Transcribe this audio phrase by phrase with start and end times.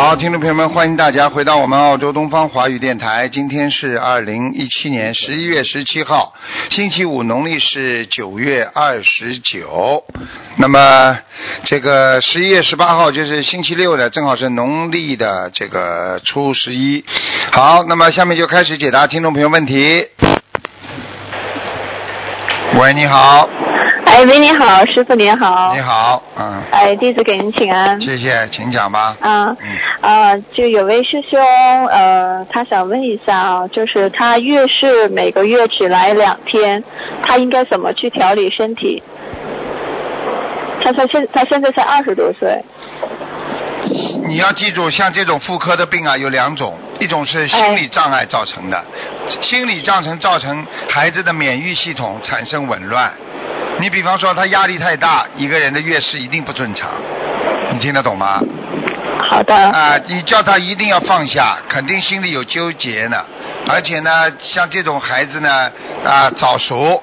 [0.00, 3.28] 好，听众朋友们，欢迎大家回到我们澳洲东方华语电台。
[3.28, 6.32] 今天是二零一七年十一月十七号，
[6.70, 10.04] 星期五，农历是九月二十九。
[10.56, 11.18] 那么
[11.64, 17.04] 这个十一月十八号就是星期六的，正好是农历的这个初十一。
[17.50, 20.06] 好，那么下面就开始解答听众朋友问题。
[22.80, 23.50] 喂，你好，
[24.18, 25.72] 哎，喂，你好，师傅您好。
[25.76, 25.80] 你。
[25.80, 28.00] 好，嗯，哎，弟子给您请安。
[28.00, 29.16] 谢谢，请讲吧。
[29.20, 31.38] 啊嗯，啊，就有位师兄，
[31.86, 36.82] 呃，他想问一下啊，就是他月事每个月只来两天，
[37.22, 39.00] 他应该怎么去调理身体？
[40.82, 42.60] 他他现他现在才二十多岁，
[44.26, 48.84] 你要记住，像这种妇科的病啊，有两种，一种是心理障碍造成的，
[49.42, 53.12] 心理障成造成孩子的免疫系统产生紊乱。
[53.80, 56.88] 你比方说他压力太大，一个人的月事一定不正常，
[57.72, 58.40] 你听得懂吗？
[59.30, 63.24] 好的，啊，你叫他一定要放下，肯定心里有纠结呢。
[63.68, 65.70] 而且呢，像这种孩子呢，
[66.04, 67.02] 啊，早熟，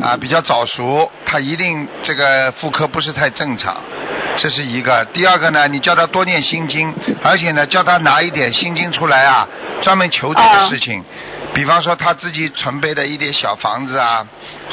[0.00, 3.76] 啊，比较早熟，他一定这个妇科不是太正常，
[4.36, 5.04] 这是一个。
[5.06, 9.48] 第二个呢，你叫他多念心经，而且呢，叫他拿一点心经出来啊，
[9.82, 11.04] 专门求这个事情。
[11.52, 14.24] 比方说他自己准备的一点小房子啊，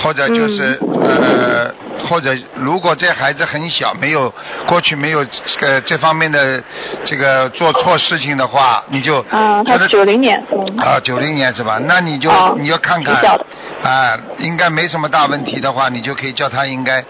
[0.02, 1.74] 或者就是、呃，
[2.08, 4.34] 或者如果这孩子很小，没有
[4.66, 6.62] 过去没有这个这方面的
[7.06, 11.80] 这个做错事情的话，你就啊，他是九零年，嗯，啊，九零年是吧？
[11.86, 13.16] 那你就、哦你要看看
[13.84, 17.04] 啊，应该没什么大问题的话，你就可以叫他应该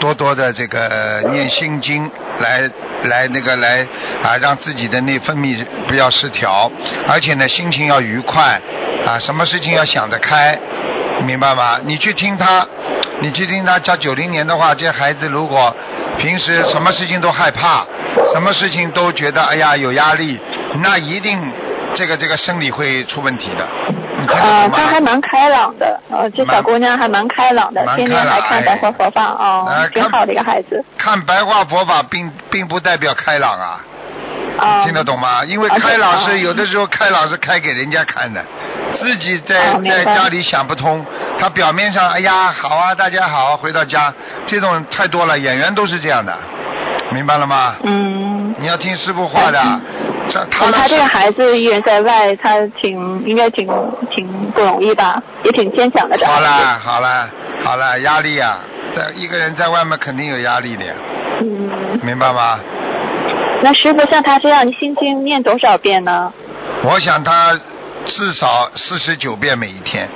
[0.00, 2.10] 多多的这个念心经，
[2.40, 2.70] 来
[3.04, 3.86] 来那个来
[4.22, 6.70] 啊，让自己的内分泌不要失调，
[7.06, 8.60] 而且呢，心情要愉快
[9.06, 10.58] 啊，什么事情要想得开，
[11.24, 11.78] 明白吗？
[11.84, 12.66] 你去听他，
[13.20, 15.74] 你去听他，叫九零年的话，这孩子如果
[16.18, 17.86] 平时什么事情都害怕，
[18.32, 20.38] 什么事情都觉得哎呀有压力，
[20.82, 21.40] 那一定
[21.94, 23.64] 这个这个生理会出问题的。
[24.34, 24.76] 啊，懂吗？
[24.76, 33.80] 他还蛮开朗的，呃，这小姑娘还蛮开朗的，蛮天天来看白话佛法哦挺好的一个孩子，看白话佛法并并不代表开朗啊，
[34.58, 35.44] 啊，听得懂吗？
[35.44, 38.44] 因为啊开朗是啊有的时候开朗是开给人家看的，
[39.00, 41.04] 自己在啊在家里想不通，
[41.38, 44.12] 他表面上哎呀好啊大家好，回到家
[44.46, 46.36] 这种太多了，演员都是这样的，
[47.12, 47.76] 明白了吗？
[47.84, 48.28] 嗯。
[48.60, 49.62] 你要听师傅话的，
[50.28, 53.68] 这他他这个孩子一人在外，他挺应该挺
[54.10, 56.18] 挺不容易吧，也挺坚强的。
[56.26, 56.50] 好了
[56.82, 57.28] 好了
[57.62, 58.58] 好了，压力啊，
[58.96, 60.92] 在一个人在外面肯定有压力的呀，
[61.40, 62.58] 嗯，明白吗？
[63.62, 66.32] 那师傅像他这样，你心经念多少遍呢？
[66.84, 67.52] 我想他
[68.06, 70.08] 至少四十九遍每一天，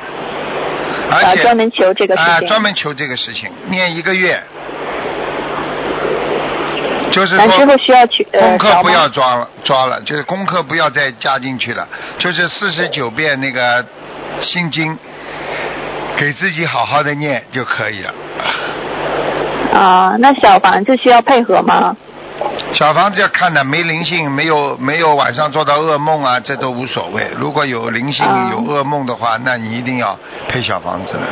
[1.11, 2.49] 而啊，且专门求这个事情啊，情。
[2.49, 4.41] 专门求这个事情，念一个月，
[7.11, 11.87] 就是咱师说傅需要去呃功课不要抓了，抓了，就是功课不要再加进去了，
[12.19, 13.85] 就是四十九遍那个
[14.41, 14.97] 心经，
[16.17, 18.15] 给自己好好的念就可以了。
[19.75, 21.97] 啊，那小房子需要配合吗？
[22.73, 27.29] 小房子要看的，没灵性，没有没有晚上做到噩梦啊，这都无所谓。
[27.39, 30.19] 如果有灵性、啊有噩梦的话，那你一定要
[30.49, 31.27] 配小房子了，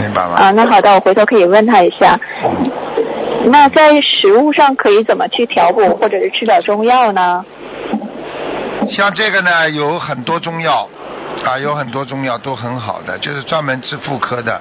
[0.00, 0.34] 明白吗？
[0.36, 2.18] 啊，那好的，我回头可以问他一下。
[3.46, 7.44] 那在食物上可以怎么去调补，或者是吃点中药呢？
[8.88, 10.88] 像这个呢，有很多中药
[11.44, 14.60] 啊，有很多中药都很好的，就是专门治妇科的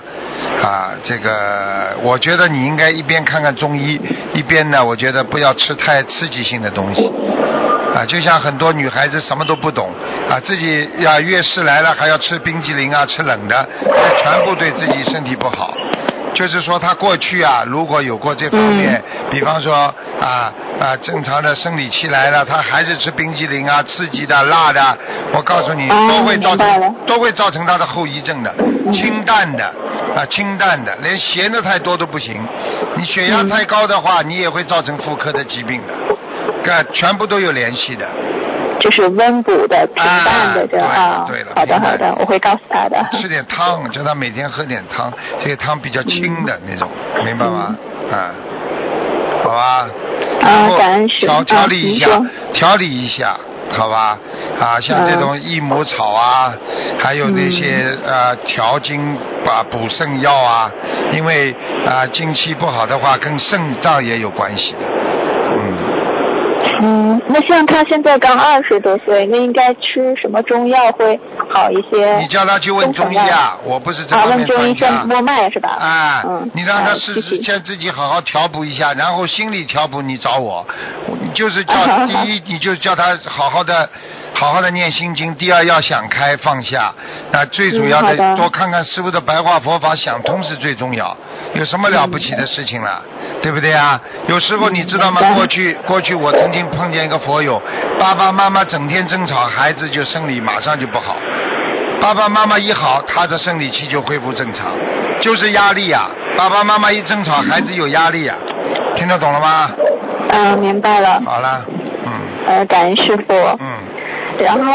[0.64, 0.92] 啊。
[1.04, 4.00] 这个我觉得你应该一边看看中医，
[4.34, 7.12] 一边呢，我觉得不要吃太刺激性的东西
[7.96, 8.06] 啊。
[8.06, 9.92] 就像很多女孩子什么都不懂
[10.30, 15.76] 啊，自己呀月事来了还要吃冰激凌啊，吃冷的，这全部对自己身体不好。
[16.34, 24.98] 就是说，他过去啊，如果有过这方面，比方说啊啊，正常的生理期来了，他还是吃冰激凌啊、刺激的、辣的，
[25.34, 28.54] 我告诉你，哦都会造成都会造成他的后遗症的。
[28.94, 29.66] 清淡的
[30.16, 32.36] 啊，清淡的，连咸的太多都不行。
[32.96, 35.94] 你血压太高的话，你也会造成妇科的疾病的，
[36.64, 38.06] 这全部都有联系的。
[38.82, 41.26] 就是温补的、平淡的这样啊。
[41.28, 42.98] 对了对了好的好的，我会告诉他的。
[43.14, 46.90] 吃点汤，叫他每天喝点汤，这个汤比较清的那种，
[47.24, 47.76] 明白吗？
[48.12, 48.34] 啊，
[49.44, 49.88] 好吧。
[50.42, 52.08] 然后感恩师调啊调理一下，
[52.54, 53.36] 调理一下
[53.72, 54.18] 好吧？
[54.60, 56.52] 啊，像这种益母草啊，
[57.00, 60.72] 还有那些呃调经把补肾药啊，
[61.14, 61.56] 因为
[61.86, 64.80] 啊经期不好的话，跟肾脏也有关系的，
[65.54, 65.78] 嗯。
[66.82, 71.20] 嗯，那像他现在刚二十多岁，那应该吃什么中药会
[71.50, 72.18] 好一些？
[72.18, 74.98] 你叫他去问中医啊，我不是这啊，方面问中医专家。
[75.00, 75.70] 先摸脉是吧？
[75.70, 80.66] 啊，嗯，你让他啊试试先自己好好调补一下，然后心理调补你找我，
[81.08, 81.74] 你就是叫
[82.08, 83.88] 第一，你就叫他好好的。
[84.34, 86.92] 好好的念心经，第二要想开放下，
[87.34, 91.16] 那最主要的多看看师傅的白话佛法，想通是最重要。
[91.54, 93.04] 有什么了不起的事情了，
[93.42, 94.02] 对不对啊？
[94.28, 97.62] 有时候你知道吗过去过去我曾经碰见一个佛友，
[98.00, 101.16] 爸爸妈妈整天争吵，孩子就生理马上就不好。
[102.02, 104.72] 爸爸妈妈一好，他的生理期就恢复正常，
[105.20, 108.34] 就是压力呀、爸爸妈妈一争吵，孩子有压力呀、
[108.96, 109.72] 听得懂了吗？
[110.30, 111.22] 嗯，明白了。
[111.26, 111.64] 好了，
[112.06, 112.12] 嗯
[112.48, 113.34] 呃，感恩师傅。
[113.60, 113.68] 嗯，
[114.40, 114.72] 然后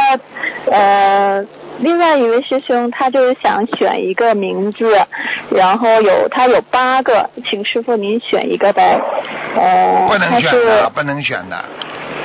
[0.70, 1.42] 呃，
[1.78, 4.86] 另外一位师兄他就是想选一个名字，
[5.50, 9.00] 然后有他有八个，请师傅您选一个呗。
[9.56, 11.64] 呃，不能选的，不能选的，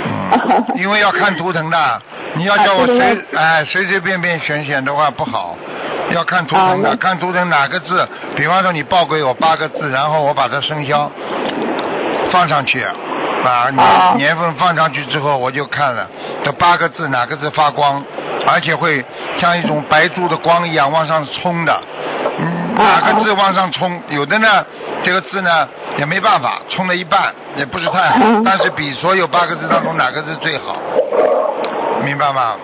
[0.06, 2.02] 嗯， 因为要看图腾的，
[2.36, 5.56] 你要叫我随哎随随便便选选的话不好，
[6.12, 11.12] 要看图腾的，啊看图腾哪个字，比方说你报给我八个字，然后我把它生肖
[12.32, 12.86] 放上去。
[13.44, 16.08] 把年、啊年份放上去之后，我就看了
[16.44, 18.04] 这八个字哪个字发光，
[18.46, 19.04] 而且会
[19.38, 21.82] 像一种白珠的光一样往上冲的。
[22.40, 24.02] 嗯，哪个字往上冲？
[24.10, 24.66] 有的呢，
[25.04, 30.78] 这个字呢也没办法，冲了一半也不是太好，嗯但是比所有八个字当中哪个字最好？
[32.04, 32.56] 明白吗？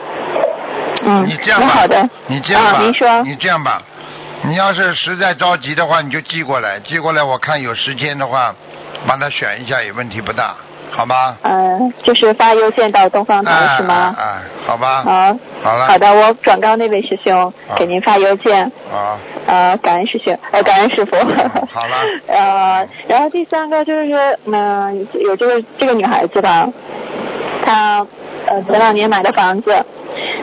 [1.04, 2.10] 嗯，你这样吧，那好的。
[2.28, 2.80] 你这样吧。
[3.24, 3.82] 你这样吧，
[4.42, 8.54] 你要是实在着急的话，你就寄过来，寄过来，我看有时间的话，
[9.06, 10.56] 帮他选一下也问题不大，
[10.92, 11.38] 好吗？
[11.44, 14.16] 嗯，就是发邮件到东方台哎是吗？
[14.18, 15.04] 哎哎，好吧。
[15.04, 15.86] 好，好了。
[15.88, 18.64] 好的，我转告那位师兄给您发邮件。
[18.92, 21.16] 啊，呃，感恩师兄，呃，感恩师傅。
[21.72, 21.98] 好了
[22.28, 26.68] 呃，然后第三个就是说，嗯、有这个这个女孩子吧，
[27.66, 28.06] 她
[28.48, 29.86] 呃前两年买的房子，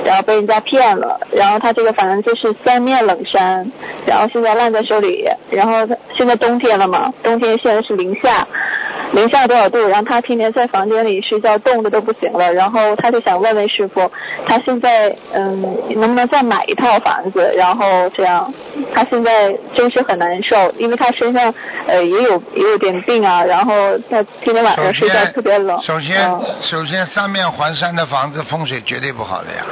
[0.04, 3.70] 然后被人家骗了，然后他这个反正就是三面冷山，
[4.06, 8.46] 然后现在烂在手里，然后她现在冬天了嘛，冬天现在是零下。
[9.12, 9.78] 零下多少度？
[9.86, 12.52] 然后他天天在房间里睡觉，冻的都不行了。
[12.52, 14.10] 然后他就想问问师傅，
[14.44, 17.52] 他现在嗯能不能再买一套房子？
[17.56, 18.52] 然后这样，
[18.92, 21.54] 他现在真是很难受，因为他身上
[21.86, 23.44] 呃也有也有点病啊。
[23.44, 23.72] 然后
[24.10, 25.80] 他天天晚上睡觉特别冷。
[25.82, 29.64] 首先嗯首先三面环山的房子风水绝对不好的呀。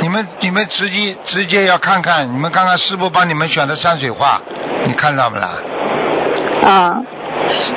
[0.00, 4.40] 你们你们直接直接要看看，你们看看师傅帮你们选的山水画，
[4.86, 5.50] 你看到没啦？
[6.64, 7.02] 啊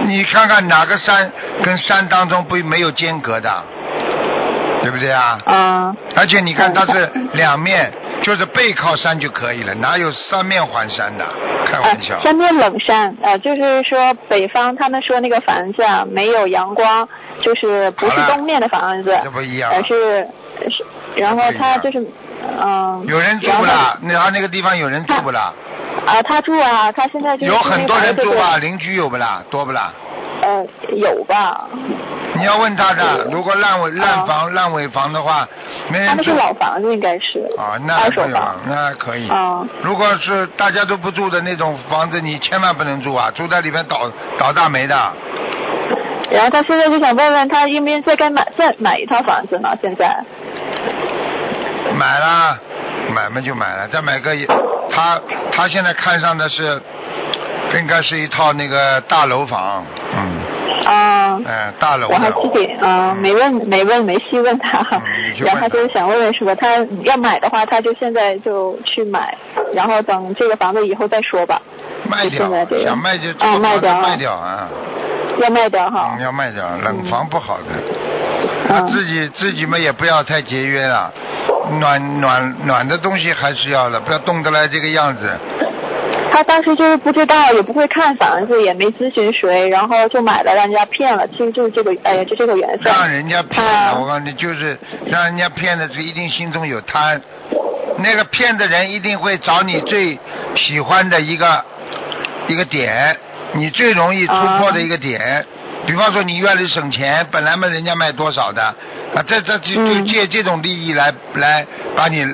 [0.05, 1.31] 你看看哪个山
[1.63, 3.51] 跟山当中不没有间隔的，
[4.81, 5.39] 对不对啊？
[5.45, 7.91] 啊而且你看它是两面，
[8.21, 11.25] 就是背靠山就可以了，哪有三面环山的？
[11.65, 12.21] 开啊玩笑！！
[12.23, 17.07] 三面冷山，呃，就是说北方他们说那个房子啊没有阳光，
[17.41, 20.27] 就是不是东面的房子，这不一样而是是，
[21.15, 22.05] 然后他就是
[22.61, 23.03] 嗯。
[23.07, 23.97] 有人住不啦？
[24.01, 25.53] 那他那个地方有人住不啦？
[26.05, 28.57] 啊，他住啊，他现在就是有很多人住吧？
[28.57, 29.41] 邻居有不啦？
[29.49, 29.93] 多不啦？
[30.41, 31.65] 呃，有吧？
[32.35, 35.47] 你要问他的，如果烂尾烂房烂尾房的话，
[35.89, 37.39] 没人住他们是老房子，应该是。
[37.57, 38.33] 啊，那可以
[38.67, 39.29] 那可以。
[39.29, 43.31] 啊如果是大家都不住的那种房子，你千万不能住啊！
[43.33, 44.95] 住在里面倒倒大霉的。
[46.29, 49.69] 然后他现在就想问问他，应不应该该买再买一套房子呢？
[49.81, 50.19] 现在。
[51.95, 52.59] 买了，
[53.13, 54.45] 买嘛就买了，再买个也，
[54.91, 55.19] 他
[55.51, 56.81] 他现在看上的是，
[57.79, 59.83] 应该是一套那个大楼房，
[60.15, 61.39] 嗯，啊。
[61.45, 62.35] 哎，大楼我还的。
[62.41, 64.85] 自己啊、嗯没问没问没细问他，
[65.39, 66.55] 然后他就是想问问是吧？
[66.55, 69.35] 他要买的话，他就现在就去买，
[69.73, 71.61] 然后等这个房子以后再说吧。
[72.09, 72.49] 卖掉
[72.83, 74.67] 想卖就这啊卖掉啊卖掉啊，
[75.39, 76.23] 要卖掉哈嗯，。
[76.23, 77.63] 要卖掉，冷房不好的。
[77.69, 77.83] 嗯
[78.67, 81.13] 他自己自己嘛也不要太节约了，
[81.79, 85.29] 暖暖暖的东西还是要的，不要冻得来这个样子。
[86.31, 91.25] 他当时就是不知道，也不会看房子，也没咨询谁，然后就买了，让人家骗了。
[91.29, 92.91] 其实就是这个，哎呀，就这个缘分。
[92.91, 93.63] 让人家骗
[93.97, 97.21] 我告诉你，就是让人家骗的，是一定心中有贪。
[97.99, 100.19] 那个骗的人一定会找你最
[100.57, 101.63] 喜欢的一个
[102.47, 103.15] 一个点，
[103.53, 105.45] 你最容易突破的一个点。
[105.85, 108.75] 比方说你愿意省钱，本来嘛人家卖多少的，
[109.15, 112.25] 啊，这这就就嗯借这种利益来来把你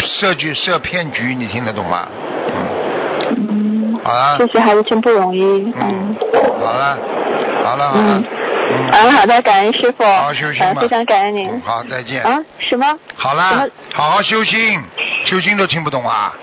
[0.00, 2.06] 设局设骗局，你听得懂吗？
[2.46, 5.42] 嗯，嗯，好了，谢谢还是真不容易。
[5.42, 6.16] 嗯嗯，
[6.60, 6.98] 好了，
[7.64, 8.22] 好了，好了
[8.92, 11.48] 嗯，好的，感恩师傅，好好修行吧呃非常感恩您。
[11.48, 12.22] 嗯好，再见。
[12.22, 12.86] 啊，什么？
[13.16, 14.78] 好了，好好修心，
[15.24, 16.34] 修心都听不懂啊？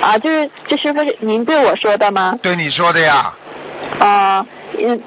[0.00, 2.36] 啊，就是这师傅是您对我说的吗？
[2.42, 3.32] 对你说的呀，
[4.00, 4.44] 啊，
[4.78, 5.00] 嗯，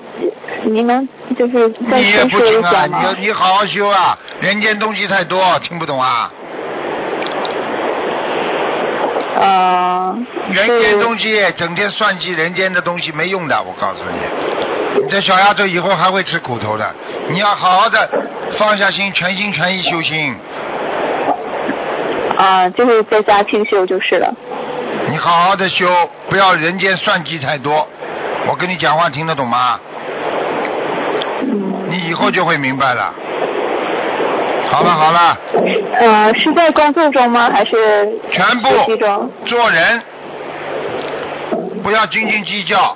[0.63, 1.07] 您能
[1.37, 3.03] 就是再你也深说一不听啊，你下吗？
[3.03, 6.31] 要你好好修啊，人间东西太多，听不懂啊。
[9.37, 10.17] 呃，
[10.51, 16.95] 人间东西整天算计人间的东西没用的，我告诉你，你这小丫头以后还会吃苦头的。
[17.29, 18.09] 你要好好的
[18.57, 20.35] 放下心，全心全意修心。
[22.37, 24.33] 啊，就是在家清修就是了。
[25.09, 25.87] 你好好的修，
[26.29, 27.87] 不要人间算计太多。
[28.47, 29.79] 我跟你讲话听得懂吗？
[31.95, 33.13] 嗯，你以后就会明白了。
[34.69, 35.37] 好了好了，
[35.99, 37.49] 呃，是在工作中吗？
[37.49, 38.67] 还是全部？
[39.45, 40.01] 做人
[41.83, 42.95] 不要斤斤计较。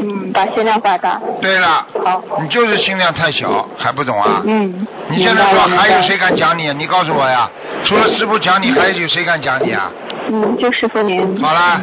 [0.00, 1.20] 嗯，把心量放大。
[1.40, 2.22] 对了，好。
[2.40, 4.42] 你就是心量太小，还不懂啊？
[4.46, 4.86] 嗯。
[5.08, 6.72] 你现在说还有谁敢讲你？
[6.74, 7.48] 你告诉我呀！
[7.84, 9.90] 除了师傅讲你，还有谁敢讲你啊？
[10.30, 11.40] 嗯，就师傅您。
[11.42, 11.80] 好了，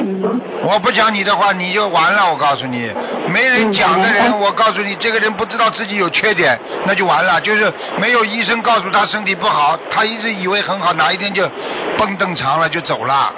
[0.00, 0.40] 嗯。
[0.62, 2.30] 我不讲你的话，你就完了。
[2.30, 2.88] 我告诉你，
[3.28, 7.40] 没人讲的人，嗯我告诉你，这个人不知道自己有缺点，那就完了。
[7.40, 11.48] 就是没有医生告诉他身体不好，他一直以为很好，哪一天就
[11.98, 13.32] 蹦蹬长了就走了。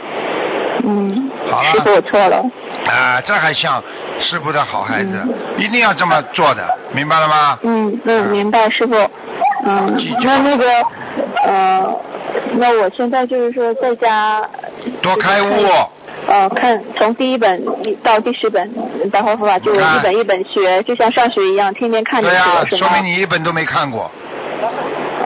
[0.85, 1.31] 嗯。
[1.63, 2.45] 师傅，我错了。
[2.87, 3.83] 啊、这还像
[4.21, 5.23] 师傅的好孩子，
[5.59, 7.59] 一定要这么做的，明白了吗？
[7.63, 8.95] 嗯嗯，明白，师傅。
[9.67, 10.67] 嗯，那那个
[11.47, 11.97] 呃，
[12.57, 14.43] 那我现在就是说在家。
[15.01, 15.49] 多开悟。
[16.27, 17.63] 呃，看从第一本
[18.03, 18.67] 到第十本
[19.11, 22.65] 《白话佛法》，就一本一本学，就像上学一样，天天看着对呀？
[22.79, 24.11] 说明你一本都没看过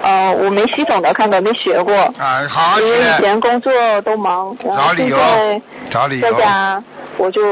[0.03, 1.95] 呃，我没系统的看过，没学过。
[2.19, 2.43] 啊！
[2.49, 6.33] 好好因为以，前工作都忙，然后现找理由在，在找理由。
[6.39, 6.83] 家
[7.17, 7.43] 我就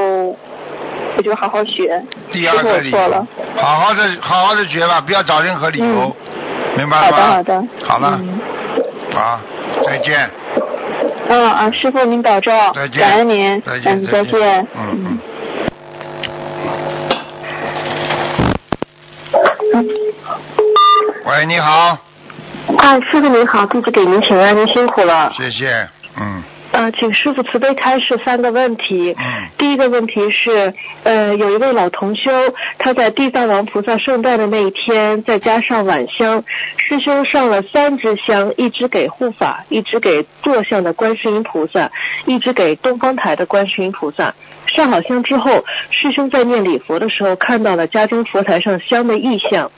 [1.17, 2.03] 我就好好学。
[2.33, 3.27] 第二个错了。，
[3.57, 6.13] 好好的好好的学吧，不要找任何理由，嗯
[6.77, 7.19] 明白了吗？
[7.19, 7.65] 好的好的。
[7.89, 8.41] 好了，嗯
[9.15, 9.41] 好，
[9.87, 10.31] 再见，
[11.29, 15.19] 嗯啊，师傅您保重，再见，感恩您，再见，嗯，再见，嗯嗯。
[21.25, 21.99] 喂，你好，
[22.79, 25.33] 啊，师傅您好，弟子给您请安，您辛苦了。
[25.37, 26.43] 谢谢，嗯
[26.73, 29.15] 呃，请师傅慈悲开示三个问题。
[29.19, 29.25] 嗯
[29.57, 32.31] 第一个问题是，呃，有一位老同修，
[32.79, 36.43] 他在地藏王菩萨圣诞的那一天，再加上晚香，
[36.77, 41.91] 师兄上了三支香，一支给护法，一支给坐像的观世音菩萨，
[42.27, 44.35] 一支给东方台的观世音菩萨。
[44.67, 49.71] 上好香之后，师兄在念礼佛的时候，看到了家中佛台上香的意象。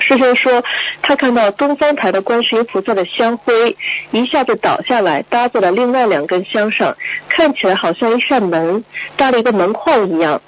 [0.00, 0.62] 师兄说，
[1.02, 3.76] 他看到东方台的观世音菩萨的香灰
[4.10, 6.94] 一下子倒下来，搭在了另外两根香上，
[7.28, 8.84] 看起来好像一扇门，
[9.16, 10.40] 搭了一个门框一样。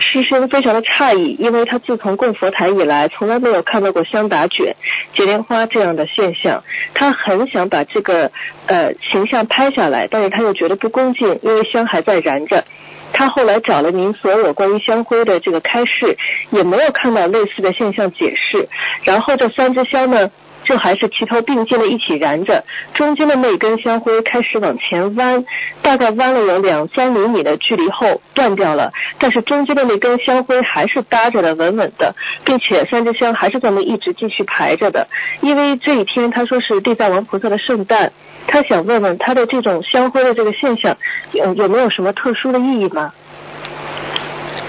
[0.00, 4.74] 师兄非常的诧异，因为他自从供佛台以来，从来没有看到过香打卷、
[5.14, 6.62] 结莲花这样的现象。
[6.92, 8.30] 他很想把这个
[8.66, 12.64] 呃形象拍下来，但是他又觉得不恭敬，因为香还在燃着。
[13.12, 16.16] 他后来找了您所有关于香灰的这个开示，
[16.50, 18.68] 也没有看到类似的现象解释。
[19.04, 20.30] 然后这三支香呢，
[20.64, 22.64] 就还是齐头并进的一起燃着，
[22.94, 25.44] 中间的那根香灰开始往前弯，
[25.82, 32.14] 大概弯了有两三厘米的距离后断掉了，但是中间的那根香灰还是搭着的稳稳的，
[32.44, 35.08] 并且三支香还是这么一直继续排着的。
[35.40, 38.12] 因为这一天他说是地藏王菩萨的圣诞。
[38.46, 40.96] 他想问问他的这种香灰的这个现象
[41.32, 43.12] 有有没有什么特殊的意义吗？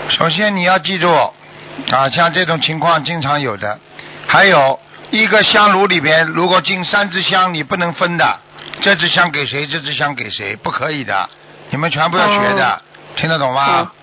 [0.09, 1.09] 首先你要记住，
[1.91, 3.79] 啊，像这种情况经常有的。
[4.27, 4.79] 还有
[5.11, 8.39] 一个香炉里边，如果进三支香，你不能分的，
[8.81, 11.29] 这支香给谁，这支香给谁，不可以的。
[11.69, 12.81] 你们全部要学的，哦
[13.15, 13.95] 听得懂吗好？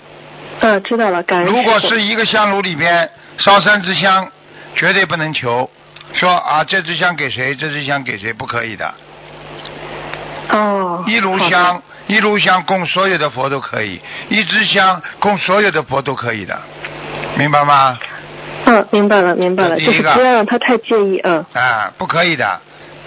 [0.60, 1.62] 嗯，知道了，感恩如。
[1.62, 3.08] 果是一个香炉里边
[3.38, 4.28] 烧三支香，
[4.74, 5.70] 绝对不能求
[6.12, 8.92] 说啊，这支香给谁，这支香给谁，不可以的。
[10.52, 16.58] 哦，一炉香，一炉香供所有的佛都可以，一支香供所有的佛都可以的，
[17.36, 17.98] 明白吗？
[18.66, 22.60] 嗯，明白了，明白了，就是不要让他太介意，嗯，啊，不可以的。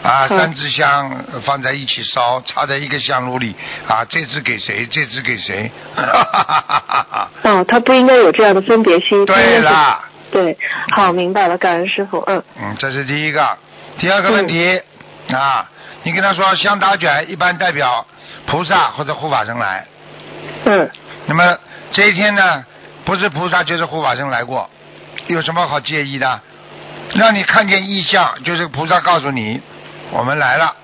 [0.03, 3.55] 啊，嗯三支香呃放在一起烧，插在一个香炉里，
[3.87, 7.29] 啊，这支给谁，这支给谁，哈哈哈哈哈。
[7.43, 9.25] 哦，他不应该有这样的分别心。
[9.25, 10.57] 对啦，对，
[10.91, 13.57] 好，明白了，感恩师傅，嗯，嗯，这是第一个。
[13.97, 14.81] 第二个问题、
[15.31, 15.65] 啊，
[16.03, 18.05] 你跟他说香打卷一般代表
[18.45, 19.85] 菩萨或者护法神来，
[20.65, 20.89] 嗯，
[21.25, 21.57] 那么
[21.91, 22.65] 这一天呢，
[23.05, 24.69] 不是菩萨就是护法神来过，
[25.27, 26.41] 有什么好介意的？
[27.15, 29.61] 让你看见异象，就是菩萨告诉你
[30.11, 30.75] 我们来了，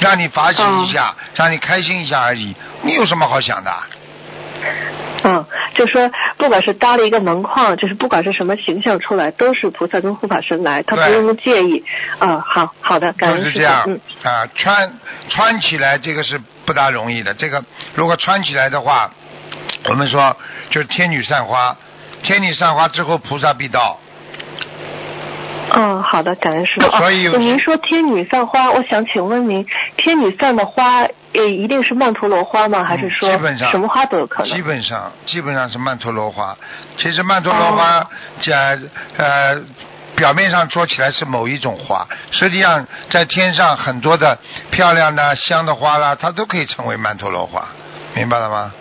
[0.00, 2.54] 让你法喜一下，让你开心一下而已。
[2.82, 3.72] 你有什么好想的？
[5.24, 5.44] 嗯，
[5.74, 11.84] 就说不管是搭了一个门框，就是不管是什么形象出来，都是菩萨跟护法神来，他不对用介意。
[12.18, 13.82] 啊，好好的，感恩师就是这样。
[13.86, 14.92] 嗯，啊，穿
[15.28, 17.34] 穿起来这个是不大容易的。
[17.34, 19.10] 这个如果穿起来的话，
[19.88, 20.36] 我们说
[20.70, 21.76] 就是天女散花，
[22.22, 23.98] 天女散花之后菩萨必到。
[25.74, 26.88] 嗯，好的，感恩师傅。
[26.98, 31.04] 所以哦，您说天女散花，我想请问您，天女散的花，
[31.36, 32.82] 呃，一定是曼陀罗花吗？
[32.82, 34.52] 还是说嗯基本上什么花都有可能？
[34.52, 36.56] 基本上基本上是曼陀罗花。
[36.96, 38.08] 其实曼陀罗花
[38.42, 38.78] 在、
[39.16, 39.56] 呃
[40.16, 44.38] 表面上说起来是某一种花，实际上在天上很多的
[44.70, 47.68] 漂亮的香的花啦，它都可以成为曼陀罗花，
[48.14, 48.72] 明白了吗？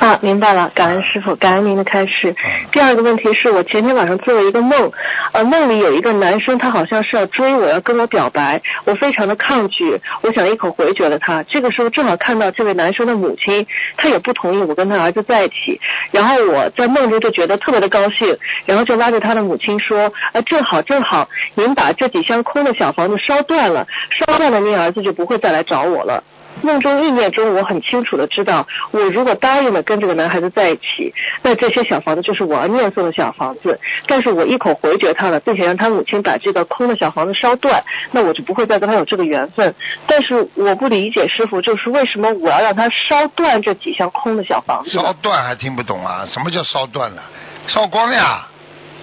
[0.00, 2.30] 啊，明白了，感恩师傅，感恩您的开示。
[2.30, 4.90] 嗯第二个问题是我前天晚上做了一个梦，
[5.32, 11.42] 呃，梦里有一个男生，他好像是要追我，要跟我表白，我非常的抗拒，我想一口回绝了他。
[11.44, 18.36] 这个时候正好看到这位男生的母亲，他也不同意我跟他儿子在一起，然后我在梦中就觉得特别的高兴，
[18.66, 23.86] 然后就拉着他的母亲说，呃，正好正好，您把这几箱空的小房子烧断了，
[24.18, 26.24] 烧断了您儿子就不会再来找我了。
[26.62, 33.78] 梦中意念中，我很清楚的知道，我如果答应了跟这个男孩子在一起，那这些小房子就是我要念诵的小房子。
[34.06, 37.82] 但是我一口回绝他了，并且让他母亲把这个空的小房子烧断，
[38.12, 39.74] 那我就不会再跟他有这个缘分。
[40.06, 45.12] 但是我不理解师傅，就是为什么我要让他烧断这几箱空的小房子烧？
[45.22, 46.26] 断还听不懂啊？
[46.32, 47.22] 什么叫烧断了？
[47.66, 48.46] 烧光呀，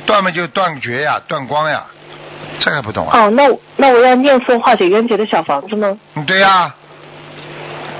[0.06, 1.84] 断嘛就断绝呀，断光呀，
[2.60, 3.20] 这还不懂啊？
[3.20, 5.98] 哦，那那我要念诵化解冤结的小房子吗？
[6.16, 6.76] 嗯对呀，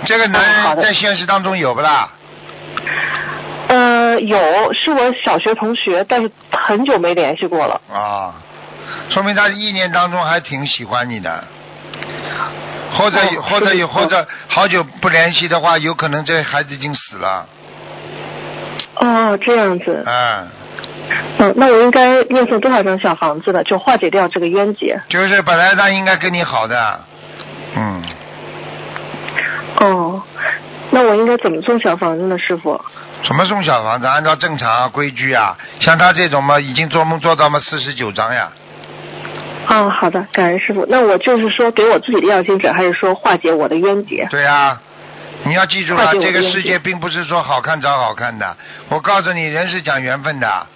[0.06, 2.10] 这个男人在现实当中有不啦？
[3.68, 7.80] 呃，有，是我小学同学，但是很久没联系过了。
[7.90, 8.36] 啊，
[9.10, 11.44] 说明他一年当中还挺喜欢你的，
[12.92, 17.48] 或者、哦或者有或者好久不联系的话，有可能这孩子已经死了，
[18.96, 20.04] 哦，这样子。
[20.06, 20.48] 啊，
[21.40, 23.64] 嗯，那我应该念诵多少张小房子呢？
[23.64, 25.00] 就化解掉这个冤结。
[25.08, 27.00] 就是本来他应该跟你好的，
[27.76, 28.04] 嗯，
[29.82, 30.22] 哦，
[30.92, 32.80] 那我应该怎么送小房子呢，师傅？
[33.24, 34.06] 怎么送小房子？
[34.08, 38.52] 按照正常啊规矩啊，像他这种嘛，已经做梦做到嘛四十九章呀，
[39.68, 40.86] 哦，好的，感恩师傅。
[40.88, 44.28] 那我就是说给我自己的要经者，还是说化解我的冤结？
[44.30, 44.80] 对呀、
[45.44, 48.56] 你要记住了，这个世界并不是说好看找好看的。
[48.90, 50.68] 我告诉你，人是讲缘分的。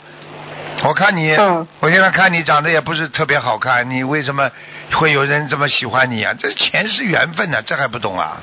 [0.84, 4.50] 我看你，嗯我现在看你长得也不是特别好看，你为什么
[4.94, 6.34] 会有人这么喜欢你啊？
[6.38, 8.38] 这钱是缘分啊，这还不懂啊？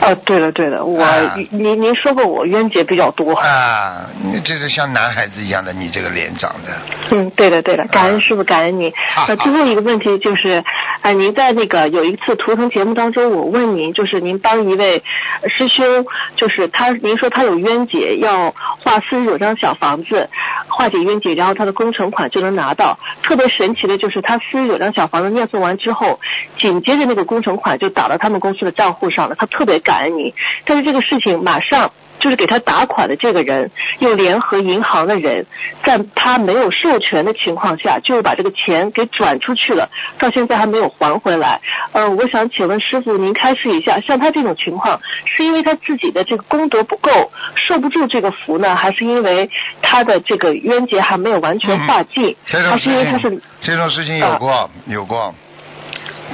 [0.00, 3.34] 哦，对了对了，我、啊您您说过我冤结比较多。
[3.34, 6.70] 啊，你这是像男孩子一样的，你这个脸长的。
[7.10, 8.92] 嗯，对的对的，感恩师傅，感恩您。
[9.14, 10.62] 好呃，最后一个问题就是，
[11.02, 15.02] 呃，您在那个有一次图腾节目当中，我问您，就是您帮一位
[15.42, 20.28] 呃师兄，就是他，您说他有冤结，要画四十九张小房子
[20.68, 22.98] 化解冤结，然后他的工程款就能拿到。
[23.22, 26.20] 特别神奇的就是，他四十九张小房子念诵完之后，
[26.58, 30.34] 紧接着那个工程款就打到他们公司的账户上了，他特别感恩你。
[30.64, 31.90] 但是这个事情马上。
[32.20, 35.46] 就是给他打款的这个人，又联合银行的人，
[35.84, 39.88] 在他没有授权的情况下，就把这个钱给转出去了，
[40.18, 41.60] 到现在还没有还回来。
[41.92, 49.48] 呃，我想请问师傅，您开示一下，像他这种情况，是因为他自己的这个功德不够，受不住这个福呢，还是因为
[49.80, 55.32] 他的这个冤结还没有完全化尽，还是因为他是，这种事情有过，有过。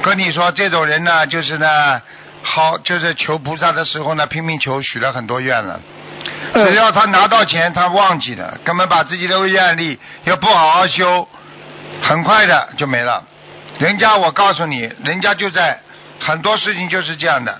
[0.01, 2.01] 跟你说，这种人呢，就是呢，
[2.45, 5.79] 好，就是求菩萨的时候呢，拼命求，许了很多愿了。
[6.53, 11.27] 嗯只要他拿到钱，他忘记了，根本把自己的愿力又不好好修，
[12.01, 13.23] 很快的就没了。
[13.79, 15.79] 人家我告诉你，人家就在
[16.19, 17.59] 很多事情就是这样的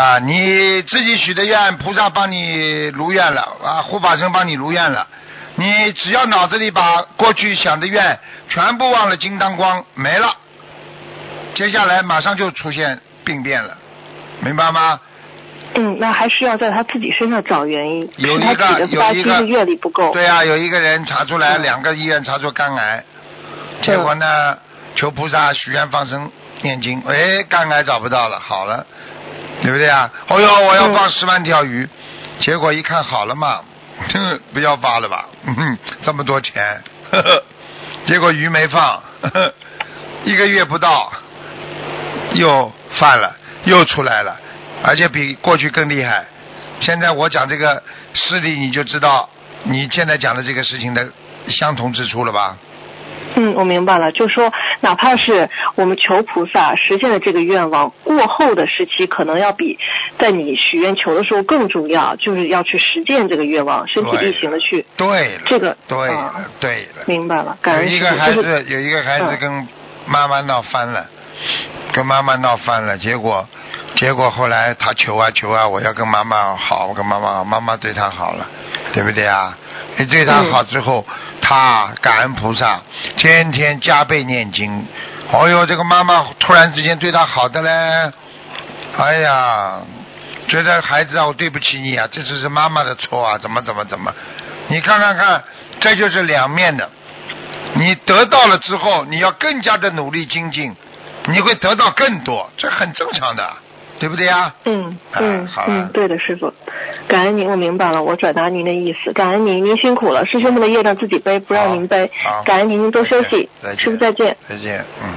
[0.00, 5.06] 啊，你自己许的愿，菩萨帮你如愿了啊，护法神帮你如愿了。
[5.56, 10.34] 你只要脑子里把过去想的愿全部忘了，金当光没了，
[11.54, 13.76] 接下来马上就出现病变了，
[14.42, 15.00] 明白吗？
[15.74, 20.12] 嗯，那还需要在他自己身上找原因，有一是他个的发有一个心的阅历不够。
[20.12, 23.02] 对啊，有一个人查出来，嗯两个医院查出肝癌，
[23.80, 24.58] 结果呢，
[24.94, 28.84] 求菩萨许愿放生念经，哎，肝癌找不到了，好了，
[29.62, 30.10] 对不对啊？
[30.28, 31.88] 哦哟，我要放十万条鱼，
[32.40, 33.60] 结果一看好了嘛，
[34.12, 37.42] 哼， 不要发了吧，嗯哼，这么多钱，呵呵，
[38.06, 39.54] 结果鱼没放，呵呵，
[40.24, 41.10] 一个月不到，
[42.34, 44.36] 又犯了，又出来了，
[44.84, 46.24] 而且比过去更厉害。
[46.80, 49.28] 现在我讲这个事例，你就知道
[49.64, 51.08] 你现在讲的这个事情的
[51.48, 52.56] 相同之处了吧？
[53.34, 59.78] 嗯，我明白了，就说哪怕是我们求菩萨实现了这个愿望，过后的时期可能要比
[60.18, 64.84] 在你许愿求的时候更重要，就是要去实践这个愿望，身体力行的去。
[64.96, 67.04] 对了，这个对了啊，对了。
[67.06, 68.06] 明白了，感有恩师父。
[68.06, 69.68] 一个孩子，有一个孩子嗯跟
[70.06, 71.06] 妈妈闹翻了，
[71.92, 73.46] 跟妈妈闹翻了，结果，
[73.96, 78.46] 结果后来他求啊求啊，我要跟妈妈好，我跟妈妈好，妈妈对他好了，
[78.92, 79.56] 对不对啊？
[79.96, 81.04] 你对他好之后，
[81.42, 82.80] 他感恩菩萨，
[83.16, 84.86] 天天加倍念经。
[85.30, 88.12] 哦哟，这个妈妈突然之间对他好的嘞，
[88.96, 89.80] 哎呀，
[90.48, 94.12] 觉得孩子啊，我对不起你啊，这次是妈妈的错啊，怎么怎么怎么？
[94.68, 95.42] 你看看看，
[95.80, 96.88] 这就是两面的。
[97.74, 100.74] 你得到了之后，你要更加的努力精进，
[101.28, 103.48] 你会得到更多，这很正常的，
[103.98, 104.52] 对不对呀？
[104.64, 106.52] 嗯啊嗯好嗯，对的，师傅，
[107.06, 112.10] 感恩您，我明白了，我转达您的意思，感恩您，您辛苦了，师兄们的业障自己背，不让您背。
[112.24, 114.36] 好，感恩您，您多休息，师傅再见。
[114.48, 115.14] 再见，嗯。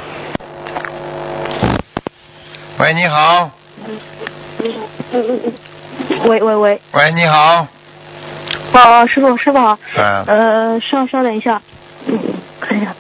[2.78, 3.50] 喂，你好，
[6.26, 7.66] 喂喂喂，喂，你好，
[8.74, 11.62] 哦，师傅师傅好，嗯，呃，稍稍等一下，
[12.06, 12.20] 嗯，
[12.60, 12.94] 看一下，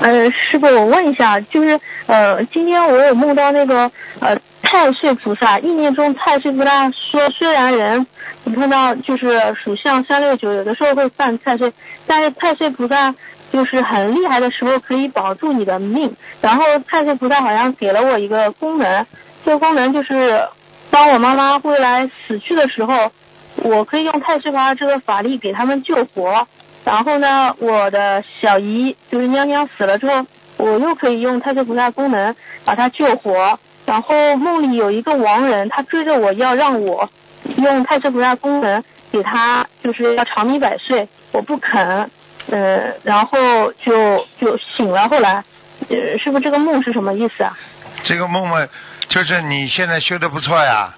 [0.00, 8.06] 呃，师傅，我问一下，就是呃，今天我有梦到那个呃太岁菩萨，意念中太岁菩萨说，虽然人
[8.44, 11.72] 你看到就是属相三六九，有的时候会犯太岁，
[12.06, 13.14] 但是太岁菩萨
[13.52, 19.06] 就是很厉害的时候可以保住你的命，然后太岁菩萨好像给了我一个功能，
[19.44, 20.42] 这个功能就是
[20.90, 23.12] 当我妈妈未来死去的时候。
[23.56, 26.48] 我可以用太岁菩萨这个法力给他们救活，
[26.84, 33.58] 然后呢，我的小姨就是娘娘死了之后，我又可以用太岁菩萨功能把她救活。
[33.84, 37.10] 然后梦里有一个亡人，他追着我要让我
[37.56, 42.08] 用太岁菩萨功能给他，就是要长命百岁，我不肯，
[42.48, 45.08] 呃，然后就就醒了。
[45.08, 45.42] 后来，
[45.88, 47.58] 呃，师傅这个梦是什么意思啊？
[48.04, 48.68] 这个梦梦
[49.08, 50.94] 就是你现在修的不错呀，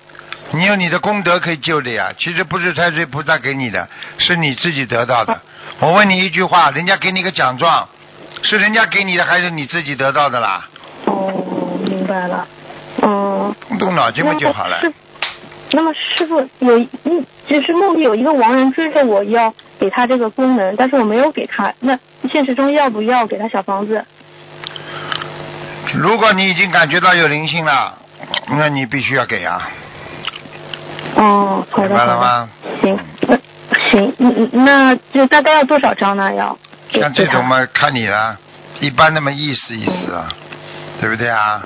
[0.53, 2.13] 你有你的功德可以救的呀。
[2.19, 5.41] 其实不是太岁菩萨给你的，是你自己得到的。
[5.81, 7.89] 我问你一句话，人家给你个奖状，
[8.43, 10.69] 是人家给你的还是你自己得到的啦？
[11.07, 11.33] 哦，
[11.85, 12.47] 明白了，
[13.03, 13.55] 嗯。
[13.69, 14.81] 动动脑筋不就好了？
[14.81, 14.93] 师
[15.73, 16.89] 那么师傅有一，
[17.49, 21.73] 就是梦里有一个亡人追着我要给他这个功能，但是我没有给他。
[21.81, 21.99] 那
[22.31, 24.05] 现实中要不要给他小房子？
[25.95, 27.99] 如果你已经感觉到有灵性了，
[28.49, 29.69] 那你必须要给啊，
[31.17, 32.49] 哦，好明的明，白了吗？
[32.83, 33.37] 行，那
[33.93, 36.33] 行，嗯嗯，那就大概要多少张呢？
[36.35, 36.57] 要
[36.93, 38.39] 像这种嘛，看你了，
[38.81, 40.29] 一般那么意思意思啊，
[41.01, 41.65] 对不对啊？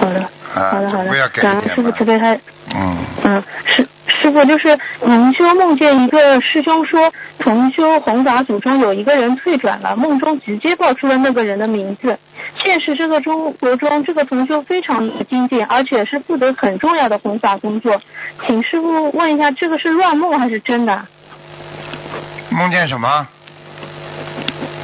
[0.00, 2.40] 好的，啊好的好的，感恩师傅慈悲开
[2.74, 12.18] 嗯，嗯，师师傅就是同修梦见一个师兄说，同修弘法组中有一个人退转了，梦中直接报出了那个人的名字。
[12.62, 18.00] 现实这个中国中，这个同修非常的精进，而且是负责很重要的弘法工作。
[18.46, 21.06] 请师傅问一下，这个是乱梦还是真的？
[22.50, 23.28] 梦见什么？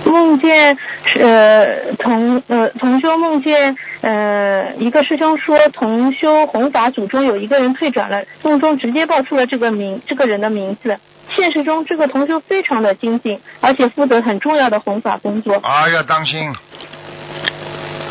[0.04, 0.76] 梦见
[1.20, 10.98] 呃同呃同修梦见呃一个师兄说同修弘法组中有一个人退转了，梦中直接报出了这个名这个人的名字。
[11.34, 16.52] 现实中这个同修非常的精进，而且负责很重要的弘法工作，啊，要当心，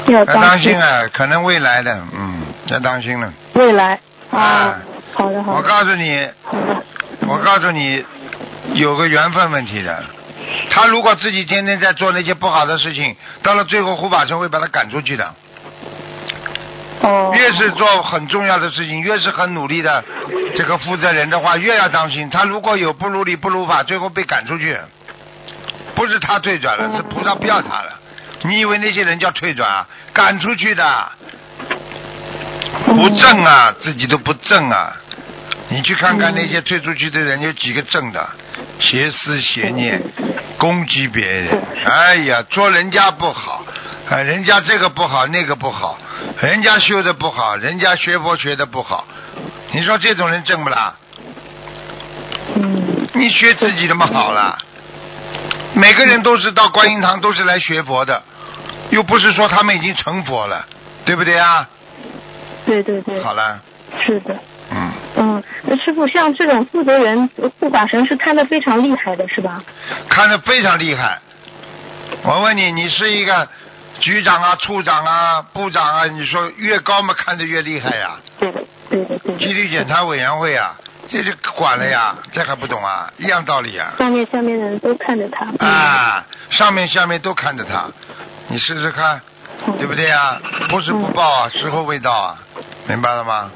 [0.07, 3.31] 要要当心心啊，可能未来的，嗯，要当心了。
[3.53, 3.99] 未来
[4.31, 4.81] 啊啊。
[5.13, 6.27] 好的好的我告诉你，
[7.27, 8.03] 我告诉你，
[8.73, 10.03] 有个缘分问题的。
[10.71, 15.35] 他如果自己天天在做那些不好的事情，到了最后护法神会把他赶出去的。
[17.01, 17.31] 哦。
[17.35, 20.03] 越是做很重要的事情，越是很努力的
[20.55, 22.29] 这个负责人的话，越要当心。
[22.29, 24.77] 他如果有不如理不如法，最后被赶出去，
[25.95, 27.99] 不是他退转了，是菩萨不要他了。
[28.43, 29.87] 你以为那些人叫退转啊？
[30.13, 31.11] 赶出去的，
[32.85, 34.95] 不正啊，自己都不正啊。
[35.69, 38.29] 你去看看那些退出去的人，有几个正的？
[38.79, 40.01] 邪思邪念，
[40.57, 43.63] 攻击别人，哎呀，做人家不好，
[44.11, 45.97] 啊，人家这个不好，那个不好，
[46.41, 49.07] 人家修的不好，人家学佛学的不好，
[49.71, 50.93] 你说这种人正不啦？
[52.55, 54.57] 嗯你学自己的嘛好了，
[55.73, 58.21] 每个人都是到观音堂都是来学佛的，
[58.89, 60.65] 又不是说他们已经成佛了，
[61.05, 61.69] 对不对啊？
[62.65, 63.61] 对对对，好了，
[64.05, 64.35] 是的。
[64.71, 69.63] 嗯，嗯，那师傅，像这种负责人护法神是看得非常厉害的，是吧？
[70.09, 71.17] 看得非常厉害。
[72.23, 73.47] 我问你，你是一个
[74.01, 79.39] 局长啊、处长啊、部长啊，你说越高嘛，看得越厉害呀、对的，对的，对的。
[79.39, 80.75] 纪律检查委员会啊，
[81.07, 83.11] 这就管了呀，这还不懂啊？
[83.17, 83.93] 一样道理啊。
[83.99, 85.45] 上面下面的人都看着他。
[85.65, 87.85] 啊，上面下面都看着他，
[88.47, 89.21] 你试试看，
[89.67, 90.41] 嗯对不对啊？
[90.69, 92.37] 不是不报啊，时候未到啊，
[92.87, 93.51] 明白了吗？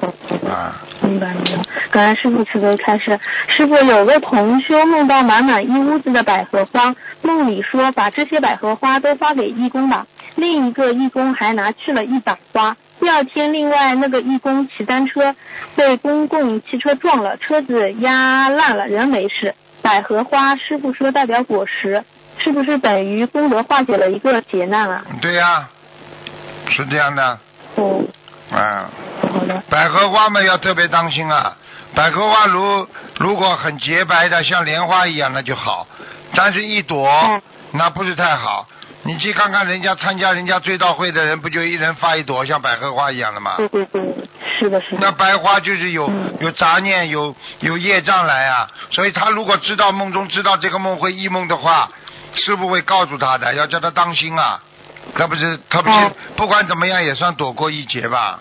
[0.47, 1.65] 啊，明白明白。
[1.89, 3.19] 感恩师傅慈悲开示。
[3.47, 10.05] 师傅有个同修梦到满满一屋子的百合花，梦里说把这些百合花都发给义工吧。
[10.35, 12.75] 另一个义工还拿去了一把花。
[12.99, 15.35] 第二天，另外那个义工骑单车
[15.75, 19.53] 被公共汽车撞了，车子压烂了，人没事。
[19.81, 22.03] 百合花师傅说代表果实，
[22.37, 25.05] 是不是等于功德化解了一个劫难啊？
[25.21, 25.69] 对呀、
[26.69, 27.39] 是这样的，
[27.75, 28.03] 哦，
[28.51, 28.89] 啊，
[29.21, 29.61] 好的。
[29.69, 31.55] 百合花嘛要特别当心啊。
[31.93, 32.87] 百合花如
[33.19, 35.87] 如果很洁白的，像莲花一样那就好，
[36.33, 38.65] 但是一朵、嗯那不是太好。
[39.07, 43.53] 你去看看人家参加人家追悼会的人，不就一人发一朵像百合花一样的吗？
[43.57, 44.01] 对对对，
[44.59, 44.97] 是的，是的。
[44.99, 51.91] 那白花就是有嗯有杂念，有有业障来啊，所以他如果知道梦中知道这个梦会异梦的话，
[52.33, 54.59] 师傅会告诉他的，要叫他当心啊。
[55.13, 55.91] 那不是他不
[56.35, 58.39] 不管怎么样也算躲过一劫吧？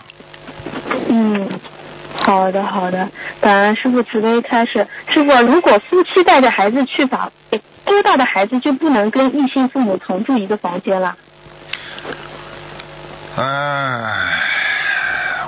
[2.25, 3.07] 嗯，好的好的，
[3.39, 4.87] 感恩师傅慈悲开始。
[5.13, 11.15] 师傅，如果夫妻带着孩子去法会，多大的孩子就不能跟异性父母同住一个房间了？
[13.37, 13.43] 哎，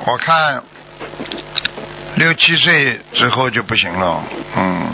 [0.06, 0.62] 我看
[2.16, 4.24] 六七岁之后就不行了。
[4.56, 4.88] 嗯，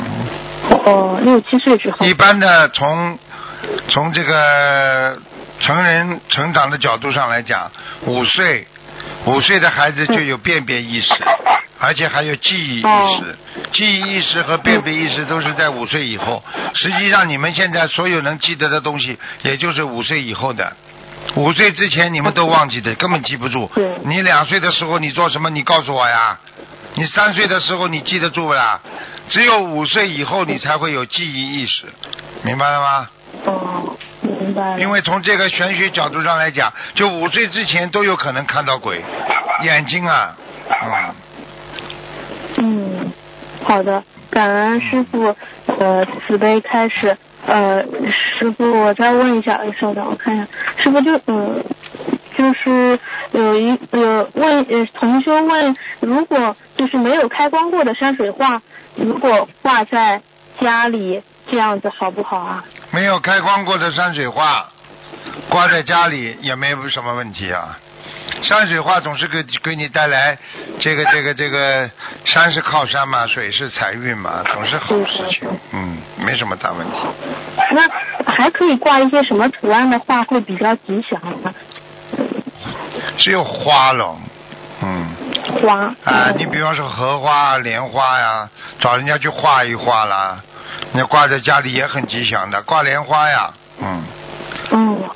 [0.85, 2.13] 哦，六七岁之后一。
[2.13, 3.19] 般的从
[3.89, 5.17] 从这个
[5.59, 7.69] 成人成长的角度上来讲，
[8.05, 8.67] 五岁
[9.25, 11.13] 五岁的孩子就有辨别意识，
[11.83, 12.87] 而且还有记忆意识。
[12.87, 13.23] 哦
[13.71, 16.43] 记忆意识和辨别意识都是在五岁以后。
[16.75, 20.71] 实际上，你们现在所有能记得的东西，也就是五岁以后的。
[21.35, 23.95] 五岁之前你们都忘记的， 根本记不住对。
[24.05, 25.49] 你两岁的时候你做什么？
[25.49, 26.37] 你告诉我呀。
[26.95, 28.79] 你三岁的时候你记得住不啦？
[29.29, 31.85] 只有五岁以后你才会有记忆意识，
[32.43, 33.09] 明白了吗？
[33.45, 34.77] 哦，明白。
[34.77, 39.03] 因为从这个玄学角度上来讲，就五岁之前都有可能看到鬼，
[39.63, 40.35] 眼睛啊，
[40.69, 41.15] 嗯，嗯，
[43.63, 45.35] 好的，感恩师傅
[45.79, 47.17] 呃慈悲开始。
[47.45, 47.83] 呃，
[48.39, 50.47] 师傅，我再问一下，稍等，我看一下，
[50.81, 51.61] 师傅就呃，
[52.37, 52.97] 就是
[53.33, 58.61] 有一有问呃同修问，如果就是没有开光过的山水画，
[58.95, 60.21] 如果挂在
[60.61, 61.21] 家里
[61.51, 62.63] 这样子好不好啊？
[62.91, 64.65] 没有开光过的山水画，
[65.49, 67.77] 挂在家里也没有什么问题啊。
[68.41, 70.37] 山水画总是给给你带来
[70.79, 71.89] 这个 这个这个
[72.25, 76.97] 山是靠山嘛，水是财运嘛，总是好事情，嗯，没什么大问题。
[77.71, 81.53] 那还可以挂一些什么图案的画会比较吉祥呢？
[83.17, 84.17] 只有花了，
[84.81, 85.09] 嗯。
[85.61, 90.41] 花啊，你比方说荷花、莲花呀，找人家去画一画啦，
[90.93, 94.03] 你挂在家里也很吉祥的，挂莲花呀，嗯，嗯，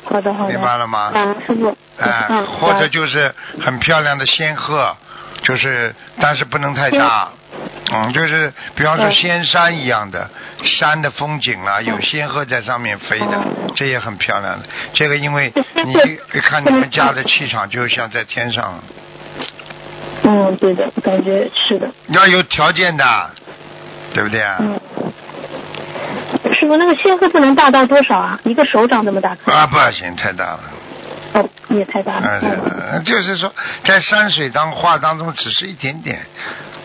[0.04, 0.54] 好的好的。
[0.54, 1.12] 明白了吗？
[1.45, 1.76] 师傅。
[2.00, 4.95] 哎、嗯，或者就是很漂亮的仙鹤，
[5.41, 7.30] 就是但是不能太大，
[7.91, 10.30] 嗯，就是比方说嗯仙山一样的
[10.63, 13.43] 山的风景啦，有仙鹤在上面飞的哦，
[13.76, 14.65] 这也很漂亮的。
[14.93, 15.52] 这个因为
[15.84, 15.93] 你
[16.34, 18.80] 一看你们家的气场就像在天上，
[20.21, 21.89] 嗯，对的，感觉是的。
[22.10, 23.32] 要有条件的，
[24.13, 24.58] 对不对啊？
[24.60, 24.80] 嗯。
[26.59, 28.39] 师傅，那个仙鹤不能大到多少啊？
[28.43, 29.37] 一个手掌这么大？
[29.45, 30.59] 啊，不行，太大了。
[31.33, 32.39] 哦，也太大了。
[32.41, 36.25] 嗯，就是说，在山水当画当中，只是一点点，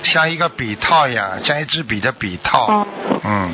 [0.02, 2.66] 像一个笔套一样，像一支笔的笔套。
[2.66, 2.86] 哦，
[3.24, 3.52] 嗯，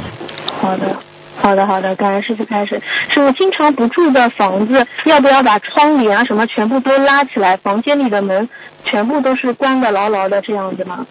[0.61, 0.96] 好的。
[1.40, 2.83] 好的，好的，感恩师傅开始。
[3.14, 7.57] 师傅经常不住的房子，要不要把窗帘啊什么全部都拉起来？
[7.57, 8.48] 房间里的门
[8.85, 11.07] 全部都是关的牢牢的，这样子吗？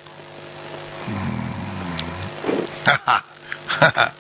[1.08, 1.16] 嗯，
[2.84, 3.24] 哈哈，
[3.68, 4.12] 哈哈。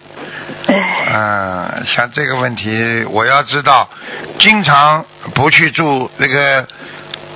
[0.78, 3.90] 哎，嗯，像这个问题，我要知道，
[4.38, 6.68] 经常不去住那个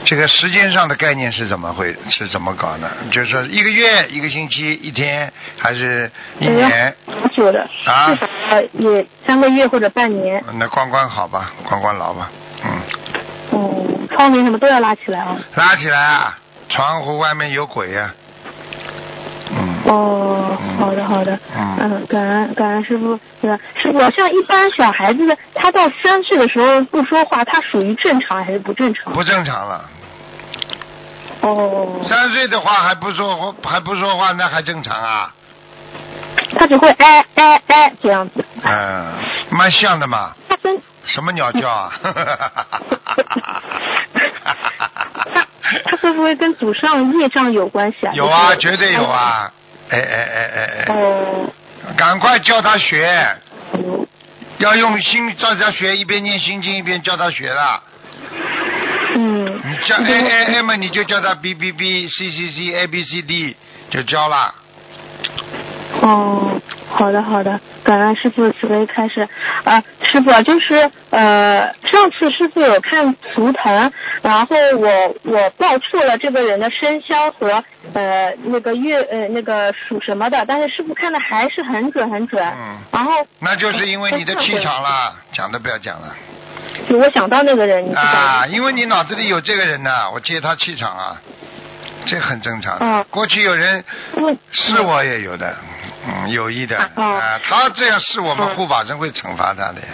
[0.04, 2.89] 这个时间上的概念是怎么会是怎么搞的？
[3.12, 6.93] 就是说一个月、一个星期、一天，还是一年？
[7.08, 8.17] 好久的，啊
[8.73, 10.43] 也三个月或者半年。
[10.60, 12.30] 那关关好吧，关关牢吧，
[12.63, 12.82] 嗯，
[13.51, 15.38] 嗯，窗帘什么都要拉起来啊。
[15.56, 16.38] 拉起来啊，
[16.69, 18.20] 窗户外面有鬼呀、嗯，
[19.86, 23.58] 哦，嗯好的好的，嗯嗯，感恩感恩师傅，对吧？
[23.76, 29.12] 师傅，像一般小孩子，他到三岁的时候不说话，他属于正常还是不正常？
[29.13, 29.86] 不正常了。
[31.41, 35.34] 哦，三岁的话还不说话，还不说话，那还正常啊？
[36.60, 38.46] 他只会哎哎哎这样子。
[38.63, 39.08] 嗯，
[39.50, 40.34] 蛮像的嘛。
[40.50, 41.91] 他跟什么鸟叫啊？
[45.63, 48.13] 他他会不会跟祖上业障有关系啊？
[48.13, 49.52] 有啊，绝对有啊，
[49.91, 51.51] 哎哎哎哎哎，哦，
[51.97, 53.06] 赶快教他学，
[53.73, 54.08] 嗯
[54.58, 57.84] 要用心教他学，一边念心经一边教他学了。
[59.15, 63.56] 嗯，你叫 A A A 嘛，你就叫他 B B B C C C A B C D
[63.89, 64.54] 就教了。
[66.01, 66.59] 哦，
[66.89, 69.27] 好的好的，感恩师傅慈悲开始。
[69.63, 73.91] 啊，师傅啊就是呃，上次师傅有看图腾，
[74.23, 82.43] 然后我我报错了这个人的生肖和呃那个月呃那个属什么的，但是师傅看的还是很准很准。
[82.43, 86.15] 嗯然后那就是因为你的气场了，讲都不要讲了
[86.87, 87.93] 就我想到那个人？
[87.95, 88.45] 啊！
[88.47, 91.21] 因为你脑子里有这个人呐，我接他气场啊，
[92.05, 93.83] 这很正常过去有人
[94.15, 95.55] 问是我也有的，
[96.07, 99.87] 嗯，有意的哦啊，他这样是我们嗯护法神会惩罚他的呀。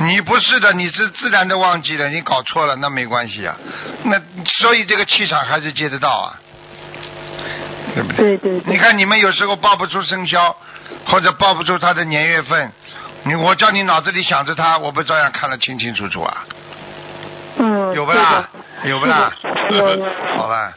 [0.00, 3.56] 你不是的，你是自然的忘记了，你搞错了那没关系啊。
[4.04, 4.20] 那
[4.58, 6.40] 所以这个气场还是接得到啊，
[7.94, 8.16] 对不对？
[8.16, 8.72] 对对对。
[8.72, 10.56] 你看你们有时候报不出生肖，
[11.06, 12.72] 或者报不出他的年月份，
[13.24, 16.44] 你我叫你脑子里想着他，我不照样看得清清楚楚啊？
[17.58, 18.48] 嗯，有不啦？
[18.84, 19.32] 有不啦？
[19.70, 20.72] 有有 好了，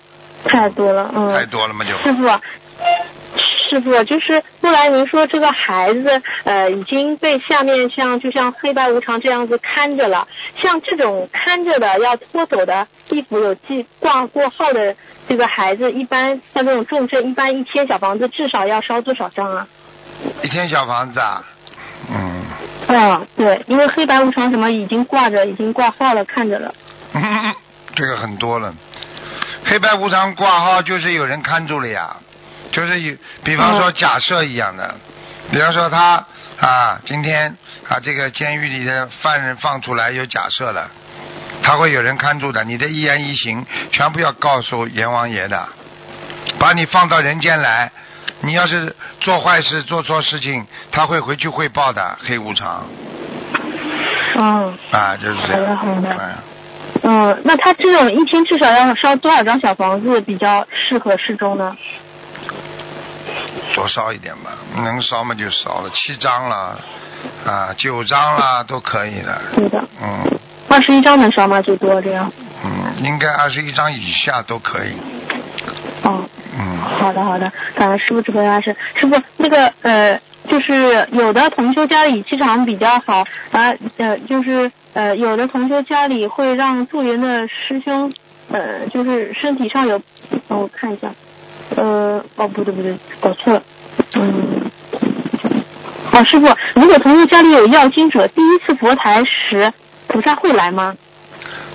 [0.46, 1.34] 太多了，嗯。
[1.34, 1.98] 太多了嘛就。
[1.98, 2.24] 师傅，
[3.70, 10.28] 师傅，就是后来您说这个孩子呃已经被下面像就像黑白无常这样子看着了，
[10.62, 14.96] 像这种看着的要拖走的地府有记挂过号的
[15.28, 19.68] 这个孩子，一般像这种重症，一般一天小房子至少要烧多少张啊？
[20.42, 21.44] 一天小房子啊，
[22.10, 22.44] 嗯，
[22.88, 26.74] 嗯，对，因为黑白无常什么已经挂着，已经挂号了，看着了。
[27.96, 28.74] 这个很多了。
[29.70, 32.16] 黑白无常挂号就是有人看住了呀，
[32.72, 34.96] 就是有，比方说嗯假设一样的，
[35.52, 36.26] 比方说他
[36.60, 37.56] 啊，今天
[37.88, 40.90] 啊这个监狱里的犯人放出来有假设了，
[41.62, 45.68] 他会有人看住的，你的一言一行全部要告诉阎王爷的，
[46.58, 47.92] 把你放到人间来。
[48.42, 52.18] 你要是做坏事、做错事情，他会回去汇报的。
[52.24, 52.88] 黑无常。
[54.36, 55.76] 嗯啊，就是这样。
[55.76, 56.10] 好的好的。
[56.10, 56.59] 嗯
[57.04, 61.76] 嗯，那他这种一天至少要烧多少张小房子比较适合适中呢？
[63.74, 66.80] 多烧一点吧，能烧嘛就烧了，七张了，
[67.46, 71.62] 啊，九张了都可以的，对的，嗯二十一张能烧吗？
[71.62, 72.32] 最多这样？
[72.64, 74.94] 嗯，应该二十一张以下都可以，
[76.04, 76.24] 哦，
[76.58, 78.76] 嗯，好的好的，感恩师傅智慧大师。
[78.96, 88.12] 师傅，那个呃，就是有的同修家里气场比较好，啊呃，就是呃，有的同修家里会让助缘的师兄，
[88.52, 90.02] 呃，就是身体上有，
[90.48, 91.14] 让我看一下，
[91.76, 93.64] 呃，哦不对不对，搞错了，
[94.16, 94.72] 嗯。
[96.12, 99.72] 哦，师傅，如果同修家里有要经者，第一次佛台时，
[100.08, 100.98] 菩萨会来吗？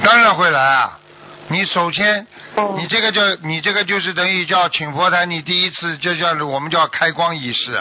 [0.03, 0.99] 当然会来啊。
[1.49, 7.81] 你首先，哦你这个就你这个就是等于叫请佛台，你第一次就叫我们叫开光仪式，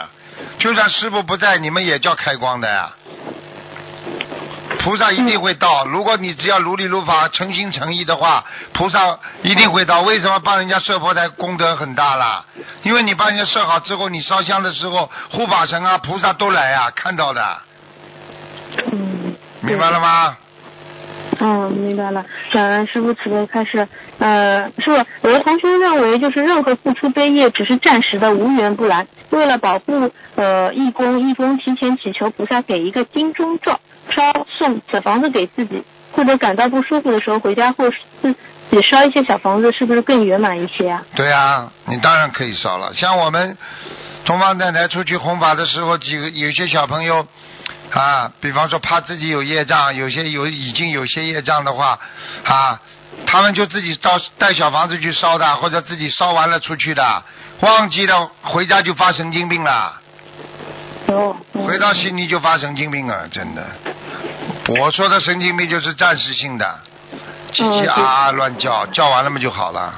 [0.60, 2.92] 就算师傅不在，你们也叫开光的呀。
[4.80, 8.44] 菩萨一定会到，如果你只要如理如法、诚心诚意的话，
[8.74, 10.02] 菩萨一定会到。
[10.02, 12.44] 为什么帮人家设佛台功德很大啦？
[12.82, 17.58] 因为你帮人家设好之后，你烧香的时候，护法神啊、菩萨都来啊，看到的，
[18.92, 20.36] 嗯，明白了吗？
[21.40, 22.26] 嗯，明白了。
[22.52, 23.88] 感恩师傅慈悲开始。
[24.20, 29.06] 呃，师傅，有的同学认为，就是任何付出悲业只是暂时的，无缘不来。
[29.32, 30.12] 为了保护
[30.44, 33.80] 呃义工，义工提前祈求菩萨给一个金钟罩，
[34.14, 37.90] 烧送小房子给自己，或者感到不舒服的时候回家后
[38.22, 38.34] 自
[38.70, 41.02] 己烧一些小房子，是不是更圆满一些啊？
[41.16, 42.94] 对啊，你当然可以烧了。
[42.94, 43.58] 像我们
[44.26, 47.26] 东方电台出去弘法的时候，几个有些小朋友
[47.92, 51.98] 啊，比方说怕自己有业障，有些有已经有些业障的话
[52.44, 52.82] 啊，
[53.26, 57.24] 他们就自己到带小房子去烧的，或者自己烧完了出去的，
[57.62, 60.02] 忘记了回家就发神经病了，
[61.66, 63.64] 回到悉尼就发神经病了，真的。
[64.80, 66.80] 我说的神经病就是暂时性的，
[67.52, 69.94] 叽叽啊啊乱叫，叫完了嘛就好了。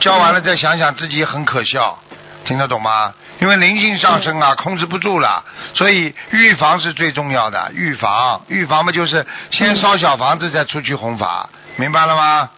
[0.00, 1.98] 叫完了再想想自己很可笑，
[2.44, 3.12] 听得懂吗？
[3.40, 5.44] 因为灵性上升啊，控制不住了，
[5.74, 7.70] 所以预防是最重要的。
[7.74, 12.50] 预防，预防嘛就是先烧小房子，再出去弘法，明白了吗？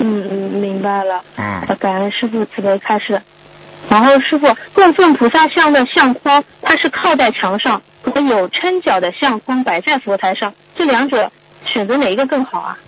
[0.00, 1.22] 嗯嗯，明白了。
[1.36, 3.20] 嗯呃，感恩师傅慈悲开示。
[3.88, 11.30] 然后师傅供奉菩萨像的相框，它是靠在墙上，和有撑脚的相框摆在佛台上，这两者
[11.64, 12.78] 选择哪一个更好啊？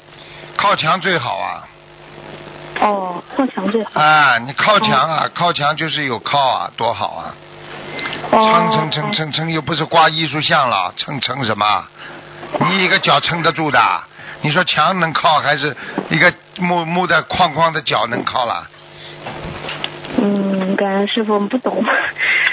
[0.56, 1.68] 靠墙最好啊！
[2.80, 3.90] 哦，靠墙最好。
[4.00, 7.34] 啊，你靠墙啊，靠墙就是有靠啊，多好啊！
[8.32, 8.70] 哦。
[8.72, 11.84] 撑撑撑撑撑，又不是挂艺术像了，撑撑什么？
[12.60, 13.80] 你一个脚撑得住的？
[14.40, 15.76] 你说墙能靠，还是
[16.10, 18.68] 一个木木的框框的脚能靠了？
[20.20, 20.47] 嗯，
[20.78, 21.84] 感恩师傅，我们不懂。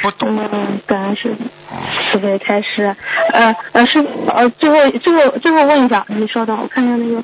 [0.01, 0.35] 不懂。
[0.51, 1.43] 嗯，感恩师傅。
[2.11, 2.95] 慈悲开始。
[3.31, 7.23] 呃呃，师傅，呃，最后最后最后问一下，你稍等，我看一下那个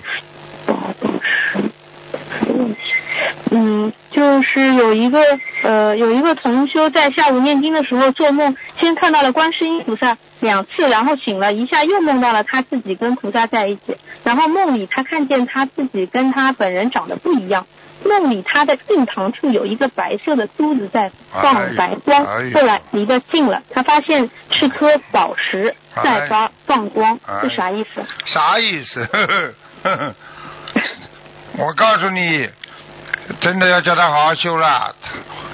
[0.67, 1.59] 宝宝石。
[3.49, 5.19] 嗯，就是有一个
[5.63, 17.65] 呃有一个同修在下午念经的时候做梦，先看到了观世音菩萨两次，然后醒了一下又梦到了他自己跟菩萨在一起，然后梦里他看见他自己跟他本人长得不一样，
[18.03, 28.03] 梦里他的印堂处有一个白色的珠子在放白光，后来离得近了，他发现是颗宝石在发放光，是啥意思？
[28.25, 29.55] 啥意思？
[31.57, 32.49] 我告诉你。
[33.39, 34.93] 真的要叫他好好修了，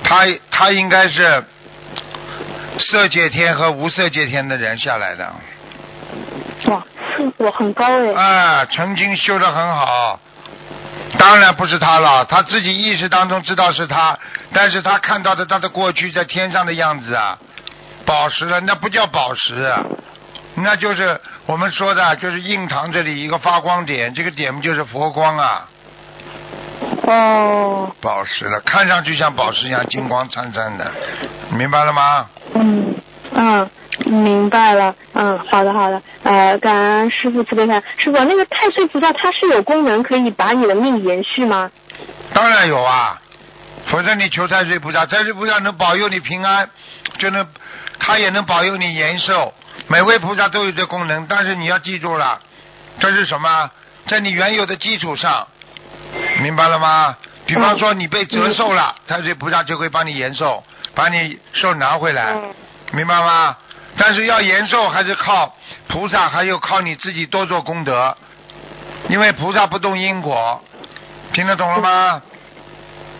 [0.03, 1.43] 他他应该是
[2.79, 5.31] 色界天和无色界天的人下来的。
[6.65, 6.83] 哇，
[7.37, 8.13] 我很高哎。
[8.13, 10.19] 啊，曾经修的很好，
[11.17, 14.17] 当然不是他了，他自己意识当中知道是他，
[14.53, 17.37] 但是他看到的他的过去在天上的样子啊，
[18.05, 19.73] 宝石了，那不叫宝石，
[20.55, 25.69] 那就是我们说的，就是印堂这里一个发光点，这个点不就是佛光啊？
[27.03, 30.91] 哦，宝石了，看上去像宝石一样金光灿灿的，
[31.51, 32.27] 明白了吗？
[32.53, 32.95] 嗯
[33.39, 33.69] 嗯，
[34.05, 34.95] 明白了。
[35.13, 36.01] 嗯，好的好的。
[36.23, 41.69] 呃，感恩师傅慈悲开，师傅那个太岁菩萨他是有功能可以把你的命延续吗？
[42.33, 43.21] 当然有啊，
[43.85, 46.67] 否则你求太岁菩萨，太岁菩萨能保佑你平安，
[47.19, 47.47] 就能
[47.99, 49.53] 他也能保佑你延寿。
[49.87, 52.39] 每位菩萨都有这功能，但是你要记住了，
[52.99, 53.69] 这是什么？
[54.07, 55.47] 在你原有的基础上。
[56.41, 57.15] 明白了吗？
[57.45, 60.63] 比方说你被折寿了，太岁菩萨就会帮你延寿，
[60.95, 62.35] 把你寿拿回来，
[62.91, 63.57] 明白吗？
[63.97, 65.55] 但是要延寿还是靠
[65.87, 68.15] 菩萨，还有靠你自己多做功德，
[69.09, 70.61] 因为菩萨不动因果，
[71.33, 72.21] 听得懂了吗？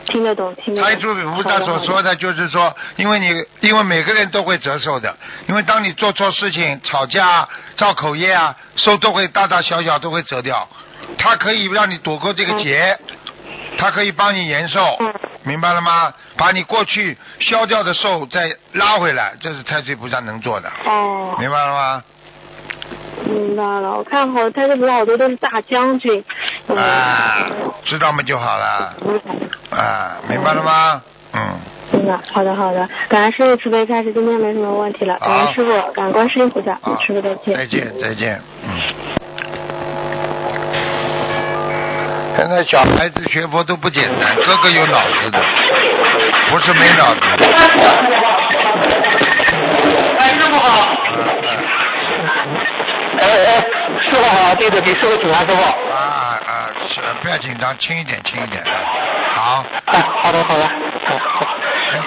[0.06, 0.90] 听得懂，听得懂。
[0.90, 10.68] 太岁菩萨所说的就是说，因为你因为每个人都会折寿的，因为当你做错事情、吵架、造口业啊，寿都会大大小小都会折掉。
[11.18, 12.98] 他可以让你躲过这个劫，
[13.78, 14.98] 他可以帮你延寿，
[15.44, 16.14] 明白了吗？
[16.38, 20.70] 把你过去消掉的寿再拉回来，这是太岁菩萨能做的。
[20.86, 22.04] 哦，明白了吗？
[23.26, 26.24] 明白了，我看好太岁菩萨好多都是大将军。
[26.68, 27.48] 啊，
[27.86, 28.94] 知道吗就好了。
[29.72, 31.02] 啊，明白了吗？
[31.34, 31.60] 嗯。
[31.94, 35.18] 明白，好的好的，感恩师傅慈悲开始，今天没什么问题了。
[35.20, 37.56] 感恩师傅，感恩世音菩萨，师傅再见。
[37.56, 39.27] 再见再见，嗯。
[42.48, 45.38] 现在小孩子学佛都不简单，个个有脑子的，
[46.50, 47.46] 不是没脑子的。
[50.18, 50.88] 哎，师傅好。
[53.20, 53.60] 哎哎，
[54.00, 55.62] 师傅好，对对对，师傅请安，师傅。
[55.62, 56.72] 啊啊，
[57.22, 58.64] 不要紧张，轻一点，轻一点。
[59.34, 59.66] 好。
[59.88, 60.64] 哎，好的好的，
[61.06, 61.18] 好。
[61.18, 61.46] 好，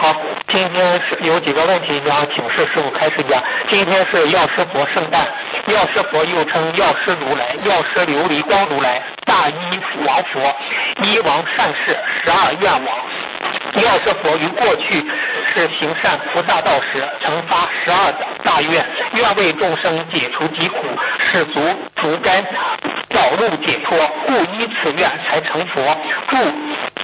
[0.00, 0.16] 好
[0.48, 3.42] 今天是有几个问题，想请示师傅开示一下。
[3.68, 5.20] 今天是药师佛圣诞。
[5.70, 10.54] 药师佛又称药师如来、药师琉璃光如来、大一王佛、
[11.04, 12.98] 一王善士、十二愿王。
[13.82, 15.06] 药师佛于过去
[15.46, 18.12] 是行善菩萨道时，曾发十二
[18.42, 20.76] 大愿，愿为众生解除疾苦，
[21.18, 21.60] 使足
[21.96, 22.44] 足甘
[23.10, 23.96] 早入解脱，
[24.26, 25.82] 故依此愿才成佛，
[26.28, 26.36] 住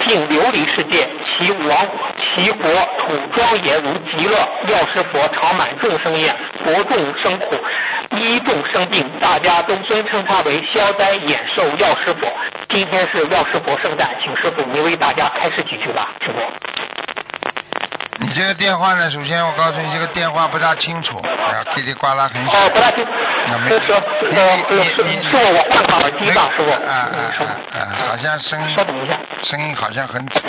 [0.06, 1.88] 尽琉璃世界，其王
[2.22, 4.36] 其国土庄严如极乐。
[4.68, 6.34] 药师佛常满众生厌，
[6.64, 7.56] 佛众生苦。
[8.16, 12.32] 医众生病，大家都尊称他为消灾延寿药师佛。
[12.68, 16.38] 今天是药师佛圣诞，请师傅您为大家开示几句吧，师傅。
[18.26, 19.08] 你这个电话呢？
[19.08, 22.60] 首先我告诉你，这个电话不大清楚，啊，叽里呱啦很响。
[22.60, 23.06] 哦，不大清。
[23.46, 23.68] 那没。
[23.70, 26.70] 师傅，你你是我换好耳机吧，师傅。
[26.72, 26.98] 啊啊
[27.38, 27.78] 啊啊！
[28.08, 28.74] 好像声音。
[28.74, 29.16] 稍等一下。
[29.44, 30.40] 声音好像很吵。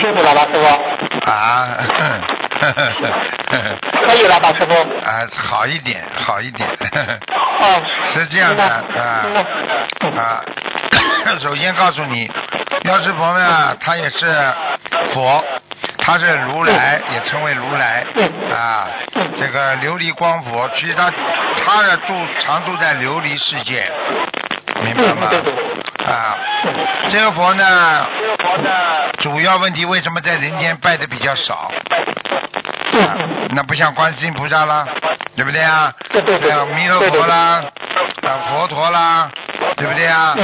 [0.00, 0.66] 清楚了吧，师傅？
[1.30, 1.68] 啊，
[4.04, 4.72] 可以了吧，师傅？
[4.74, 6.68] 啊，好一点，好一点。
[6.68, 7.82] 哦，
[8.12, 9.24] 是这样的啊
[10.16, 10.44] 啊。
[11.42, 12.30] 首先告诉你，
[12.84, 14.26] 药师佛呢，他也是
[15.12, 15.44] 佛，
[15.98, 18.04] 他是如来，也称为如来
[18.54, 18.88] 啊。
[19.36, 21.10] 这个琉璃光佛，其实他
[21.64, 23.90] 他的住常住在琉璃世界，
[24.82, 25.30] 明白吗？
[26.06, 26.38] 啊，
[27.10, 28.06] 这个佛呢？
[29.18, 31.70] 主要问题为什么在人间拜的比较少？
[33.50, 34.86] 那不像观世音菩萨啦，
[35.36, 35.92] 对不对啊？
[36.12, 37.62] 还有弥勒佛啦，
[38.22, 39.30] 啊佛陀啦，
[39.76, 40.36] 对不对啊？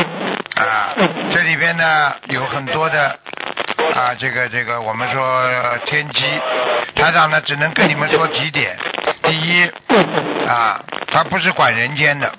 [0.57, 0.95] 啊，
[1.33, 3.19] 这里边呢有很多的
[3.95, 6.25] 啊，这个这个我们说呃天机，
[6.95, 8.77] 台长呢只能跟你们说几点。
[9.23, 9.71] 第一
[10.47, 10.81] 啊，
[11.11, 12.31] 他不是管人间的，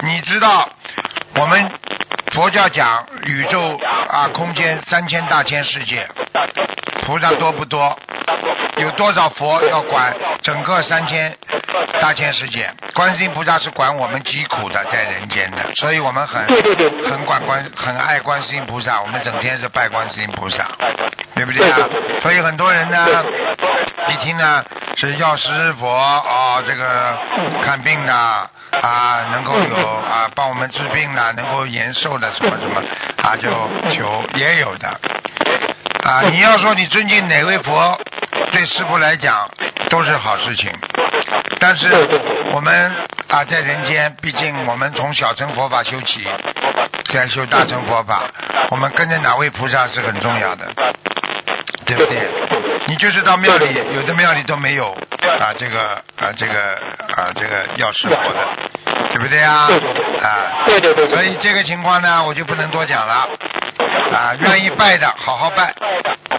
[0.00, 0.68] 你知道
[1.36, 1.70] 我们
[2.34, 3.78] 佛教讲宇宙
[4.08, 6.04] 啊空间三千大千世界，
[7.02, 7.98] 菩萨多不多？
[8.76, 10.12] 有多少佛要管？
[10.42, 11.32] 整个三千
[12.00, 12.68] 大千世界？
[12.92, 16.90] 观世音菩萨是管我们疾苦的，在人间的，所以我们很对对对。
[17.08, 20.66] 很管观很爱观世音菩萨，我们整天是拜观世音菩萨，
[21.36, 21.88] 对不对啊？
[22.20, 23.24] 所以很多人呢，
[24.08, 24.64] 一听呢
[24.96, 27.16] 是药师佛哦，这个
[27.62, 32.82] 看病的啊，能够有啊帮我们治病的，能够延寿的什么什么
[33.22, 33.48] 啊，就
[33.92, 35.00] 求也有的。
[36.04, 37.98] 啊，你要说你尊敬哪位佛，
[38.52, 39.48] 对师傅来讲
[39.90, 40.70] 都是好事情。
[41.58, 41.88] 但是
[42.52, 42.94] 我们
[43.28, 46.24] 啊，在人间，毕竟我们从小乘佛法修起，
[47.12, 48.22] 再修大乘佛法，
[48.70, 50.70] 我们跟着哪位菩萨是很重要的，
[51.86, 52.28] 对不对？
[52.86, 54.90] 你就是到庙里，有的庙里都没有
[55.40, 56.74] 啊，这个啊，这个
[57.16, 58.48] 啊，这个药师佛的，
[59.10, 59.68] 对不对啊？
[60.22, 63.28] 啊，对对对对所以这个情况呢，我就不能多讲了。
[64.12, 65.74] 啊，愿意拜的好好拜，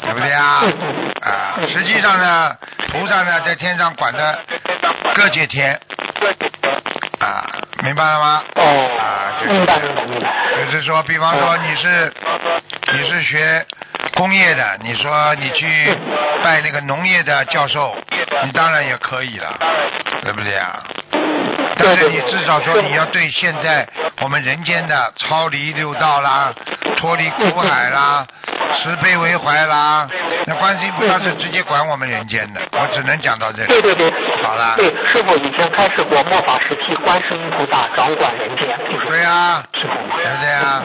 [0.02, 0.64] 对不对啊？
[1.22, 2.56] 啊，实际上呢，
[2.92, 4.40] 菩萨呢在天上管的
[5.14, 5.80] 各界天，
[7.20, 7.46] 啊，
[7.84, 8.44] 明白了吗？
[8.56, 10.30] 哦啊，就是明白明白明白。
[10.58, 12.14] 就是说，比方说你是
[12.94, 13.66] 你是学
[14.16, 15.98] 工业的，你说你去
[16.44, 17.96] 拜那个农业的教授，
[18.44, 19.58] 你当然也可以了，
[20.24, 20.84] 对不对啊？
[21.78, 23.88] 但是你至少说你要对现在
[24.22, 26.54] 我们人间的超离六道啦、
[26.98, 28.26] 脱离苦海啦、
[28.78, 30.08] 慈悲为怀啦，
[30.48, 33.68] 那观世音菩萨是直接管我们人间的，我只能讲到这里。
[33.68, 34.14] 对对对，
[34.46, 40.84] 好了对，师傅以前开始过末法时期，观世音菩萨掌管人间，就是对呀、师傅对不对啊？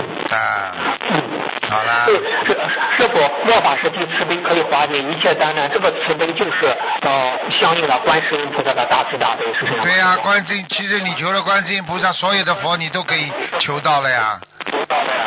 [1.68, 2.06] 好了。
[2.06, 2.58] 对，师
[2.96, 9.82] 师傅，末法时期慈悲可以化解一切灾难，这个慈悲就是呃相应的观世音菩萨的大慈大悲，是这样。
[9.82, 14.40] 对呀、观世音，其实你求了观世音菩萨，所有的佛你都可以求到了呀。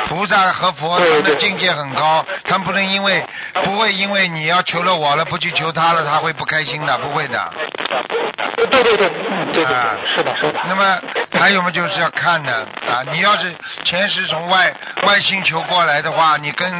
[0.07, 3.23] 菩萨和佛他们的境界很高，他们不能因为
[3.63, 7.53] 不会因为你要求了我了，不去求他了，他会不开心的，不会的。
[8.55, 10.59] 对对对对，嗯，对对啊，是的，是的。
[10.67, 10.99] 那么
[11.31, 14.73] 还有嘛，就是要看的啊，你要是前世从外
[15.03, 16.71] 外星球过来的话，你跟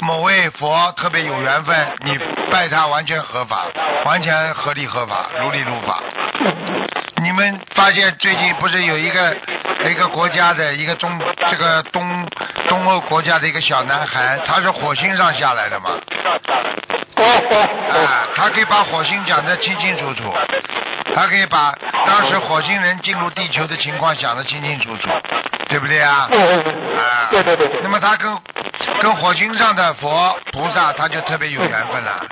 [0.00, 2.18] 某位佛特别有缘分，你
[2.50, 3.66] 拜他完全合法，
[4.04, 6.00] 完全合理合法，如理如法。
[7.22, 9.36] 你们发现最近不是有一个
[9.88, 11.18] 一个国家的一个中
[11.50, 12.28] 这个东
[12.68, 15.90] 东欧国家的一个小男孩，他是火星上下来的嘛？
[17.16, 17.56] 哦哦
[17.94, 20.32] 啊，他可以把火星讲得清清楚楚，
[21.14, 21.72] 他可以把
[22.06, 25.08] 当时火星人进入地球的情况讲得清清楚楚，
[25.68, 26.28] 对不对啊？
[26.30, 27.80] 嗯嗯嗯，啊，对对对对。
[27.82, 28.30] 那么他跟
[29.00, 32.24] 跟火星上的佛菩萨，他就特别有缘分了，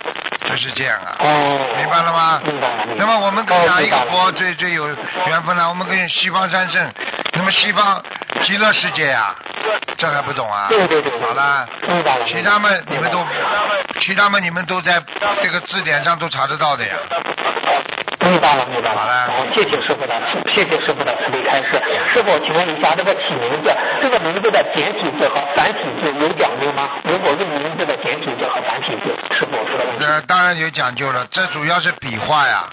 [0.48, 1.16] 就是这样啊。
[1.18, 2.40] 哦，明白了吗？
[2.96, 4.86] 那么我们跟哪一个佛最最有
[5.26, 5.68] 缘分呢？
[5.68, 6.92] 我们跟西方三圣，
[7.32, 8.02] 那么西方
[8.42, 9.34] 极乐世界呀、
[9.96, 10.66] 这还不懂啊？
[10.68, 13.26] 对对对对好了，明白了其他们你们都，
[14.00, 15.02] 其他们你们都在
[15.42, 16.94] 这个字典上都查得到的呀。
[18.20, 18.96] 明白了，明白了。
[18.98, 20.14] 好了哦谢谢师傅的，
[20.48, 21.80] 谢谢师傅的慈悲开示。
[22.14, 23.70] 师傅，请问一下，这个起名字，
[24.00, 26.88] 这个名字的简体字和繁体字有讲究吗？
[27.04, 29.14] 如果用名字的简体字和繁体字，
[29.54, 30.04] 师傅有这个问题。
[30.04, 32.64] 这当然有讲究了，这主要是笔画呀，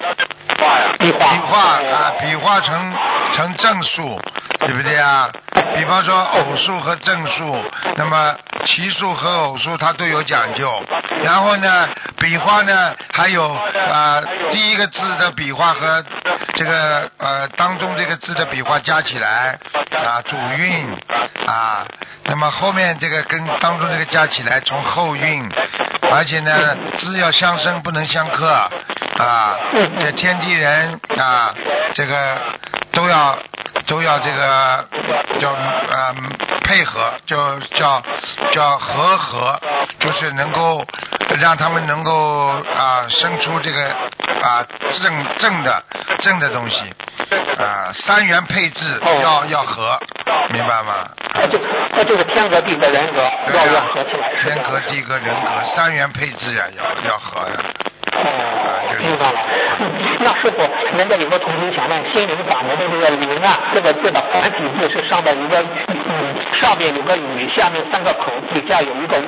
[1.00, 2.94] 笔画，笔画啊，笔画成
[3.36, 4.20] 成正数，
[4.60, 5.30] 对不对啊？
[5.74, 7.64] 比方说偶数和正数，
[7.96, 10.84] 那么奇数和偶数它都有讲究。
[11.24, 14.22] 然后呢，笔画呢还有啊、
[14.52, 16.04] 第一个字的笔画和
[16.56, 19.58] 这个呃当中这个字的笔画加起来
[19.92, 20.88] 啊主韵
[21.48, 21.86] 啊，
[22.26, 25.50] 那么后面这个跟当中这个加起来从后韵，
[26.12, 28.48] 而且呢字要相生不能相克
[29.18, 29.58] 啊，
[30.00, 31.54] 这天地人啊
[31.94, 32.38] 这个
[32.92, 33.38] 都要
[33.88, 34.86] 都要这个
[35.40, 36.16] 叫呃
[36.64, 38.02] 配合，就叫
[38.52, 39.60] 叫和合，
[40.00, 40.84] 就是能够
[41.40, 44.66] 让他们能够啊生出这个啊
[45.02, 45.84] 正正的
[46.20, 46.78] 正的东西
[47.58, 50.00] 啊三元配置要要合，
[50.50, 51.10] 明白吗？
[51.34, 51.60] 那就
[51.96, 53.22] 那就是天格地格人格
[53.54, 54.82] 要要合起来，天格。
[54.92, 57.56] 地格、人格三元配置呀，要要合呀。
[58.14, 59.40] 哦，明白了。
[59.80, 59.90] 嗯
[60.24, 60.62] 那师傅，
[60.96, 69.26] 人家有个同学想问，心灵法门的这个“灵”啊，这个字的繁体字是上面一个嗯，上面有个雨，下面三个口，底下有一个屋。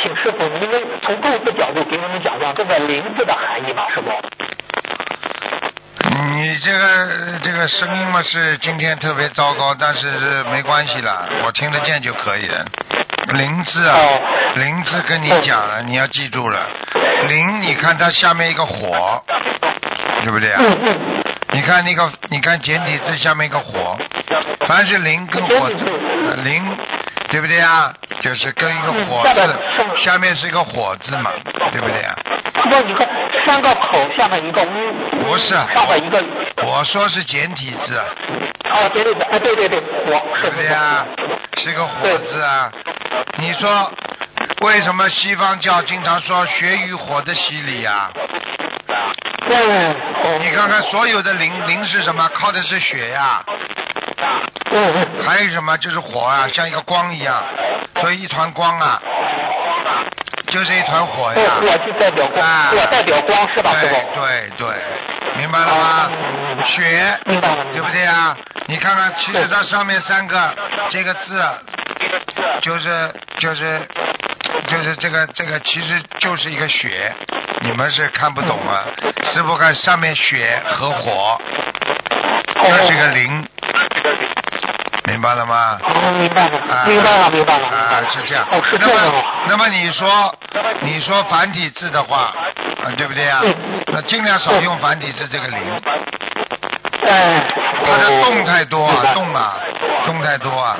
[0.00, 4.12] 请师傅您能从构字角度给我们讲讲这个“灵”字的含义吧，师傅？
[6.16, 10.08] 你这个这个声音嘛是今天特别糟糕，但是
[10.50, 12.64] 没关系了，我听得见就可以了。
[13.34, 14.20] 灵字啊哦，
[14.54, 16.60] 灵字跟你讲了，你要记住了。
[17.28, 19.22] 灵，你看它下面一个火，
[20.22, 20.62] 对不对啊？
[21.52, 23.98] 你看那个，你看简体字下面一个火，
[24.66, 25.84] 凡是灵跟火字，
[26.28, 26.62] 呃灵，
[27.28, 27.92] 对不对啊？
[28.20, 29.56] 就是跟一个火字，
[30.02, 31.30] 下面是一个火字嘛，
[31.72, 32.14] 对不对啊？
[32.54, 33.08] 不，一个
[33.44, 36.22] 三个口下面一个屋，不是啊上面一个，
[36.66, 38.00] 我说是简体字，
[38.70, 41.06] 哦，对对对，哎，对对对，火是对不对啊？
[41.58, 42.72] 是个火字啊。
[43.38, 43.92] 你说
[44.62, 48.10] 为什么西方教经常说血与火的洗礼啊？
[49.48, 52.28] 嗯，哦你看看所有的灵灵是什么？
[52.34, 53.42] 靠的是血呀、
[55.24, 57.42] 还有什么就是火啊，像一个光一样，
[58.00, 59.00] 所以一团光啊，
[60.48, 61.52] 就是一团火对，呀。
[61.60, 64.20] 火就代表光，啊火代表光是吧，师对傅？
[64.20, 64.76] 对对，
[65.38, 66.10] 明白了吗？
[66.64, 68.36] 雪，明白，对不对啊？
[68.66, 70.54] 你看看，其实它上面三个
[70.90, 71.42] 这个字，
[72.62, 73.88] 就是就是
[74.66, 77.12] 就是这个这个，其实就是一个血，
[77.60, 78.84] 你们是看不懂啊。
[79.22, 81.38] 师傅看上面血和火，
[82.62, 83.46] 这是个灵，
[85.06, 85.78] 明白了吗？
[85.82, 88.44] 哦，明白了，啊明白了，明白了，啊，，是这样。
[88.50, 89.24] 哦，是这那样么，哦。
[89.48, 90.34] 那么你说，
[90.82, 92.32] 你说繁体字的话，
[92.82, 93.54] 啊，对不对啊嗯？
[93.92, 95.58] 那尽量少用繁体字这个零，
[97.06, 97.46] 哎，
[97.84, 99.56] 它的动太多啊，动啊，
[100.06, 100.76] 动太多啊，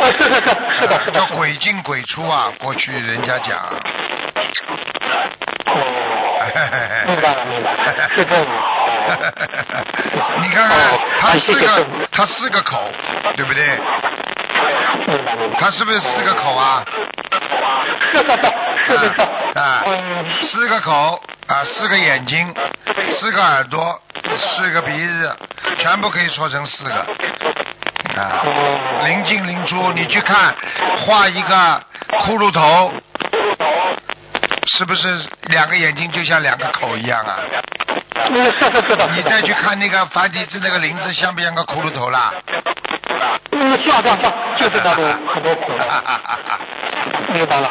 [0.00, 0.40] 啊，是是是
[0.80, 2.50] 是的，是的，叫鬼进鬼出啊。
[2.60, 3.74] 过去人家讲啊，
[5.66, 8.83] 哦， 明白了，明白了，是这样啊。
[10.40, 12.90] 你看看哦它四个傅，它四个口，
[13.36, 13.64] 对不对？
[15.08, 15.58] 明白明白。
[15.60, 16.84] 它是不是四个口啊？
[19.54, 22.54] 啊嗯，四个口啊，四个眼睛，
[23.18, 24.00] 四个耳朵，
[24.38, 25.36] 四个鼻子，
[25.78, 26.94] 全部可以说成四个。
[26.94, 30.54] 啊，哦灵进灵出，你去看，
[31.06, 31.82] 画一个
[32.24, 32.92] 骷髅头，
[34.66, 35.08] 是不是
[35.50, 37.38] 两个眼睛就像两个口一样啊？
[39.14, 42.32] 你再去看那个繁体字那个林字，像不像个骷髅头啦？
[43.50, 45.04] 嗯，像像像，就是那种
[45.34, 45.84] 很多孔的。
[47.34, 47.70] 明白了。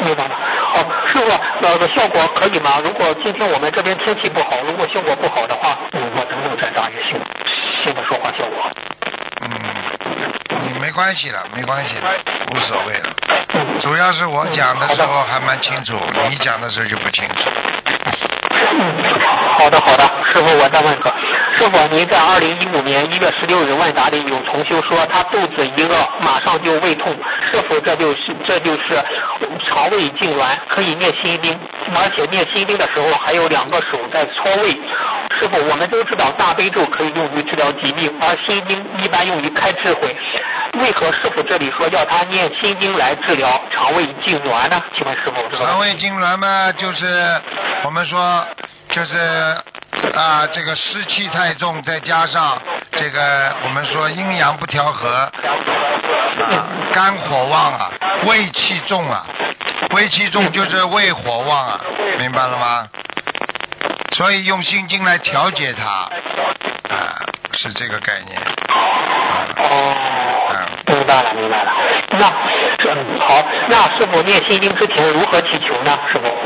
[0.00, 0.34] 明白了。
[0.72, 2.80] 好，师傅，那个效果可以吗？
[2.82, 7.20] 如果今天我们这边天气不好，如果效果不好的话，嗯，我能不能再打一个新
[7.84, 8.70] 新的说话效果？
[10.80, 12.10] 没关系了，没关系了，
[12.52, 13.14] 无所谓了。
[13.80, 15.98] 主要是我讲的时候还蛮清楚，
[16.28, 17.34] 你讲的时候就不清楚。
[19.58, 21.12] 好的好的，师傅，我再问个，
[21.58, 27.12] 师傅，您在二零一五年一月十六日万达里有重修说他肚子一饿马上就胃痛，
[27.50, 29.04] 是否这就是这就是
[29.66, 31.58] 肠胃痉挛，可以念心经，
[31.96, 34.70] 而且念心经的时候还有两个手在搓胃。
[35.36, 40.16] 师傅，我们都知道大悲咒可以用于治疗疾病，而心经一般用于开智慧。
[40.74, 44.80] 为何师傅这里说要他念心经来治疗肠胃痉挛呢？
[44.96, 47.40] 请问师傅肠胃痉挛嘛，就是
[47.84, 48.46] 我们说
[48.90, 49.16] 就是
[50.14, 52.60] 啊，这个湿气太重，再加上
[52.92, 57.90] 这个我们说阴阳不调和啊，肝火旺啊，
[58.26, 59.24] 胃气重啊，
[59.90, 61.80] 胃气重就是胃火旺啊，
[62.18, 62.88] 明白了吗？
[64.12, 65.84] 所以用心经来调节它，
[66.94, 67.20] 啊，
[67.52, 68.40] 是这个概念。
[69.60, 69.94] 哦，
[70.86, 71.72] 明白了，明白了。
[72.12, 72.32] 那
[72.90, 75.98] 嗯好，那师傅念心经之前如何祈求呢？
[76.10, 76.37] 师傅？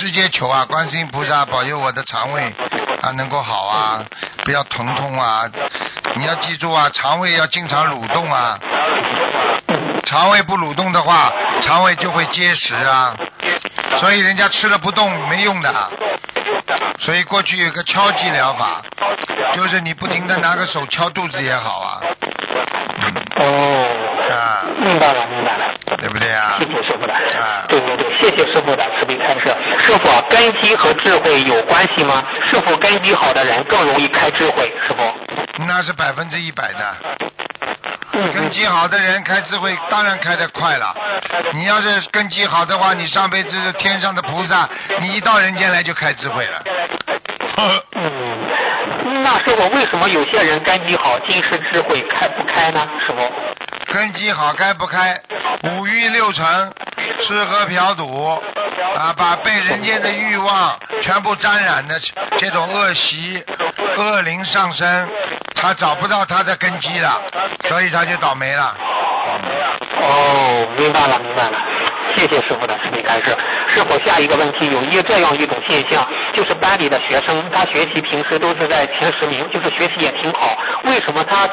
[0.00, 2.42] 就直接求啊，观世音菩萨 保佑我的肠胃
[3.02, 4.02] 啊能够好啊，
[4.44, 5.42] 不要疼痛啊。
[6.16, 8.58] 你要记住啊，肠胃要经常蠕动啊，
[10.06, 11.30] 肠胃不蠕动的话，
[11.60, 13.14] 肠胃就会结石啊。
[13.98, 15.90] 所以人家吃了不动没用的。
[17.00, 18.80] 所以过去有个敲击疗法，
[19.54, 22.00] 就是你不停的拿个手敲肚子也好啊，
[23.36, 23.69] 哦，
[24.30, 25.74] 啊，明白了，明白了。
[25.98, 26.66] 对不对啊谢？
[26.66, 29.54] 谢师傅的啊，对对对，谢谢师傅的慈悲开示。
[29.78, 32.22] 师傅，根基和智慧有关系吗？
[32.44, 34.72] 是否根基好的人更容易开智慧？
[34.86, 35.02] 师傅？
[35.66, 36.96] 那是百分之一百的。
[38.12, 40.94] 嗯根基好的人开智慧当然开得快了。
[41.52, 44.68] 你要是根基好的话，你上辈子是天上的菩萨，
[45.00, 46.62] 你一到人间来就开智慧了。
[47.94, 52.86] 嗯，那师傅为什么有些人根基好，今世智慧开不开呢？
[53.06, 53.32] 师傅？
[53.92, 55.20] 根基好开不开，
[55.64, 56.72] 五欲六尘，
[57.26, 58.40] 吃喝嫖赌
[58.96, 62.00] 啊，把被人间的欲望全部沾染的
[62.38, 63.44] 这种恶习、
[63.96, 65.08] 恶灵上身，
[65.56, 67.20] 他找不到他的根基了，
[67.68, 68.76] 所以他就倒霉了。
[70.00, 71.58] 哦，明白了，明白了。
[72.20, 73.34] 谢谢师傅的慈悲开示。
[73.66, 80.54] 师傅，下一个问题有一这样一种现象，就是班里的学生，他学习平时都是在前十名，就是学习也挺好，
[80.84, 81.48] 为什么他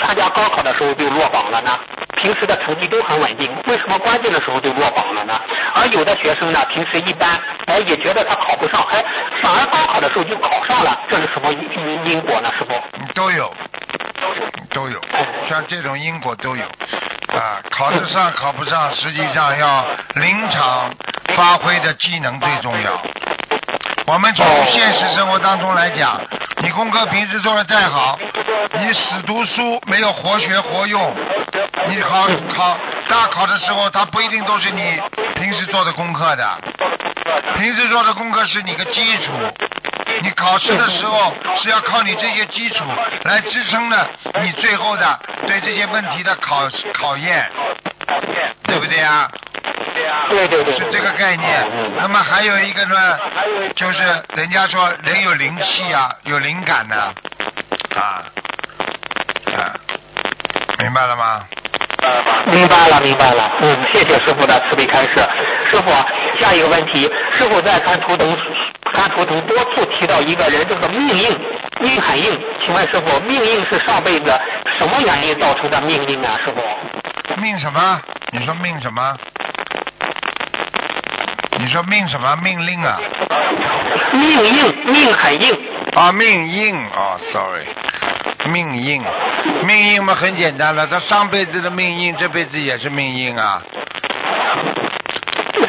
[0.00, 1.78] 参加高考的时候就落榜了呢？
[2.16, 5.40] 平时的成绩都很稳定，为什么关键的时候就落榜了呢？
[5.76, 9.04] 而有的学生呢，平时一般，哎，也觉得他考不上，哎，
[9.40, 12.50] 反而高考的时候就考上了，这是什么因因果呢？
[12.58, 12.74] 师傅？
[13.14, 13.54] 都有，
[14.70, 15.00] 都有，
[15.48, 17.60] 像这种因果都有啊。
[17.70, 20.94] 考得上考不上，实际上要临场
[21.36, 23.02] 发挥的技能最重要。
[24.06, 26.20] 我们从现实生活当中来讲，
[26.62, 28.18] 你功课平时做的再好，
[28.72, 31.14] 你死读书没有活学活用，
[31.88, 32.78] 你考考
[33.08, 35.00] 大考的时候，它不一定都是你
[35.34, 36.58] 平时做的功课的，
[37.58, 39.32] 平时做的功课是你个基础，
[40.22, 42.84] 你考试的时候是要靠你这些基础
[43.24, 44.08] 来支撑的
[44.42, 46.62] 你最后的对这些问题的考
[46.94, 47.50] 考验，
[48.64, 49.30] 对不对啊？
[50.28, 51.66] 对对对，是这个概念。
[51.96, 53.18] 那么还有一个呢，
[53.74, 53.98] 就是
[54.36, 56.94] 人家说人有灵气啊，有灵感呢，
[57.96, 58.22] 啊
[59.56, 59.74] 啊，
[60.78, 61.44] 明白了吗？
[62.46, 63.50] 明白了，明白了。
[63.60, 65.14] 嗯，谢谢师傅的慈悲开示。
[65.66, 65.90] 师傅，
[66.38, 68.38] 下一个问题，师傅在看图腾
[68.92, 71.38] 看图腾多次提到一个人这个命硬，
[71.80, 72.40] 命很硬。
[72.64, 74.32] 请问师傅，命硬是上辈子
[74.78, 76.38] 什么原因造成的命硬啊？
[76.44, 76.62] 师傅？
[77.36, 78.00] 命什么？
[78.32, 79.16] 你说命什么？
[81.58, 82.98] 你说命什么命令啊？
[84.12, 85.58] 命硬，命很硬。
[85.94, 87.66] 啊，命硬哦，sorry，
[88.50, 89.04] 命硬，
[89.64, 93.62] 命硬嘛很简单了，他上辈子的命硬，这辈子也是命硬啊。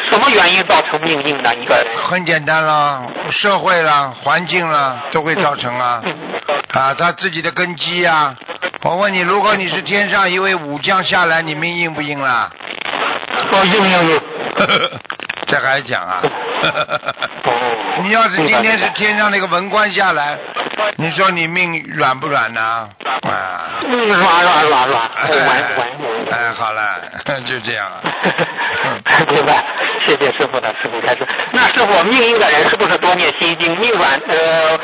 [0.09, 1.85] 什么原因造成命硬的一个人？
[2.03, 6.03] 很简单了，社会啦、环境啦都会造成啊。
[6.73, 8.35] 啊，他自己的根基啊。
[8.81, 12.49] 我问你，如果你是天上一位武将下来，你命硬不硬啦？
[13.51, 14.21] 哦，硬硬硬。
[15.47, 16.21] 这还讲啊？
[18.01, 20.37] 你要是今天是天上那个文官下来，
[20.97, 22.89] 你说你命软不软呢？
[23.23, 23.79] 啊？
[23.83, 25.01] 嗯，软软软软，
[26.31, 27.01] 哎好了，
[27.45, 28.01] 就这样啊。
[29.29, 29.63] 明白，
[30.05, 31.27] 谢谢师傅的师傅开示。
[31.51, 33.77] 那师傅命硬的人是不是多念心经？
[33.77, 34.77] 命软呃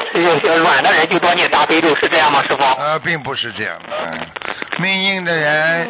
[0.58, 2.44] 软的人就多念大悲咒，是这样吗？
[2.48, 2.64] 师傅？
[2.64, 3.74] 呃，并不是这样。
[3.90, 4.20] 嗯，
[4.80, 5.90] 命硬的人，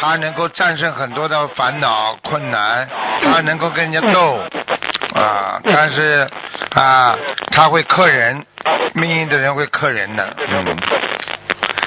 [0.00, 2.88] 他能够战胜很多的烦恼困难，
[3.20, 4.42] 他能够跟人家斗
[5.14, 6.28] 啊，但是
[6.74, 7.16] 啊，
[7.50, 8.44] 他会克人，
[8.94, 10.76] 命运的人会克人的，嗯。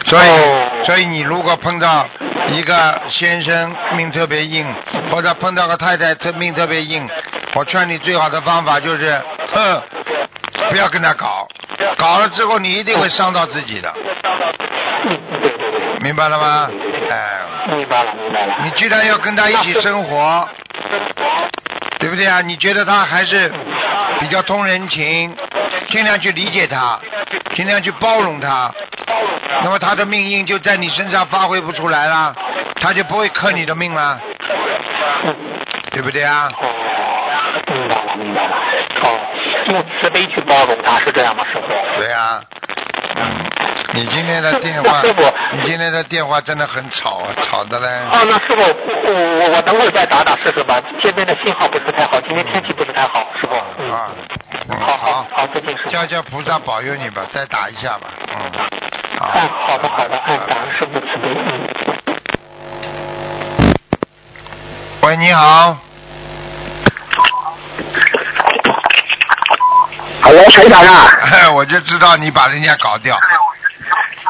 [0.08, 2.06] 所以，所以你如果碰到
[2.50, 4.64] 一个先生命特别硬，
[5.10, 7.10] 或者碰到个太太特命特别硬，
[7.56, 9.20] 我劝你最好的方法就是，
[9.52, 9.82] 哼，
[10.70, 11.48] 不要跟他搞，
[11.98, 13.92] 搞了之后你一定会伤到自己的，
[16.02, 16.70] 明白了吗？
[17.10, 18.58] 哎，明白了，明白了。
[18.64, 20.48] 你既然要跟他一起生活，
[22.06, 22.40] 对不对啊？
[22.40, 23.52] 你觉得他还是
[24.20, 25.36] 比较通人情，
[25.90, 27.00] 尽量去理解他，
[27.56, 28.72] 尽量去包容他，
[29.64, 32.36] 那么他的命运就在你身上发挥不出来了，
[32.80, 34.20] 他就不会克你的命了，
[35.90, 36.48] 对不对啊？
[36.62, 36.70] 哦，
[37.74, 38.56] 明白了，明白了。
[39.02, 39.20] 哦，
[39.72, 42.00] 用慈悲去包容他，是这样吗，师傅？
[42.00, 42.42] 对呀、
[43.16, 43.46] 嗯，
[43.94, 47.88] 你今天的电话师傅，你今天的电话真的很吵啊，吵的嘞。
[48.12, 50.82] 哦，那师傅，我我我等会儿再打打试试吧。
[51.02, 53.56] 这边的信号不是太好，今天天气不是太好，师傅。
[53.80, 53.92] 嗯。
[53.92, 54.12] 啊，
[54.68, 55.90] 嗯好好好，再见，师傅。
[55.90, 58.52] 叫叫菩萨保佑你吧，再打一下吧，嗯，
[59.20, 59.28] 好。
[59.34, 61.30] 哎，好的好的，哎，感恩师傅慈悲。
[61.30, 61.70] 嗯。
[65.04, 65.78] 喂，你好，
[70.26, 71.06] 好了，台长啊，
[71.54, 73.16] 我就知道你把人家搞掉，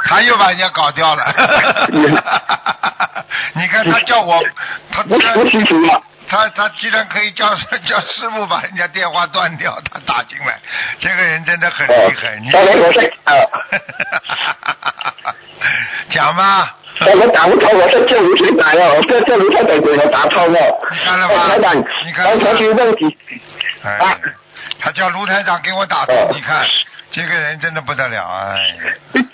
[0.09, 1.23] 他又把人家搞掉了。
[3.55, 4.43] 你看他叫我，
[4.91, 5.23] 他我了。
[6.27, 7.47] 他他居然可以叫
[7.87, 10.59] 叫师傅把人家电话断掉，他打进来，
[10.99, 12.35] 这个人真的很哦厉害。
[12.41, 12.59] 你，我
[16.09, 18.95] 讲吧，我们打不通，我在这里谁打了？
[18.95, 20.59] 我在这里太等给我打通了。
[20.91, 23.17] 你看了吗哎台长，你看了吗刚才是问题。
[23.85, 24.19] 哎啊，
[24.79, 26.65] 他叫卢台长给我打通哦，你看
[27.11, 28.75] 这个人真的不得了，哎。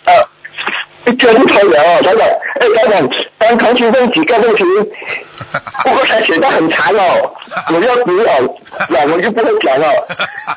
[0.06, 2.28] 呃，这不通了哦，台长。
[2.60, 4.64] 哎，台长，刚才去问几个问题，
[5.84, 7.34] 不过他写的很长哦，
[7.74, 8.56] 我要读哦，
[8.90, 10.08] 那我就不会讲了。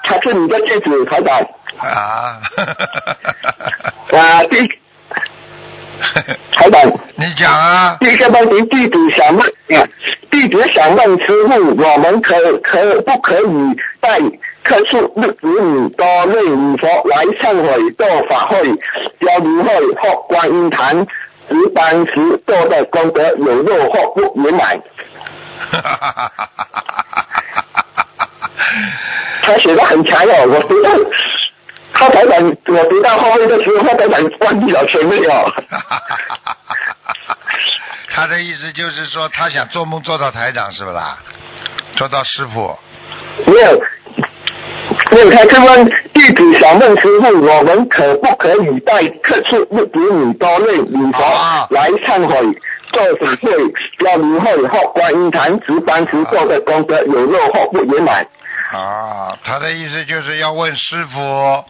[0.02, 1.40] 他是你的弟子，台长。
[1.78, 2.40] 啊，
[4.12, 4.68] 啊，第
[6.52, 6.92] 台长。
[7.16, 9.88] 你讲啊，第一个问题，弟子想问啊，
[10.30, 14.18] 弟子想问师傅，我们可可不可以带
[14.64, 18.74] 棵树六子女多类礼佛来忏悔做法会、
[19.20, 21.06] 交流会或观音坛
[21.48, 24.80] 值班时做的功德有漏或不圆满？
[29.42, 30.90] 他写的很强哦，我读到
[31.92, 35.52] 他台长，我读到后面的时候，他台长关闭了前面哦。
[38.10, 41.18] 他的意思就是说，他想做梦做到台长，是不啦？
[41.96, 42.78] 做到师傅。
[43.46, 43.84] 没有，
[45.12, 52.58] 没有，他是问弟子想问师傅，我们可不可以带客处一比你多类礼佛啊来忏悔？
[52.92, 53.50] 做手会、
[53.98, 58.24] 标明会或观音堂值班时做的功德有漏或不圆满。
[58.72, 61.64] 啊，他的意思就是要问师傅，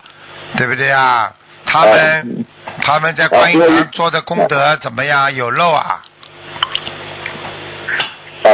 [0.58, 1.32] 对不对啊？
[1.64, 2.44] 他们、
[2.82, 5.34] 他们在观音堂做的功德怎么样？
[5.34, 6.02] 有漏啊？
[8.44, 8.48] 啊，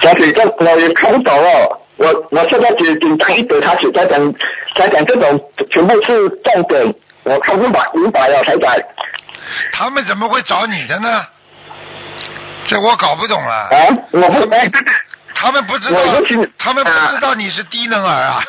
[0.00, 1.80] 小姐，这我也看不懂哦。
[1.96, 4.34] 我我现在只简单一点，他只在讲
[4.76, 5.40] 在讲这种
[5.70, 6.94] 全部是重点，
[7.24, 8.74] 我看不明白明白了才讲
[9.72, 11.26] 他们怎么会找你的呢？
[12.66, 13.68] 这我搞不懂了。
[13.70, 14.46] 啊，我不。
[15.38, 16.00] 他们不知道
[16.58, 18.40] 他们不知道你是低能儿啊！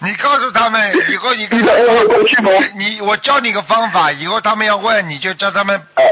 [0.00, 1.68] 你告诉他们，以后你跟你？
[2.76, 6.02] 你我教你个方法，以后他们要问，你就叫他们，啊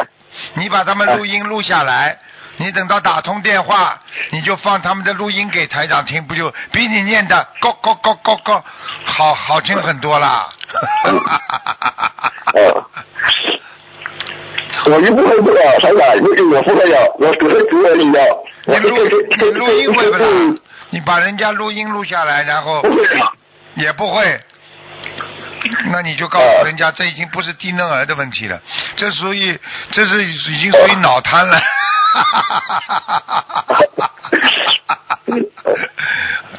[0.55, 2.16] 你把他们录音录下来，
[2.61, 3.98] 你等到打通电话，
[4.32, 8.62] 你就放他们的录音给台长听，不就比你念的高高高高高
[9.02, 10.46] 好好听很多啦？
[12.52, 12.84] 哦，
[14.84, 18.20] 我就不会我不会了，我只会读而已了。
[18.66, 19.08] 你录
[19.38, 20.61] 你录音会不啦嗯？
[20.90, 22.82] 你把人家录音录下来，然后。
[23.76, 24.40] 也不会，
[25.92, 28.61] 那你就告诉人家，这已经不是低能儿的问题了，
[28.96, 29.58] 这属于
[29.90, 31.61] 这是已经属于脑瘫了。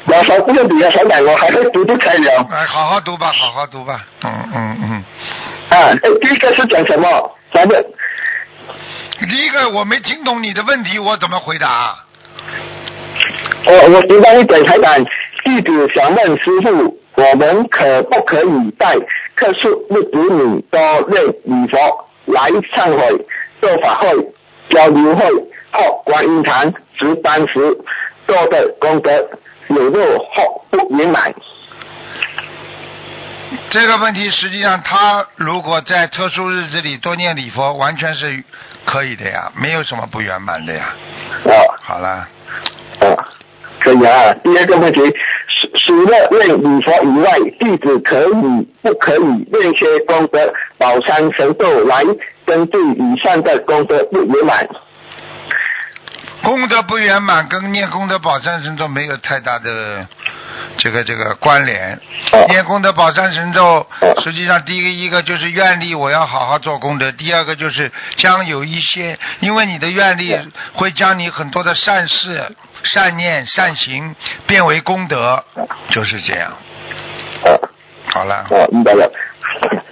[0.04, 2.46] 我说不用比啊，台长，我还是读读可以了。
[2.50, 4.04] 哎，好好读吧，好好读吧。
[4.22, 5.04] 嗯嗯嗯。
[5.70, 7.38] 啊，哎，第一个是讲什么？
[7.52, 7.84] 咱们
[9.20, 11.96] 第一个我没听懂你的问题，我怎么回答？
[13.64, 15.04] 我我简单一点，台长，
[15.44, 18.96] 弟子想问师傅，我们可不可以在
[19.34, 23.26] 客数一比你多类礼佛来忏悔、
[23.60, 24.08] 做法会、
[24.70, 25.24] 交流会
[25.72, 27.76] 或观音堂值班时
[28.26, 29.12] 做的功德
[29.68, 31.34] 有漏或不圆满？
[33.68, 38.42] 这个问题实际上，他如果在特殊日子里多念礼佛，完全是
[38.86, 40.94] 可以的呀，没有什么不圆满的呀。
[41.44, 42.28] 哦好了，
[43.00, 43.16] 哦，
[43.80, 44.32] 可以啊。
[44.42, 45.00] 第二个问题，
[45.92, 48.32] 除除了念礼佛以外，弟子可以
[48.80, 52.02] 不可以念些功德宝山神咒来
[52.46, 54.66] 根据以上的功德不圆满？
[56.42, 60.06] 功德不圆满跟念功德宝山神咒没有太大的
[60.78, 62.00] 这个这个关联。
[62.48, 63.86] 念功德宝山神咒，
[64.24, 70.36] 实际上第一个一个就是愿力，我要好好做功德；第二个就是将有一些，因为你的愿力
[70.72, 74.14] 会将你很多的善事、善念、善行
[74.46, 75.44] 变为功德，
[75.90, 76.50] 就是这样。
[77.44, 77.50] 啊
[78.12, 79.10] 好了，啊，明白了。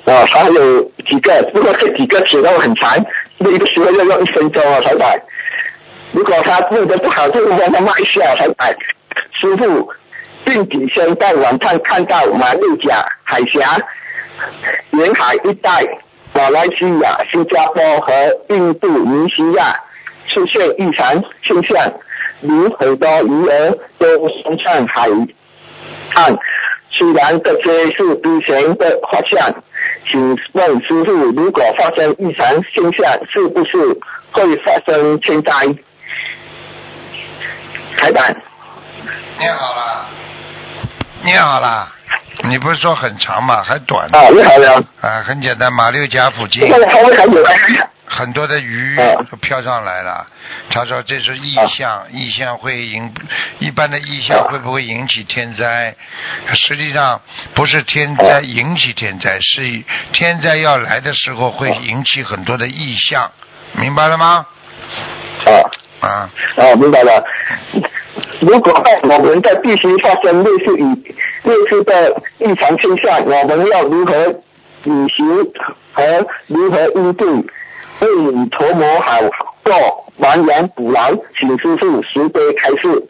[0.05, 3.03] 啊，还有几个，不过这几个写到很长，
[3.39, 5.19] 那个时候要用一分钟啊才改。
[6.13, 8.77] 如果他问的不好，就让他骂一下才改。
[9.41, 9.91] 师傅，
[10.45, 13.79] 近几天在网上看到马六甲海峡
[14.91, 15.83] 沿海一带，
[16.35, 18.13] 马来西亚、新加坡和
[18.51, 19.75] 印度尼西亚
[20.29, 21.93] 出现异常现象，
[22.41, 25.09] 如很多鱼儿都冲上海
[26.15, 26.39] 岸。
[26.93, 29.55] 虽然这些是之前的画像，
[30.07, 33.99] 请问师傅，如果发生异常现象，是不是
[34.33, 35.53] 会发生天灾？
[37.97, 38.35] 台长，
[39.39, 40.07] 念好了，
[41.25, 41.93] 念好了。
[42.49, 43.63] 你不是说很长吗？
[43.63, 47.45] 还短啊，你好呀，啊，很简单，马六甲附近这个还会还有
[48.07, 50.27] 很多的鱼啊都飘上来了。
[50.71, 53.13] 他说这是异象，异象会引
[53.59, 55.95] 一般的异象会不会引起天灾？
[56.55, 57.21] 实际上
[57.55, 59.83] 不是天灾引起天灾，是
[60.13, 63.31] 天灾要来的时候会引起很多的异象，
[63.73, 64.47] 明白了吗？
[65.47, 66.09] 啊啊，
[66.57, 67.25] 啊，明白了。
[68.41, 70.85] 如果我们在必须发生类似于
[71.45, 74.27] 类似的异常现象，我们要如何
[74.85, 75.53] 履行
[75.93, 77.27] 和如何应对？
[78.01, 79.21] 为你筹谋好
[79.63, 83.07] 过亡羊补牢，请师傅慈悲开示。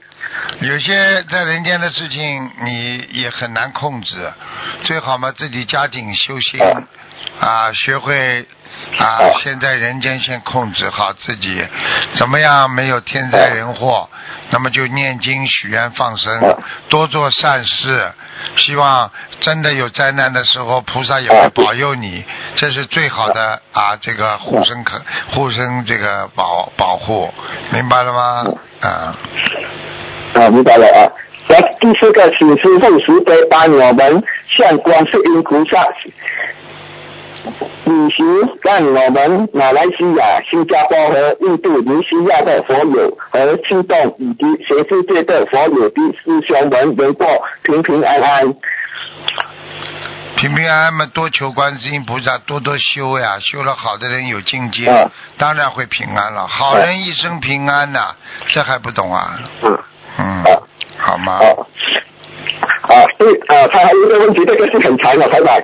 [0.60, 4.16] 有些在人间的事情你也很难控制，
[4.82, 6.60] 最好嘛自己加紧修心
[7.38, 8.44] 啊，学会
[8.98, 11.62] 啊，现在人间先控制好自己，
[12.14, 14.08] 怎么样没有天灾人祸，
[14.50, 16.56] 那么就念经许愿放生，
[16.88, 18.12] 多做善事，
[18.56, 19.10] 希望
[19.40, 22.24] 真的有灾难的时候，菩萨也会保佑你，
[22.56, 25.00] 这是最好的啊，这个护身可
[25.32, 27.32] 护身这个保保护，
[27.72, 28.44] 明白了吗？
[28.80, 29.16] 啊。
[30.34, 31.00] 啊，明白了啊。
[31.48, 34.22] 然后第四个，请师傅慈悲帮我们
[34.56, 35.84] 向观世音菩萨
[37.84, 38.24] 旅行
[38.62, 47.26] 让我们马来西亚、新加坡和印度尼西亚的佛友和庆动以及全世界的佛友的师兄们能够
[47.62, 48.54] 平平安安。
[50.36, 56.46] 平平安安嘛，多求观世音菩萨，多多修呀，修了好的人有境界，啊当然会平安了。
[56.46, 58.14] 好人一生平安呐、
[58.46, 59.38] 这还不懂啊？
[59.62, 59.78] 嗯。
[60.18, 60.62] 嗯啊，
[60.98, 61.38] 好吗？
[61.40, 61.66] 哦，
[62.82, 65.56] 啊，对啊，他还有一个问题，这个是很长的，台长。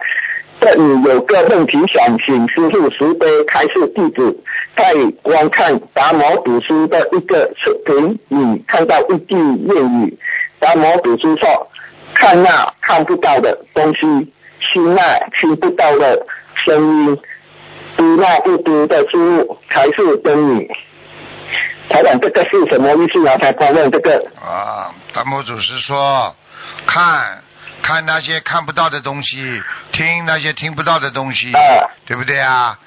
[0.60, 4.36] 这里有个问题想请师傅慈悲开示弟子，
[4.74, 10.18] 在观看达摩读书的一个视频里看到一句谚语，
[10.58, 11.68] 达摩读书说：
[12.14, 16.26] 看那看不到的东西，听那听不到的
[16.64, 17.18] 声音，
[17.96, 20.68] 读那不读的书才是真理。
[21.88, 23.36] 台长，这个是什么意思啊？
[23.38, 24.26] 才光问这个。
[24.40, 26.34] 啊，达摩祖师说，
[26.86, 27.42] 看
[27.82, 29.62] 看那些看不到的东西，
[29.92, 31.60] 听那些听不到的东西，啊
[32.06, 32.78] 对不对啊？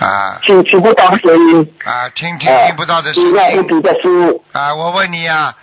[0.00, 4.74] 啊听听不到声音，啊，听听啊听不到的声音读的书，啊！
[4.74, 5.54] 我问你啊，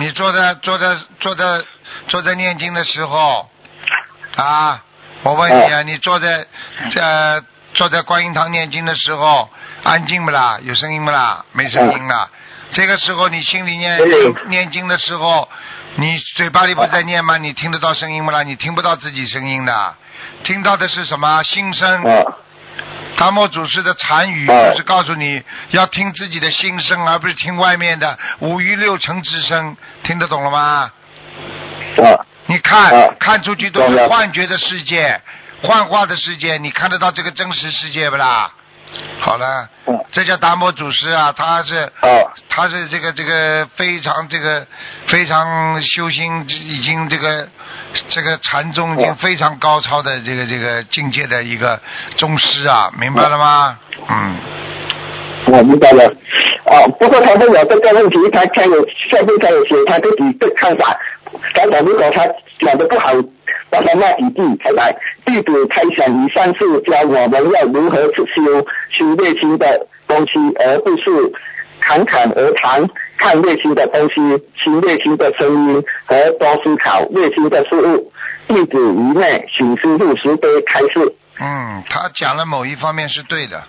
[0.00, 1.62] 你坐在坐在坐在
[2.06, 3.48] 坐在念经的时候
[4.36, 4.82] 啊，
[5.22, 6.46] 我问你啊，你坐在
[6.90, 9.50] 这坐在观音堂念经的时候，
[9.84, 10.58] 安静不啦？
[10.62, 11.44] 有声音不啦？
[11.52, 12.30] 没声音了。
[12.72, 15.48] 这个时候你心里念对念经的时候，
[15.96, 17.38] 你嘴巴里不是在念吗？
[17.38, 18.42] 你听得到声音不啦？
[18.42, 19.94] 你听不到自己声音的，
[20.44, 21.42] 听到的是什么？
[21.42, 22.02] 心声。
[22.04, 22.36] 啊
[23.16, 30.92] 达摩祖师的禅语哎就是告诉你要听自己的心声，而不是听外面的五欲六尘之声，听得懂了吗？
[31.96, 35.20] 啊你看、啊看出去都是幻觉的世界，
[35.62, 38.52] 幻化的世界，你看得到这个真实世界不啦？
[39.20, 42.08] 好了，嗯这叫达摩祖师啊，他是啊
[42.48, 44.66] 他是这个这个非常这个
[45.08, 47.48] 非常修心，已经这个
[48.08, 51.78] 这个禅宗已经哦非常高超的这个这个境界的一个
[52.16, 53.78] 宗师啊，明白了吗？
[54.08, 54.36] 嗯，
[55.46, 56.04] 我明白了。
[56.64, 60.96] 哦，不过他问有这个问题，他他有下面他有写他自己的看法。
[61.54, 62.26] 台长，如果他
[62.60, 63.12] 讲的不好，
[63.70, 64.56] 帮他骂几句。
[64.56, 64.92] 台长，
[65.26, 71.32] 弟子开想以上是教我们要如何去修修内心的东西，而不是
[71.80, 74.14] 侃侃而谈看内心的东西，
[74.56, 78.12] 听内心的声音和多思考内心的事物。
[78.48, 81.14] 弟子愚昧，请师父慈悲开示。
[81.40, 83.62] 嗯，他讲了某一方面是对的，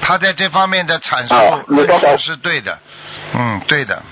[0.00, 2.78] 他在这方面的阐述论述是对的，
[3.34, 4.02] 嗯，对的。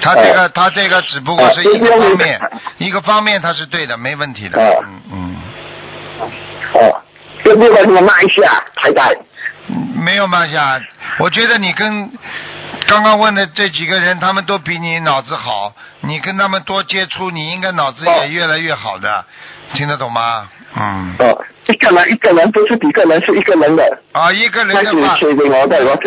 [0.00, 2.40] 他这个、啊他这个只不过啊是一个方面，
[2.78, 4.60] 一个方面他是对的，没问题的。
[4.60, 5.36] 啊嗯嗯
[6.74, 7.02] 哦，
[7.42, 9.10] 这部分我骂一下，台长。
[9.68, 10.80] 嗯，没有慢下，
[11.18, 12.10] 我觉得你跟
[12.86, 19.24] 刚刚问的这几个人，他们都比你脑子好，你跟他们多接触，你应该脑子哦也越来越好的，
[19.72, 20.48] 听得懂吗？
[20.76, 23.98] 嗯，哦，一个人一个人不是几个人，是一个人的。
[24.12, 25.98] 啊，一个人的话，写给我的，我。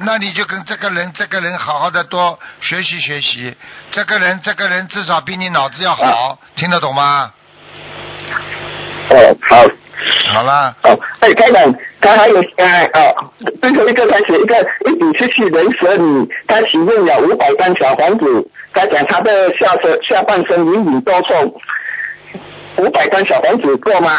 [0.00, 3.54] 那你就跟这个人，这个人好好的多学习学习。
[3.90, 7.30] 这个人，这个人至少比你脑子要好，听得懂吗？
[9.10, 9.56] 哦，好。
[10.34, 21.54] 好了，哦，哎，开长，他还有呃哦，最后一个开始一个一比七七人蛇女，他许愿了五百张小房子，他讲他的下身下半身隐隐多重，
[22.78, 24.18] 五百张小房子够吗？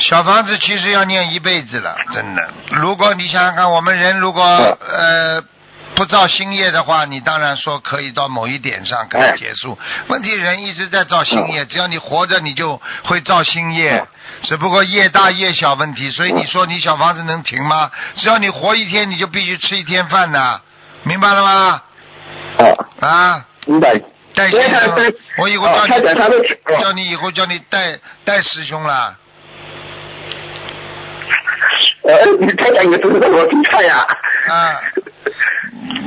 [0.00, 2.50] 小房子其实要念一辈子了，真的。
[2.72, 5.42] 如果你想想看，我们人如果呃
[5.94, 9.78] 不造新业的话，你当然说可以到某一点上可以结束。
[10.08, 14.04] 问题人一直在造新业，只要你活着，你就会造新业，
[14.42, 16.10] 只不过业大业小问题。
[16.10, 17.90] 所以你说你小房子能停吗？
[18.16, 20.60] 只要你活一天，你就必须吃一天饭呐，
[21.04, 21.82] 明白了吗？
[22.58, 24.00] 哦，啊，明白。
[24.34, 26.30] 戴因为他先生，我以后哦叫你他讲
[26.64, 29.16] 他叫你以后叫你戴戴师兄了。
[32.02, 34.06] 呃，你台长也知道我比赛呀。
[34.48, 34.80] 啊，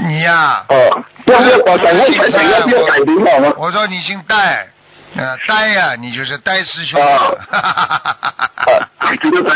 [0.06, 3.54] 你呀、哦，要不要我想问台长要不要改名了？
[3.58, 4.68] 我我说你姓戴，
[5.16, 7.02] 呃，戴呀、你就是戴师兄。
[7.02, 9.56] 哦 啊，知道台。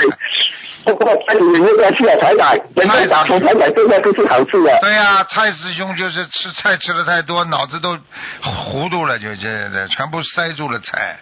[0.84, 4.38] 不过台里面要去了台长，人家打从台长现在都是好。
[4.44, 7.98] 对呀、蔡师兄就是吃菜吃的太多，脑子都
[8.42, 11.18] 糊涂了，就这这全部塞住了菜。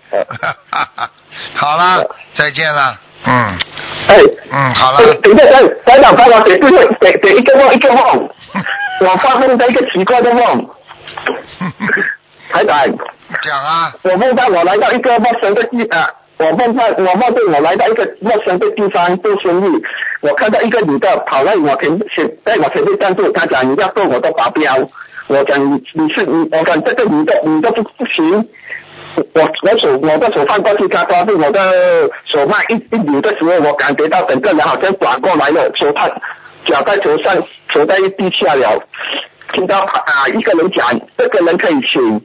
[1.55, 2.03] 好了，
[2.34, 2.97] 再见了。
[3.26, 3.34] 嗯
[4.07, 4.16] 哎，
[4.51, 4.99] 嗯，好了。
[4.99, 8.30] 哎等一下，台台长帮我给对给给一个梦一个梦，
[9.01, 10.70] 我发梦到一个奇怪的梦，
[12.51, 12.88] 台长，
[13.43, 19.81] 讲啊，我梦到我来到一个陌生的地啊，我梦到我梦到我来到一个陌生的地方做生意，
[20.21, 24.77] 我看到一个女的跑来我前前在我前面站住，她讲你要做我的保镖，
[25.27, 25.59] 我讲
[25.93, 28.47] 你是你，我讲这个女的女的不行，
[29.33, 36.07] 我我手我的手放过去，他发现我的手腕一一扭的时候，我感觉到整个人好像转过来了，手他
[36.65, 37.35] 脚在头上，
[37.73, 38.81] 手在地下了。
[39.51, 42.21] 听到啊一个人讲，这个人可以请。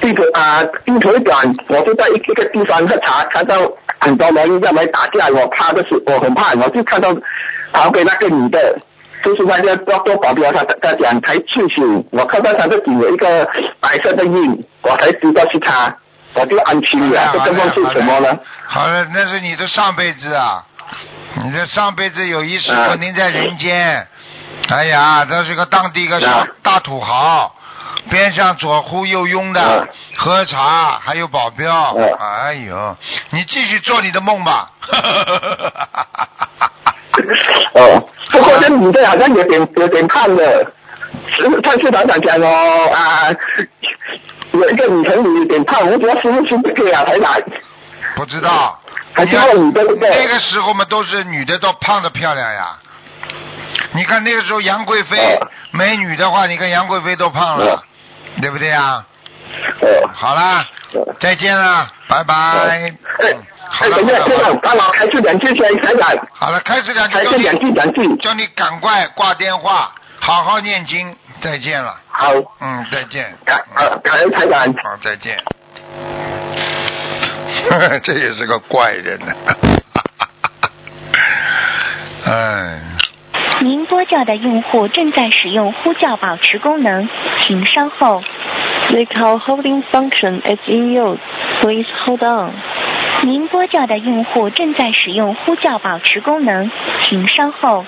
[0.00, 3.56] 这个啊，镜头短，我就在一一个地方喝茶，看到
[3.98, 7.14] 很多人要来打架，我怕的是，我很怕，我就看到
[7.72, 8.78] 旁边那个女的，
[9.22, 13.46] 就是那个多多保镖，他他讲才清醒，我看到他的顶有一个
[13.78, 15.94] 白色的印，我才知道是他，
[16.34, 17.30] 我就安心了。
[17.34, 18.38] 这个梦是什么呢？
[18.66, 20.64] 好了，那是你的上辈子啊，
[21.44, 24.06] 你的上辈子有一世肯定在人间。
[24.68, 27.54] 哎呀，这是个当地一个小大土豪，
[28.10, 31.96] 边上左呼右拥的喝茶，还有保镖。
[32.18, 32.96] 哎呦，
[33.30, 34.70] 你继续做你的梦吧。
[37.74, 40.72] 哦，不过这女的好像有点有点胖了，
[41.62, 43.30] 上次团长讲哦啊，
[44.52, 47.40] 有一个女朋友有点胖，我不知道是不是这个呀，台长。
[48.16, 48.76] 不知道。
[49.12, 50.08] 还是女的对不对？
[50.08, 52.76] 那个时候嘛，都是女的都胖的漂亮呀。
[53.92, 55.38] 你看那个时候杨贵妃
[55.72, 57.82] 美女的话，你看杨贵妃都胖了，
[58.40, 59.04] 对不对呀？
[60.12, 60.66] 好啦，
[61.20, 62.34] 再见了，拜拜。
[63.68, 66.28] 好了，好了，帮忙开始两句先，台长。
[66.32, 71.98] 好了，开始两句，开始两句两句，叫你赶快挂电话，好好念经，再见了。
[72.08, 73.36] 好，嗯，再见。
[73.44, 73.62] 感
[74.02, 74.72] 感恩台长。
[74.82, 75.42] 好，再见。
[78.04, 79.32] 这也是个怪人呢。
[82.26, 82.89] 哎。
[83.62, 87.08] 您拨叫的用户正在使用呼叫保持功能，
[87.42, 88.22] 请稍后。
[88.88, 91.18] The call holding function is in use.
[91.60, 92.54] Please hold on.
[93.22, 96.70] 您拨叫的用户正在使用呼叫保持功能，
[97.06, 97.84] 请稍后。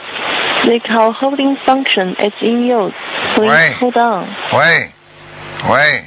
[0.64, 2.92] The call holding function is in use.
[3.34, 4.26] Please hold on.
[4.52, 4.90] 喂，
[5.70, 6.04] 喂，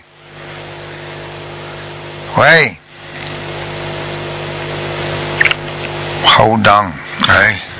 [2.38, 2.78] 喂
[6.38, 6.94] ，Hold on，
[7.30, 7.75] 哎。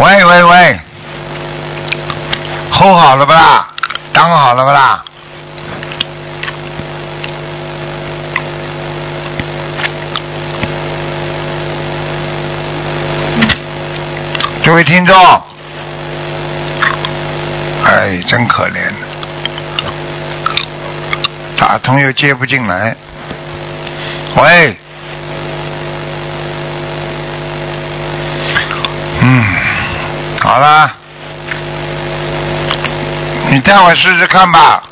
[0.00, 0.80] 喂喂喂
[2.70, 3.68] 吼好了不啦？
[4.12, 5.04] 当好了不啦？
[14.62, 15.16] 这位听众，
[17.84, 18.92] 哎，真可怜，
[21.56, 22.94] 打通又接不进来。
[24.36, 24.76] 喂，
[29.22, 29.57] 嗯。
[30.48, 30.90] 好了，
[33.50, 34.82] 你待会试试看吧，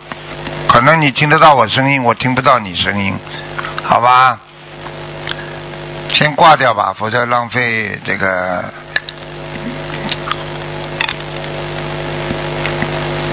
[0.68, 3.18] 可能你听得到我声音，我听不到你声音，
[3.82, 4.38] 好吧？
[6.12, 8.64] 先挂掉吧，否则浪费这个。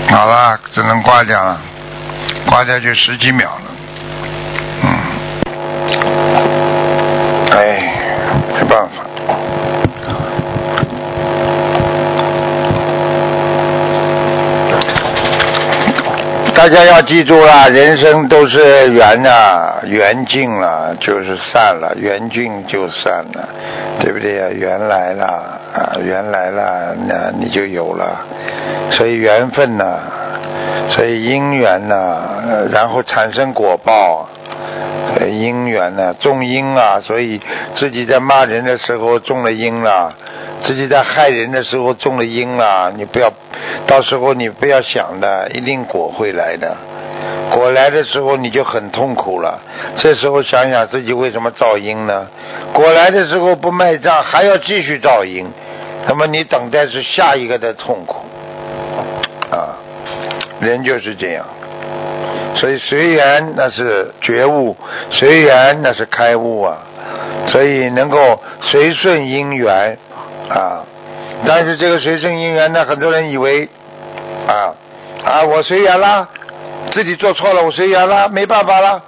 [0.09, 1.59] 好了，只能挂掉了，
[2.47, 3.65] 挂掉就十几秒了，
[4.84, 4.88] 嗯，
[7.51, 7.99] 哎，
[8.53, 9.03] 没办法。
[16.64, 23.49] 大家要记住了，人生都是缘呐，缘尽了就是散了，缘尽就散了，
[23.99, 24.47] 对不对呀？
[24.49, 28.18] 缘来了啊，缘来了，那你就有了。
[28.91, 29.99] 所以缘分呐，
[30.88, 34.30] 所以因缘呐，然后产生果报，
[35.20, 37.41] 因缘呐，种因啊，所以
[37.76, 40.14] 自己在骂人的时候种了因了。
[40.64, 43.30] 自己在害人的时候中了因了，你不要，
[43.86, 46.76] 到时候你不要想的，一定果会来的。
[47.51, 49.59] 果来的时候你就很痛苦了。
[49.97, 52.28] 这时候想想自己为什么造因呢？
[52.74, 55.45] 果来的时候不卖账，还要继续造因，
[56.07, 58.26] 那么你等待是下一个的痛苦
[59.51, 59.75] 啊。
[60.62, 61.46] 人就是这样，
[62.55, 64.75] 所以随缘那是觉悟，
[65.12, 66.78] 随缘那是开悟啊。
[67.47, 69.97] 所以能够随顺因缘。
[70.49, 70.83] 啊，
[71.45, 73.67] 但是这个随顺因缘呢，很多人以为
[74.47, 74.74] 啊
[75.24, 76.28] 啊，我随缘啦，
[76.91, 79.01] 自己做错了，我随缘啦，没办法啦，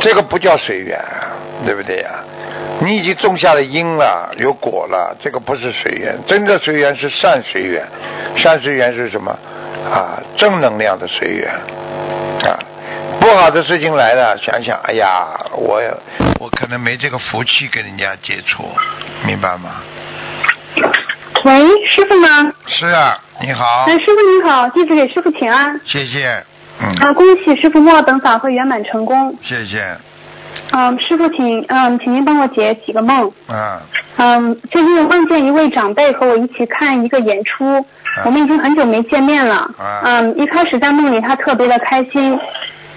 [0.00, 0.98] 这个不叫随缘，
[1.64, 2.10] 对不对呀？
[2.80, 7.84] 你已经种下了因了，有果了，这个不是随缘，真的随缘是善随缘，
[8.36, 9.36] 善随缘是什么
[9.90, 10.22] 啊？
[10.36, 12.54] 正能量的随缘啊，
[13.20, 15.82] 不好的事情来了，想想，哎呀，我
[16.38, 18.64] 我可能没这个福气跟人家接触，
[19.26, 19.82] 明白吗？
[21.44, 22.52] 喂，师傅吗？
[22.66, 23.84] 是啊，你好。
[23.86, 25.80] 哎，师傅你好，弟子给师傅请安。
[25.86, 26.42] 谢谢。
[26.80, 26.88] 嗯。
[27.00, 29.34] 啊，恭喜师傅末等法会圆满成功。
[29.42, 29.96] 谢谢。
[30.72, 33.32] 嗯，师傅请嗯，请您帮我解几个梦。
[33.48, 33.80] 嗯。
[34.16, 37.84] 嗯，最近梦见一位长辈和我一起看一个演出，
[38.24, 39.70] 我们已经很久没见面了。
[40.04, 40.36] 嗯。
[40.36, 42.38] 一开始在梦里他特别的开心，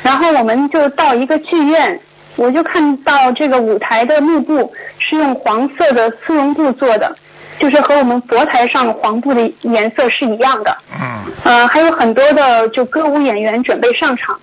[0.02, 2.00] 然后我们就到一个剧院，
[2.36, 7.16] 我就看到这个舞台的幕布是用黄色的丝绒布做的，
[7.62, 10.76] 就是和我们佛台上黄布的颜色是一样的。
[11.00, 14.40] 嗯呃，还有很多的就歌舞演员准备上场，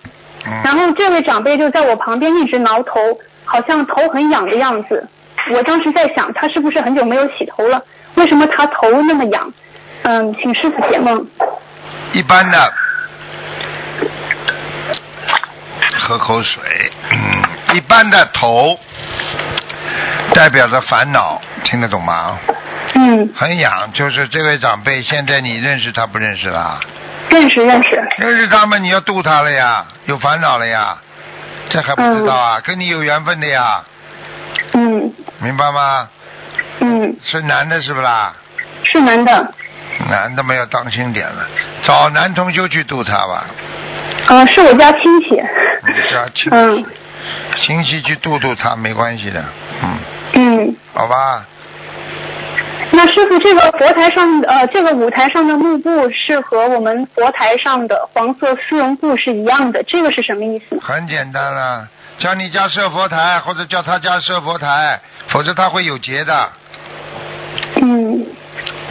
[0.65, 3.01] 然嗯，后这位长辈就在我旁边一直挠头，
[3.45, 5.09] 好像头很痒的样子。
[5.51, 7.83] 我当时在想，他是不是很久没有洗头了？
[8.15, 9.53] 为什么他头那么痒？
[10.03, 11.27] 嗯，请师傅解梦。
[12.13, 12.73] 一般的，
[15.99, 16.63] 喝口水。
[17.15, 18.79] 嗯，一般的头
[20.33, 22.39] 代表着烦恼，听得懂吗？
[22.95, 26.81] 嗯，很痒，就是这位长辈，现在你认识他不认识啦？
[27.31, 28.03] 认识认识。
[28.19, 30.97] 认识他们，你要度他了呀，有烦恼了呀，
[31.69, 32.61] 这还不知道啊？
[32.61, 33.83] 跟你有缘分的呀，
[34.73, 36.09] 嗯明白吗？
[36.81, 38.35] 嗯，是男的，是不啦？
[38.85, 39.55] 是男的。
[40.09, 41.47] 男的嘛要当心点了，
[41.83, 43.45] 找男同修去度他吧，
[44.29, 45.31] 呃，是我家亲戚。
[45.87, 46.85] 你家亲嗯
[47.57, 49.45] 亲戚去度度他没关系的，
[49.83, 49.99] 嗯，
[50.35, 51.45] 嗯，好吧？
[52.99, 60.83] 那师傅，这个佛台上呃，这个舞台上的幕布是和我们佛台上的黄色丝绒布是一样的，这个是什么意思呢？
[60.85, 61.87] 很简单了，
[62.19, 66.49] 叫你家设佛台，或者叫他家设佛台，否则他会有结的，
[67.83, 68.27] 嗯，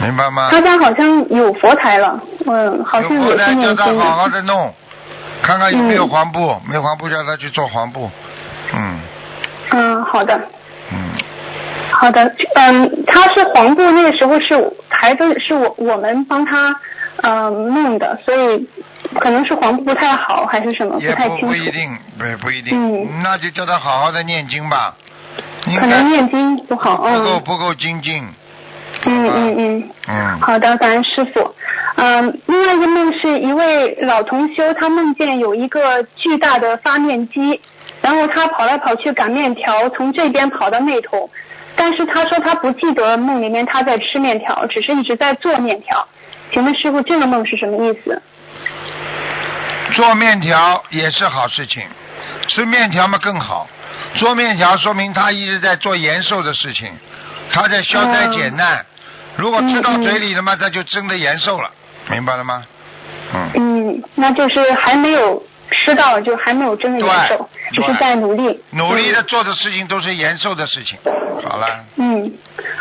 [0.00, 0.48] 明白吗？
[0.52, 4.40] 他家好像有佛台了，嗯，好像有佛台叫他好好的。
[4.40, 4.74] 弄，
[5.42, 8.10] 看看有没有嗯黄布，没黄布叫他去做黄布，
[8.72, 9.00] 嗯
[9.72, 10.48] 嗯，好的，嗯，
[12.00, 16.74] 好的，嗯，他是黄布，那个时候是孩子是我我们帮他
[17.22, 18.68] 嗯弄的，所以
[19.18, 21.46] 可能是黄布不太好，还是什么不太清楚。
[21.46, 23.22] 不一定，不不一定，嗯。
[23.22, 24.94] 那就叫他好好的念经吧，
[25.64, 28.22] 可能念经不好，不够嗯不够精进，
[29.04, 29.90] 嗯嗯嗯。
[30.08, 31.52] 嗯，好的，感恩师傅。
[31.96, 37.60] 嗯，另外一个梦是一位老同修，他梦见有一个巨大的发面机，
[38.00, 41.28] 然后他跑来跑去擀面条，从这边跑到那头，
[41.78, 46.06] 但是他说他不记得梦里面他在吃面条，只是一直在做面条。
[46.52, 48.20] 请问师傅，这个梦是什么意思？
[49.92, 51.82] 做面条也是好事情，
[52.48, 53.68] 吃面条嘛更好。
[54.14, 56.90] 做面条说明他一直在做延寿的事情，
[57.52, 58.84] 他在消灾解难。
[59.36, 61.70] 如果吃到嘴里了嘛，他就真的延寿了，
[62.10, 62.64] 明白了吗？
[63.34, 68.60] 嗯，嗯，那就是还没有吃到，就还没有真的延寿，对只是在努力。
[68.72, 70.98] 努力的做的事情都是延寿的事情。
[71.42, 71.66] 好了，
[71.96, 72.32] 嗯，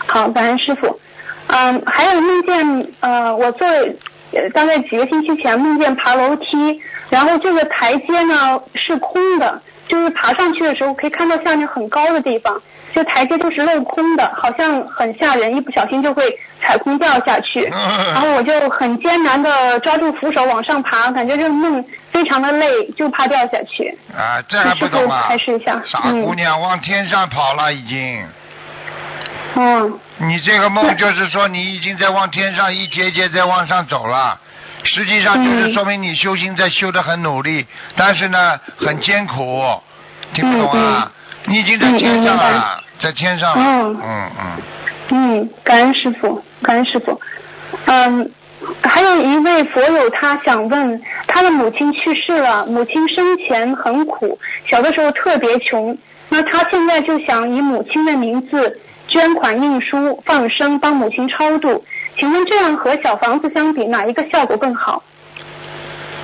[0.07, 0.99] 好，感恩师傅。
[1.47, 12.61] 嗯，还有梦见呃，我做呃大概几个星期前梦见爬楼梯，然后这个台阶呢是空的，就是爬上去的时候可以看到下面很高的地方，
[12.93, 17.61] 这台阶都是镂空的，好像很吓人，一不小心就会踩空掉下去。
[17.71, 21.81] 然后我就很艰难的抓住扶手往上爬，感觉这个梦
[22.17, 22.67] 非常的累，
[22.97, 23.95] 就怕掉下去。
[24.11, 25.25] 啊，这还不懂啊？
[25.27, 25.79] 开示一下。
[25.85, 28.25] 傻姑娘，往天上跑了已经。
[29.55, 29.99] 嗯。
[30.17, 34.39] 你这个梦就是说你已经在往天上一节节在往上走了，
[34.83, 39.79] 实际上就是说明你修行在修的很努力，但是呢很艰苦，
[40.33, 41.11] 听不懂啊？
[41.45, 43.63] 你已经在天上了，在天上了。
[43.63, 44.61] 嗯嗯嗯。
[45.09, 47.21] 嗯，感恩师傅，感恩师傅。
[47.85, 48.31] 嗯，
[48.81, 54.39] 还有一位佛友，他想问，他的母亲去世了，母亲生前很苦，
[54.69, 55.95] 小的时候特别穷，
[56.29, 61.85] 那他现在就想以母亲的名字捐款印书放生，帮母亲超度。
[62.17, 65.03] 请问这样和小房子相比，哪一个效果更好？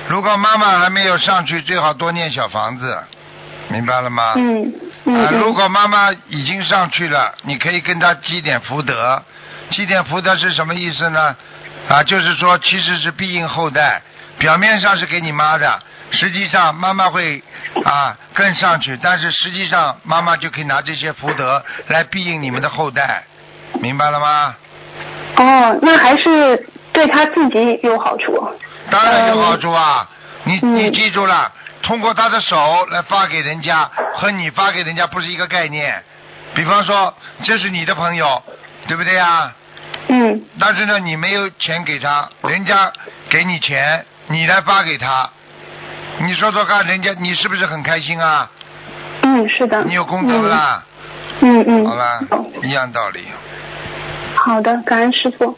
[0.08, 2.98] 如果妈妈还没有上去，最好多念小房子，
[3.68, 4.34] 明白了吗？
[4.36, 4.74] 嗯
[5.04, 9.22] 嗯如果妈妈已经上去了，你可以跟她积点福德。
[9.70, 11.34] 积点福德是什么意思呢？
[11.88, 14.00] 啊，就是说其实是庇应后代，
[14.38, 17.42] 表面上是给你妈的，实际上妈妈会
[17.84, 23.24] 啊跟上去，但是实际上妈妈就可以拿这些福德来庇应你们的后代，
[23.80, 24.54] 明白了吗？
[25.36, 28.32] 哦，那还是对他自己有好处。
[28.90, 30.08] 当然有好处啊！
[30.44, 31.50] 你嗯你记住了，
[31.82, 36.02] 通过他的手来发给人家，和你发给人家不是一个概念。
[36.54, 37.12] 比方说，
[37.42, 38.42] 这是你的朋友，
[38.86, 39.52] 对不对呀？
[40.08, 40.42] 嗯。
[40.58, 42.92] 但是呢，你没有钱给他，人家
[43.28, 45.28] 给你钱，你来发给他，
[46.20, 48.50] 你说说看，人家你是不是很开心啊？
[49.22, 49.82] 嗯，是的。
[49.84, 50.82] 你有功德不啦？
[51.40, 51.86] 嗯嗯。
[51.86, 52.20] 好啦，
[52.62, 53.20] 一样道理。
[54.36, 55.56] 好的，感恩师傅。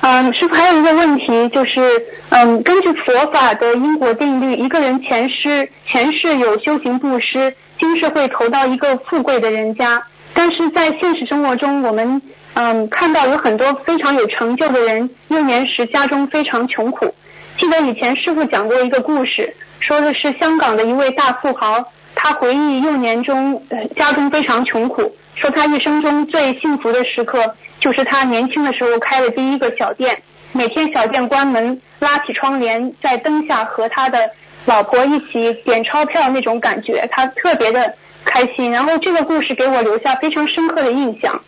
[0.00, 10.02] 嗯，师傅还有一个问题就是，嗯，根据佛法的因果定律，一个人前世前世有修行布施，今世会投到一个富贵的人家。
[10.32, 12.22] 但是在现实生活中，我们
[12.62, 17.14] 嗯看到有很多非常有成就的人，幼年时家中非常穷苦。
[17.58, 21.82] 记得以前师傅讲过一个故事，说的是香港的一位大富豪，
[22.14, 30.20] 他回忆幼年中呃家中非常穷苦，说他一生中最幸福的时刻就是他年轻的时候开的第一个小店，
[30.52, 34.18] 每天小店关门，拉起窗帘，在灯下和他的
[34.66, 37.94] 老婆一起点钞票那种感觉，他特别的
[38.26, 38.70] 开心。
[38.70, 41.40] 然后这个故事给我留下非常深刻的印象。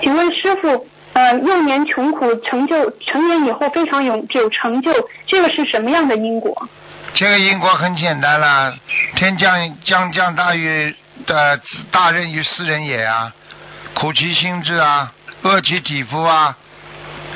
[0.00, 4.92] 请问师傅，呃，幼年穷苦，成就成年以后非常有有成就，
[5.26, 6.68] 这个是什么样的因果？
[7.14, 8.72] 这个因果很简单啦，
[9.16, 10.94] 天降将降大于
[11.26, 11.60] 的
[11.90, 13.32] 大任于斯人也啊，
[13.94, 15.12] 苦其心志啊，
[15.42, 16.56] 饿其体肤啊，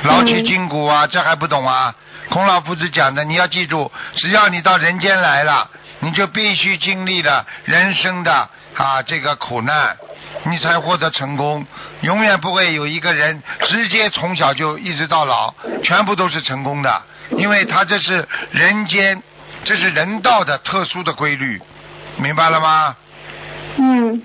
[0.03, 1.93] 劳其筋骨啊，这还不懂啊？
[2.29, 5.69] 孔老夫子讲的，你要记住，只要你到人间来了，
[5.99, 9.97] 你就必须经历了人生的啊这个苦难，
[10.43, 11.65] 你才获得成功。
[12.01, 15.53] 永远不会有一个人直接从小就一直到老，
[15.83, 17.01] 全部都是成功的，
[17.37, 19.21] 因为他这是人间，
[19.63, 21.61] 这是人道的特殊的规律，
[22.17, 22.95] 明白了吗？
[23.77, 24.21] 嗯，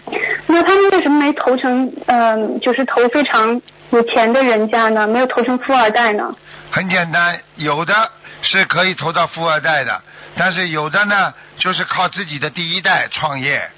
[0.46, 3.60] 那他们为什么没投成嗯、就是投非常
[3.90, 5.06] 有钱的人家呢？
[5.06, 6.34] 没有投成富二代呢？
[6.70, 8.10] 很简单，有的
[8.42, 10.02] 是可以投到富二代的，
[10.36, 13.70] 但是有的呢，就是靠自己的第一代创业，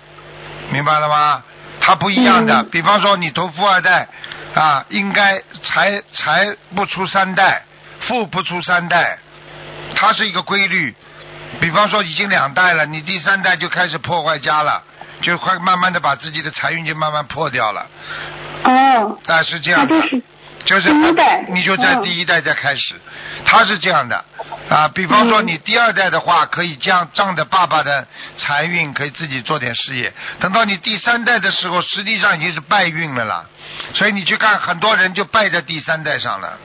[0.72, 1.44] 明白了吗？
[1.80, 4.06] 他不一样的，比方说你投富二代
[4.54, 7.62] 啊，应该财财不出三代，
[8.00, 9.18] 富不出三代，
[9.96, 10.94] 它是一个规律。
[11.60, 14.82] 比方说已经两代了，你第三代就开始破坏家了，
[15.20, 17.86] 就快慢慢的把自己的财运就慢慢破掉了。
[18.64, 20.22] 哦，啊是这样的那就，是
[20.64, 20.92] 就是
[21.48, 22.94] 你就在嗯第一代再开始，
[23.46, 24.24] 他是这样的
[24.68, 24.86] 啊。
[24.88, 28.06] 比方说你第二代的话，可以将仗着爸爸的
[28.36, 30.12] 财运，可以自己做点事业。
[30.38, 33.44] 等到你第三代的时候，实际上已经是败运了啦。
[33.94, 36.58] 所以你去看，很多人就败在第三代上了，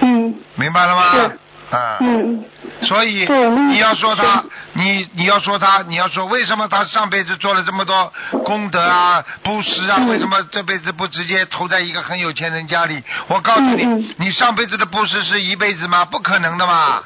[0.00, 1.38] 嗯明白了吗是？
[1.78, 1.98] 啊。
[2.00, 2.44] 嗯
[2.82, 4.42] 所以你要说他，
[4.72, 8.12] 你你要说他，你要说为什么他上辈子做了这么多
[8.44, 13.02] 功德啊、布施啊，嗯为什么这辈子不直接投在一个很有钱人家里？
[13.28, 16.04] 我告诉你，你上辈子的布施是一辈子吗？
[16.04, 17.02] 不可能的嘛。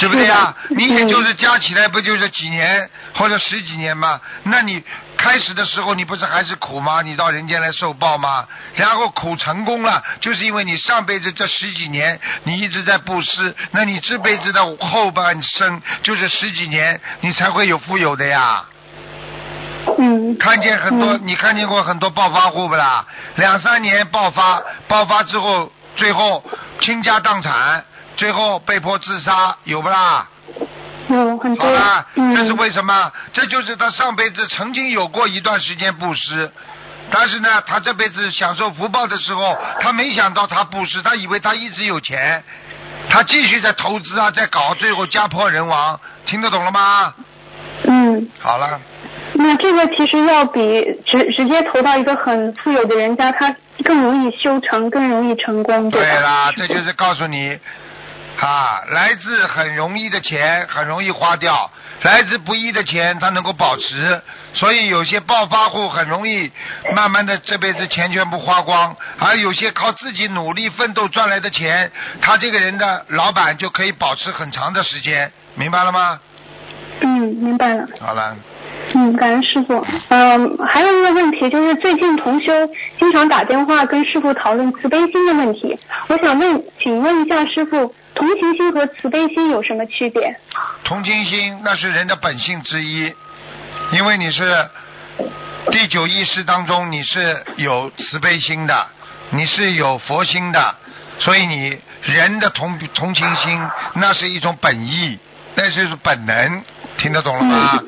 [0.00, 0.54] 对不对呀？
[0.66, 4.18] 是的你也就是加起来不就是几年或者十几年吗？
[4.44, 4.82] 那你
[5.16, 7.02] 开始的时候你不是还是苦吗？
[7.02, 8.46] 你到人间来受报吗？
[8.74, 18.64] 然后苦成功了，就是因为你上辈子这十几年你一直在布施，那你这辈子的后半生就是十几年，你才会有富有的呀。
[19.98, 23.04] 嗯看见很多，嗯你看见过很多暴发户不啦？
[23.36, 26.42] 两三年爆发，爆发之后，最后
[26.80, 27.84] 倾家荡产，
[28.20, 30.28] 最后被迫自杀，有不啦？
[31.08, 33.10] 有很多好了，嗯这是为什么？
[33.32, 36.52] 这就是他上辈子曾经有过一段时间布施，
[37.10, 42.44] 但是呢，他这辈子享受福报的时候，他没想到他布施，他以为他一直有钱，
[43.08, 47.14] 他继续在投资啊，在搞，最后家破人亡，听得懂了吗？
[47.84, 48.28] 嗯。
[48.38, 48.78] 好了，
[49.32, 50.60] 那这个其实要比
[51.06, 55.98] 直直接投到一个很富有的人家，他更容易修成，更容易成功，吧？
[55.98, 57.58] 对啦，这就是告诉你，
[58.38, 61.70] 啊，来自很容易的钱很容易花掉，
[62.02, 64.22] 来自不易的钱他能够保持，
[64.54, 66.50] 所以有些暴发户很容易
[66.94, 71.90] 慢慢的这辈子钱全部花光，而有些靠自己努力奋斗赚来的钱，
[72.22, 76.18] 他这个人的老板就可以保持很长的时间，明白了吗？
[77.00, 77.08] 嗯，
[77.42, 77.86] 明白了。
[78.00, 78.34] 好了，
[78.94, 79.86] 嗯，感恩师傅。
[80.08, 82.52] 嗯，还有一个问题就是最近同修
[82.98, 85.78] 经常打电话跟师傅讨论慈悲心的问题，
[86.08, 90.36] 我想问，请问一下师傅，同情心和慈悲心有什么区别？
[90.84, 93.12] 同情心那是人的本性之一，
[93.92, 94.68] 因为你是
[95.70, 98.86] 第九意识当中你是有慈悲心的，
[99.30, 100.74] 你是有佛心的，
[101.18, 103.60] 所以你人的同同情心
[103.94, 105.18] 那是一种本意，
[105.54, 106.62] 那是本能，
[106.98, 107.82] 听得懂了吗？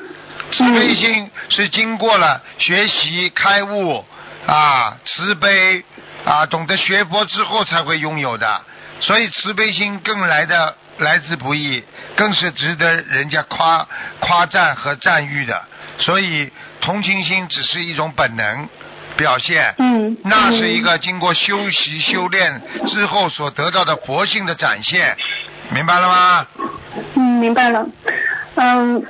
[0.51, 4.05] 慈悲心是经过了学习开悟
[4.45, 5.83] 啊，慈悲
[6.25, 8.61] 啊，懂得学佛之后才会拥有的，
[9.03, 11.83] 所以慈悲心更来的来之不易，
[12.15, 13.85] 更是值得人家夸
[14.19, 15.61] 夸赞和赞誉的。
[15.99, 18.67] 所以同情心只是一种本能
[19.17, 25.15] 表现，嗯，那是一个经过修习修炼之后所得到的佛性的展现，
[25.69, 26.47] 明白了吗？
[27.15, 27.85] 嗯，明白了。
[28.55, 29.05] 嗯，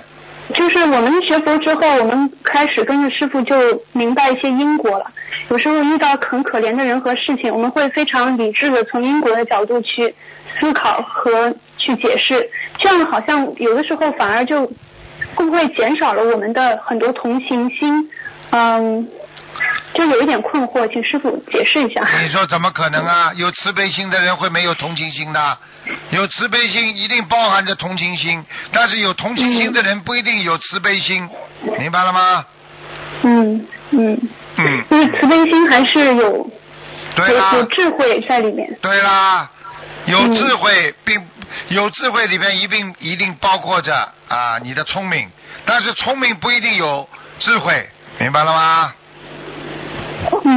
[0.54, 3.56] 就是我们学佛之后，我们开始跟着师傅就
[3.94, 5.06] 明白一些因果了。
[5.50, 10.14] 有时候遇到很可怜的人和事情，我们会非常理智的从因果的角度去
[10.60, 14.66] 思考和去解释，这样好像有的时候反而就
[15.36, 18.10] 会不会减少了我们的很多同情心？
[18.52, 19.08] 嗯，
[19.94, 22.02] 就有一点困惑，请师傅解释一下。
[22.22, 23.32] 你说怎么可能啊？
[23.36, 25.58] 有慈悲心的人会没有同情心的？
[26.10, 31.30] 有慈悲心一定包含着同情心，但是有同情心的人不一定有慈悲心，
[31.78, 32.46] 明白了吗？
[33.22, 36.52] 嗯嗯，嗯，因为慈悲心还是有有
[37.16, 38.68] 对啦有，智慧在里面。
[38.82, 39.50] 对啦，
[40.06, 41.22] 有嗯智慧，并
[41.68, 45.30] 有智慧里面一定一定包括着啊你的聪明，
[45.66, 47.08] 但是聪明不一定有
[47.38, 47.88] 智慧，
[48.20, 48.94] 明白了吗？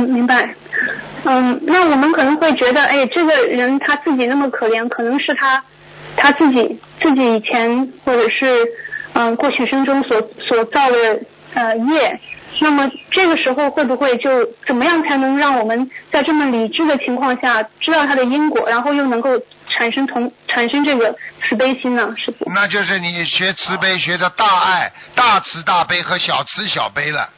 [0.07, 0.55] 嗯，明白。
[1.25, 5.63] 嗯，那我们可能会觉得，哎，这个人他自己那么可怜，可能是他
[6.17, 8.65] 他自己自己以前或者是
[9.15, 11.21] 嗯过去生中所所造的
[11.55, 12.21] 呃业。
[12.59, 19.31] 那么这个时候会不会就怎么样才能让我们在这么理智的情况下知道他的因果，然后又能够
[19.69, 22.15] 产生同产生这个慈悲心呢？
[22.17, 22.51] 是不。
[22.55, 27.29] 那就是你学慈悲学的大爱、大慈大悲和小慈小悲了，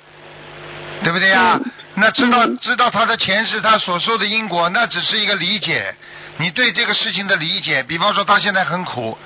[1.02, 1.58] 对不对呀？
[1.64, 1.70] 嗯
[2.00, 5.94] 那知道嗯知道他的前世他所受的因果，那只是一个理解，
[6.36, 7.82] 你对这个事情的理解。
[7.82, 9.18] 比方说他现在很苦，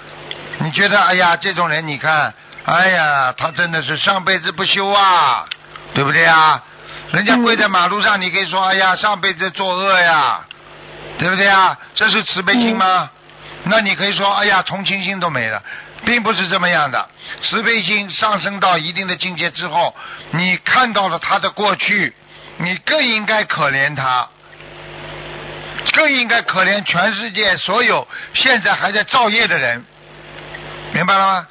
[0.59, 2.33] 你觉得哎呀这种人你看，
[2.65, 5.47] 哎呀他真的是上辈子不修啊，
[5.95, 6.63] 对不对啊？
[7.13, 10.41] 人家跪在马路上，你可以说哎呀上辈子作恶呀，
[11.19, 11.79] 对不对啊？
[11.95, 13.11] 这是慈悲心吗？
[13.65, 15.63] 那你可以说，哎呀，同情心都没了，
[16.05, 17.09] 并不是这么样的。
[17.43, 19.95] 慈悲心上升到一定的境界之后，
[20.31, 22.13] 你看到了他的过去，
[22.59, 24.29] 你更应该可怜他，
[25.95, 29.85] 更应该可怜全世界所有现在还在造业的人，
[30.93, 31.47] 明白了吗？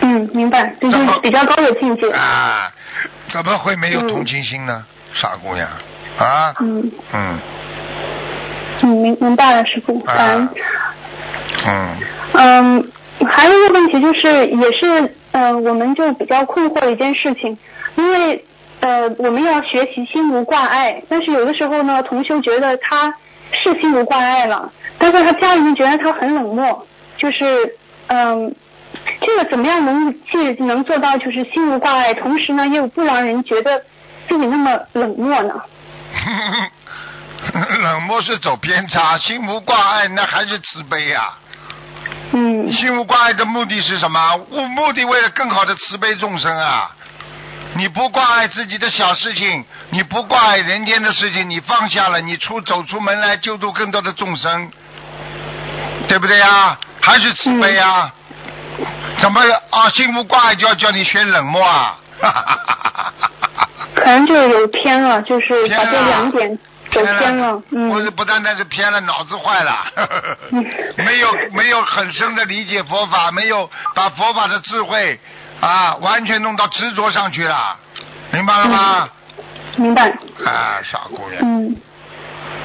[0.00, 2.10] 嗯，明白，这就是比较高的境界。
[2.10, 2.70] 啊，
[3.28, 4.84] 怎么会没有同情心呢？
[5.14, 5.68] 傻姑娘，
[6.18, 6.90] 啊，嗯。
[7.12, 7.38] 嗯。
[8.82, 10.48] 嗯，明明白了，师傅，感恩。
[11.66, 11.96] 嗯，
[12.34, 12.90] 嗯，
[13.26, 17.56] 还有一个问题就是，也是呃，我们就比较困惑的一件事情，
[17.96, 18.44] 因为
[18.84, 23.14] 呃，我们要学习心无挂碍，但是有的时候呢，同修觉得他
[23.62, 26.86] 是心无挂碍了，但是他家里面觉得他很冷漠，
[27.16, 27.76] 就是
[28.08, 28.54] 嗯。
[29.20, 33.82] 这个怎么样能既能做到就是心无挂碍，同时呢又不让人觉得
[34.28, 35.60] 自己那么冷漠呢？
[37.82, 41.32] 冷漠是走偏差，心无挂碍那还是慈悲呀、
[42.32, 44.36] 嗯心无挂碍的目的是什么？
[44.48, 46.94] 目目的为了更好的慈悲众生啊！
[47.76, 54.70] 你不挂碍自己的小事情，你不挂碍人间的事情，你放下了，你出走出门来救度更多的众生，
[56.08, 56.78] 对不对呀？
[57.02, 58.10] 还是慈悲呀？
[59.18, 59.40] 怎么
[59.70, 59.88] 啊？
[59.90, 61.98] 心无挂碍就要叫你学冷漠啊？
[63.94, 66.58] 可能就有偏了，就是把这两点
[66.90, 67.88] 走偏了，嗯。
[67.90, 69.86] 不是不单单是偏了，脑子坏了，
[70.98, 75.18] 没有没有很深的理解佛法，没有把佛法的智慧
[75.64, 77.76] 啊完全弄到执着上去了，
[78.32, 79.08] 明白了吗？
[79.76, 80.10] 明白。
[80.44, 81.76] 啊，傻姑娘，嗯，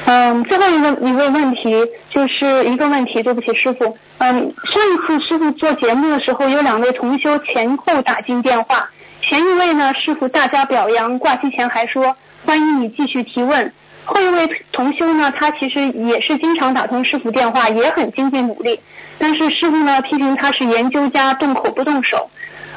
[0.04, 1.74] 嗯，最后一个一个问题
[2.10, 8.90] 就是一个问题，对不起师傅，嗯，上一次师傅做节目的时候，有两位同修前后打进电话，
[9.22, 12.14] 前一位呢师傅大加表扬，挂机前还说
[12.44, 13.72] 欢迎你继续提问。
[14.04, 18.78] 后一位同修呢，他其实也是经常打通师傅电话，也很精进努力，
[19.18, 22.30] 但是师傅呢批评他是研究家，动口不动手。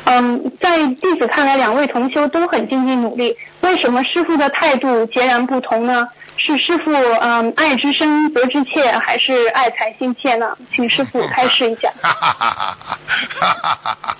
[0.05, 6.07] 嗯，在弟子看来，两位同修都很尽力努力，为什么师傅的态度截然不同呢？
[6.35, 10.57] 是师傅嗯爱之深责之切，还是爱财心切呢？
[10.75, 11.89] 请师傅开示一下。
[12.01, 14.17] 哈哈哈哈哈哈哈！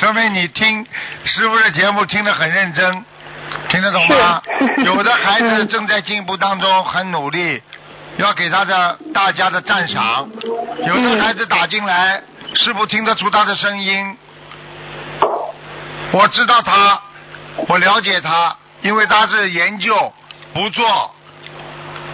[0.00, 0.84] 说明你听
[1.24, 3.04] 师傅的节目听得很认真，
[3.68, 4.42] 听得懂吗？
[4.84, 7.62] 有的孩子嗯正在进步当中，很努力，
[8.16, 10.28] 要给他的大家的赞赏。
[10.86, 12.20] 有的孩子打进来，
[12.54, 14.16] 师傅听得出他的声音，
[16.12, 17.00] 我知道他，
[17.68, 20.12] 我了解他，因为他是研究
[20.52, 21.14] 不做，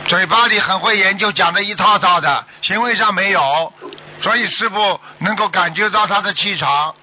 [0.07, 3.73] 嘴巴里很会研究，讲的一套套的，行为上没有，
[4.21, 6.95] 所以师傅能够感觉到他的气场。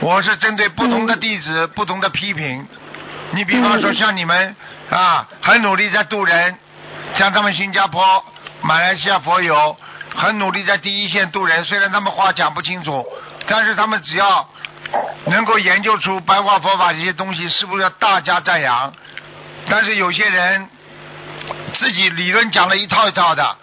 [0.00, 2.66] 我是针对不同的弟子、不同的批评。
[3.30, 4.56] 你比方说像你们
[4.90, 6.58] 啊，很努力在渡人，
[7.14, 8.24] 像他们新加坡、
[8.62, 9.76] 马来西亚佛友，
[10.16, 11.64] 很努力在第一线渡人。
[11.64, 13.06] 虽然他们话讲不清楚，
[13.46, 14.48] 但是他们只要
[15.26, 18.92] 能够研究出白话佛法这些东西，是不是要大加赞扬？
[19.68, 20.68] 但是有些人
[21.74, 23.56] 自己理论讲了一套一套的，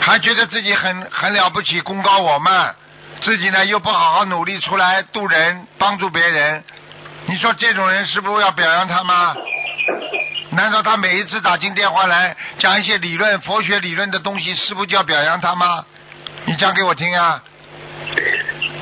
[0.00, 2.74] 还觉得自己很很了不起，功高我慢，
[3.20, 6.64] 自己呢又不好好努力出来渡人，帮助别人。
[7.26, 9.34] 你说这种人是不是要表扬他吗？
[10.50, 15.84] 难道他每一次打进电话来讲一些理论、佛学理论的东西，是不是就要表扬他吗？
[16.44, 17.42] 你讲给我听啊！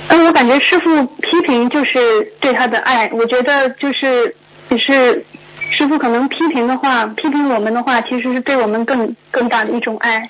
[0.08, 4.34] 嗯，我感觉师傅批评就是对他的爱，我觉得就是
[4.68, 5.24] 也是
[5.76, 10.28] 师傅可能批评的话，批评我们的话，其实是对我们更更大的一种爱。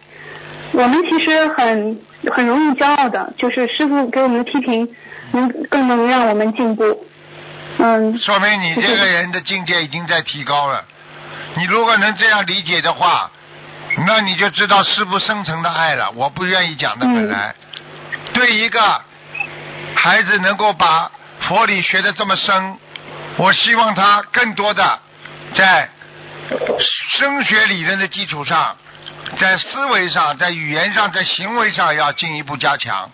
[0.73, 1.99] 我们其实很
[2.31, 4.89] 很容易骄傲的，就是师傅给我们的批评，
[5.32, 7.07] 能更能让我们进步。
[7.78, 10.85] 嗯，说明你这个人的境界已经在提高了。
[11.57, 13.31] 你如果能这样理解的话，
[14.07, 16.11] 那你就知道师傅深层的爱了。
[16.15, 17.55] 我不愿意讲的本来，
[18.32, 18.81] 对一个
[19.94, 21.10] 孩子能够把
[21.40, 22.78] 佛理学的这么深，
[23.36, 25.01] 我希望他更多的
[25.55, 25.89] 在
[27.19, 28.77] 升学理论的基础上，
[29.39, 33.10] 在思维上、在语言上、在行为上要进一步加强。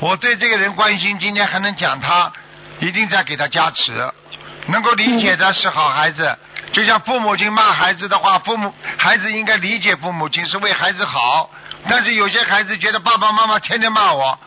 [0.00, 2.32] 我对这个人关心，今天还能讲他，
[2.78, 4.12] 一定在给他加持。
[4.66, 6.38] 能够理解的是好孩子，
[6.72, 11.50] 就像父母亲骂孩子的话，父母孩子应该理解父母亲是为孩子好。
[11.88, 14.38] 但是有些孩子觉得爸爸妈妈天天骂我，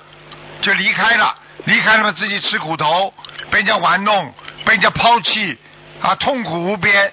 [0.62, 1.36] 就离开了，
[1.66, 3.14] 离开了嘛自己吃苦头，
[3.50, 4.34] 被人家玩弄，
[4.66, 5.58] 被人家抛弃，
[6.02, 7.12] 啊痛苦无边，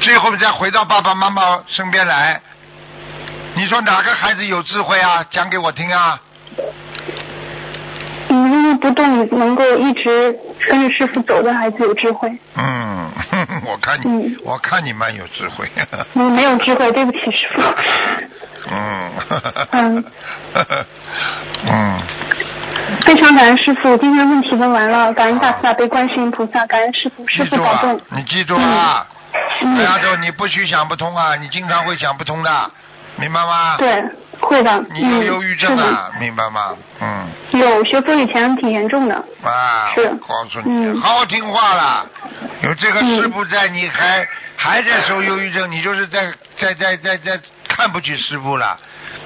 [0.00, 2.40] 最后再回到爸爸妈妈身边来。
[3.54, 5.24] 你说哪个孩子有智慧啊？
[5.30, 6.20] 讲给我听啊！
[8.28, 12.30] 嗯，因为不动能够一直跟着师傅走的孩子有智慧。
[12.54, 13.10] 嗯，
[13.66, 15.68] 我看你，我看你蛮有智慧。
[16.12, 17.60] 你，没有智慧，对不起师傅。
[18.70, 19.12] 嗯。
[19.72, 20.04] 嗯。
[21.66, 22.02] 嗯。
[23.04, 28.00] 非常感恩师傅，今天问题问完了，感恩大慈大悲观世音菩萨，感恩师傅，师傅保重。
[28.10, 29.06] 你记住啊，
[29.60, 32.70] 不要说你不许想不通啊，你经常会想不通的，
[33.16, 33.76] 明白吗？
[33.78, 34.04] 对，
[34.40, 34.84] 会的。
[34.92, 36.76] 你有忧郁症啊，明白吗？
[37.00, 37.28] 嗯。
[37.52, 39.14] 有学佛以前挺严重的。
[39.42, 40.08] 啊，是。
[40.26, 42.06] 告诉你，好好听话了。
[42.62, 44.26] 有这个师傅在，你还
[44.56, 48.78] 还在受忧郁症，你就是在在在在在看不起师傅了。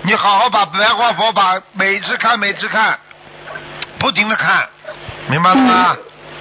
[0.03, 2.99] 你好好把白话佛法每次看每次看，
[3.99, 4.69] 不停的看，
[5.29, 5.97] 明白了吗？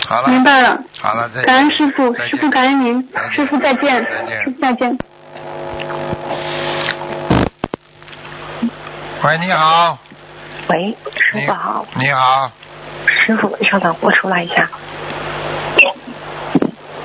[0.07, 0.29] 好了。
[0.29, 0.77] 明白了。
[0.99, 1.45] 好了，再见。
[1.45, 4.05] 感恩师傅，师傅感恩您，师傅再见。
[4.05, 4.43] 再见。
[4.43, 4.97] 师傅再见。
[9.23, 9.97] 喂，你好。
[10.67, 11.85] 喂，师傅好。
[11.95, 12.51] 你好。
[13.25, 14.69] 师傅，稍等，我出来一下。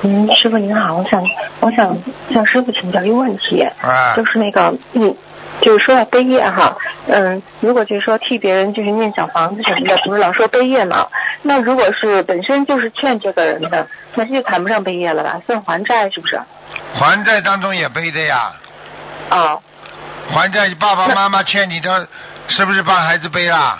[0.01, 1.21] 嗯，师傅您好，我想
[1.59, 1.97] 我想
[2.33, 5.13] 向师傅请教一个问题，啊、就是那个嗯，
[5.61, 6.75] 就是说要背业哈，
[7.07, 11.07] 嗯，如果就是说替别人就是念小房子什么的，不是老说背业嘛？
[11.41, 15.41] 那如果是本身就是欠这个人的，那这就谈不上背业了吧？
[15.45, 16.39] 算还债是不是？
[16.93, 18.53] 还债当中也背的呀。
[19.31, 19.61] 哦。
[20.31, 22.07] 还债，爸爸妈妈欠你的，
[22.47, 23.79] 是不是帮孩子背啦？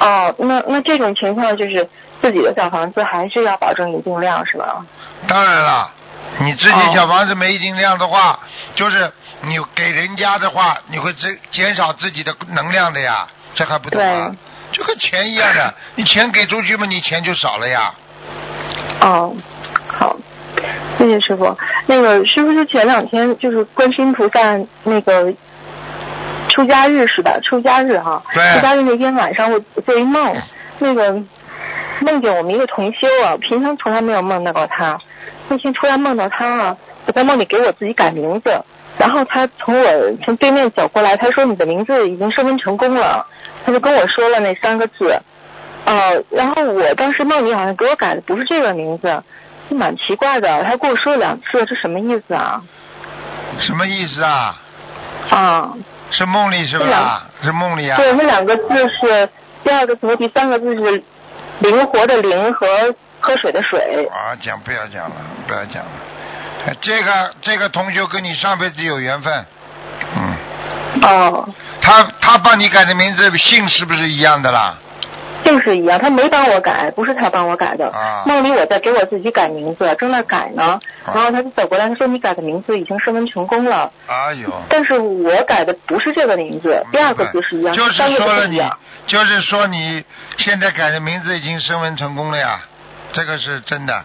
[0.00, 1.86] 哦，那那这种情况就是
[2.22, 4.84] 自己的小房子还是要保证一定量是吧？
[5.26, 5.90] 当然了，
[6.38, 8.38] 你自己小房子没一定量的话，
[8.74, 9.12] 就是
[9.42, 14.34] 你给人家的话，你会减减少自己的能量的呀，这还不懂啊？
[14.72, 17.94] 就跟钱一样的， 你钱给出去嘛，你钱就少了呀。
[19.02, 19.34] 哦，
[19.86, 20.16] 好，
[20.98, 21.56] 谢谢师傅。
[21.86, 24.40] 那个师傅是前两天就是观世音菩萨
[24.84, 25.32] 那个
[26.48, 27.38] 出家日是吧？
[27.42, 28.22] 出家日哈。
[28.34, 28.54] 对。
[28.54, 30.36] 出家日那天晚上我做一梦，
[30.80, 31.12] 那个
[32.00, 34.98] 梦见我们一个同修啊，平常从来没有梦到过他，
[35.48, 38.50] 那天突然梦到他啊，我在梦里给我自己改名字，
[38.98, 43.26] 然后他从我从对面走过来，他说你的名字已经升温成功了，
[43.64, 45.20] 他就跟我说了那三个字，
[45.84, 49.22] 呃，然后我当时梦里好像给我改的不是这个名字。
[49.70, 52.62] 蛮奇怪的，他跟我说了两次，这什么意思啊？
[53.60, 54.56] 什么意思啊？
[55.28, 55.74] 啊。
[56.10, 57.26] 是梦里是吧？
[57.42, 57.98] 是梦里啊。
[57.98, 59.28] 对，那两个字是
[59.62, 61.02] 第二个字和第三个字是
[61.58, 62.66] 灵活的灵和
[63.20, 64.08] 喝水的水。
[64.10, 65.16] 啊，讲不要讲了，
[65.46, 65.90] 不要讲了。
[66.80, 69.46] 这个这个同学跟你上辈子有缘分，
[70.16, 70.36] 嗯。
[71.02, 71.48] 哦。
[71.80, 74.74] 他他帮你改的名字姓是不是一样的啦？
[75.44, 77.88] 姓是一样，他没帮我改，不是他帮我改的。
[77.88, 80.78] 啊、梦里我在给我自己改名字，正在改呢。
[81.06, 84.52] 然后他就走过来，他说：“你改的名字已经升温成功了。”哎呦！
[84.68, 88.62] 但是我改的不是这个名字，第二个字是一样，就是说了你
[89.06, 90.04] 就是说你
[90.36, 92.60] 现在改的名字已经升温成功了呀，
[93.12, 94.04] 这个是真的。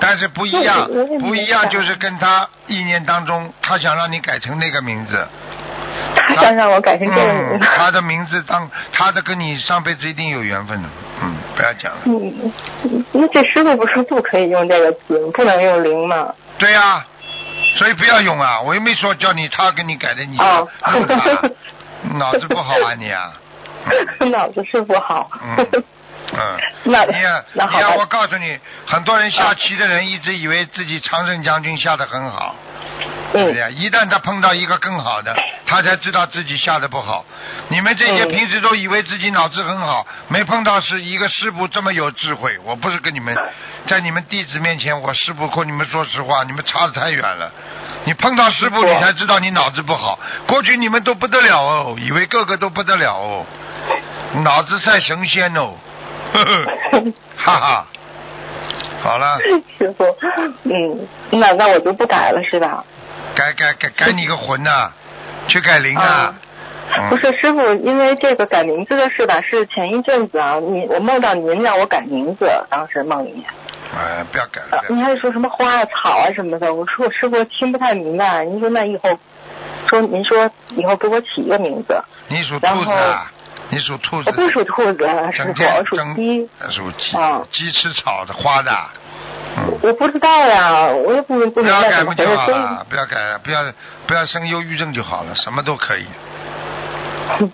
[0.00, 0.88] 但是不一样
[1.20, 5.26] 不一样就是跟他意念当中，他想让你改成那个名字。
[6.16, 7.66] 他想让我改成这个名嗯，字。
[7.76, 10.88] 他的名字当他的跟你上辈子一定有缘分的，
[11.22, 11.98] 嗯，不要讲了。
[12.06, 12.52] 嗯，
[13.12, 16.34] 那这师傅不是不可以用这个字，不能用零吗？
[16.58, 17.04] 对呀、
[17.76, 18.60] 所以不要用啊！
[18.60, 21.40] 我又没说叫你他给你改的，你哦用他，
[22.18, 23.32] 脑子不好啊你啊！
[24.32, 25.30] 脑子是不好。
[25.42, 25.84] 嗯
[26.32, 28.06] 嗯，那你呀那好你呀，我。
[28.06, 32.54] 告诉你，很多人下棋的人一直以为自己常胜将军下的很好，
[33.32, 33.72] 对不对？
[33.72, 35.34] 一旦他碰到一个更好的，
[35.66, 37.24] 他才知道自己下的不好。
[37.68, 42.56] 你们这些嗯平时都以为自己脑子很好，没碰到是一个师傅这么有智慧。
[42.64, 43.36] 我不是跟你们
[43.88, 47.50] 在你们弟子面前，我师傅和你们说实话，你们差的太远了。
[48.04, 50.18] 你碰到师傅，你才知道你脑子不好。
[50.46, 53.46] 过去你们都不得了哦，以为个个都不得了哦，
[54.42, 55.74] 脑子赛神仙哦，
[57.36, 57.86] 哈哈。
[59.02, 59.38] 好了，
[59.78, 60.04] 师傅，
[60.64, 62.84] 嗯，那那我就不改了是吧？
[63.34, 64.90] 改改改改你个魂呐、
[65.46, 66.34] 去改名啊！
[66.34, 66.40] 嗯
[67.08, 73.44] 不是师傅，因为这个改名字的事吧，是前一阵子啊，你我梦到您让我改名字，当时梦里面，
[73.96, 79.18] 哎，不要改了，您还说什么花啊、草啊什么的，我说我师傅听不太明白，您说那以后，
[79.88, 83.30] 说您说以后给我起一个名字，你属兔子啊？
[83.70, 84.32] 你属兔子我？
[84.36, 88.70] 不属兔子，师傅，整天属鸡，呃属鸡啊，鸡吃草的花的。
[89.56, 92.86] 嗯，我不知道呀，我也不不不明要改不就白怎么回事，所以好了？
[92.88, 93.60] 不要改了，不要
[94.06, 96.04] 不要生忧郁症就好了，什么都可以。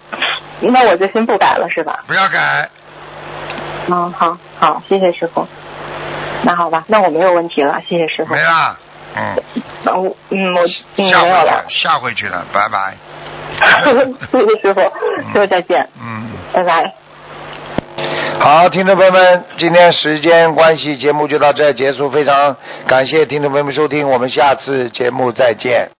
[0.60, 2.02] 那我就先不改了是吧？
[2.06, 2.68] 不要改，
[3.88, 5.46] 嗯，好好，谢谢师傅。
[6.42, 8.34] 那好吧，那我没有问题了，谢谢师傅。
[8.34, 8.76] 没了。
[9.16, 9.42] 嗯，
[9.82, 10.62] 那我嗯，我
[10.96, 12.96] 嗯下回了，，下回去了，拜拜。
[14.32, 16.26] 谢谢师傅，师傅再见，嗯。
[16.52, 16.92] 拜拜。
[18.40, 22.10] 好，听众朋友们，今天时间关系，节目就到这结束。
[22.10, 22.56] 非常
[22.86, 25.88] 感谢听众朋友们收听，我们下次节目再见。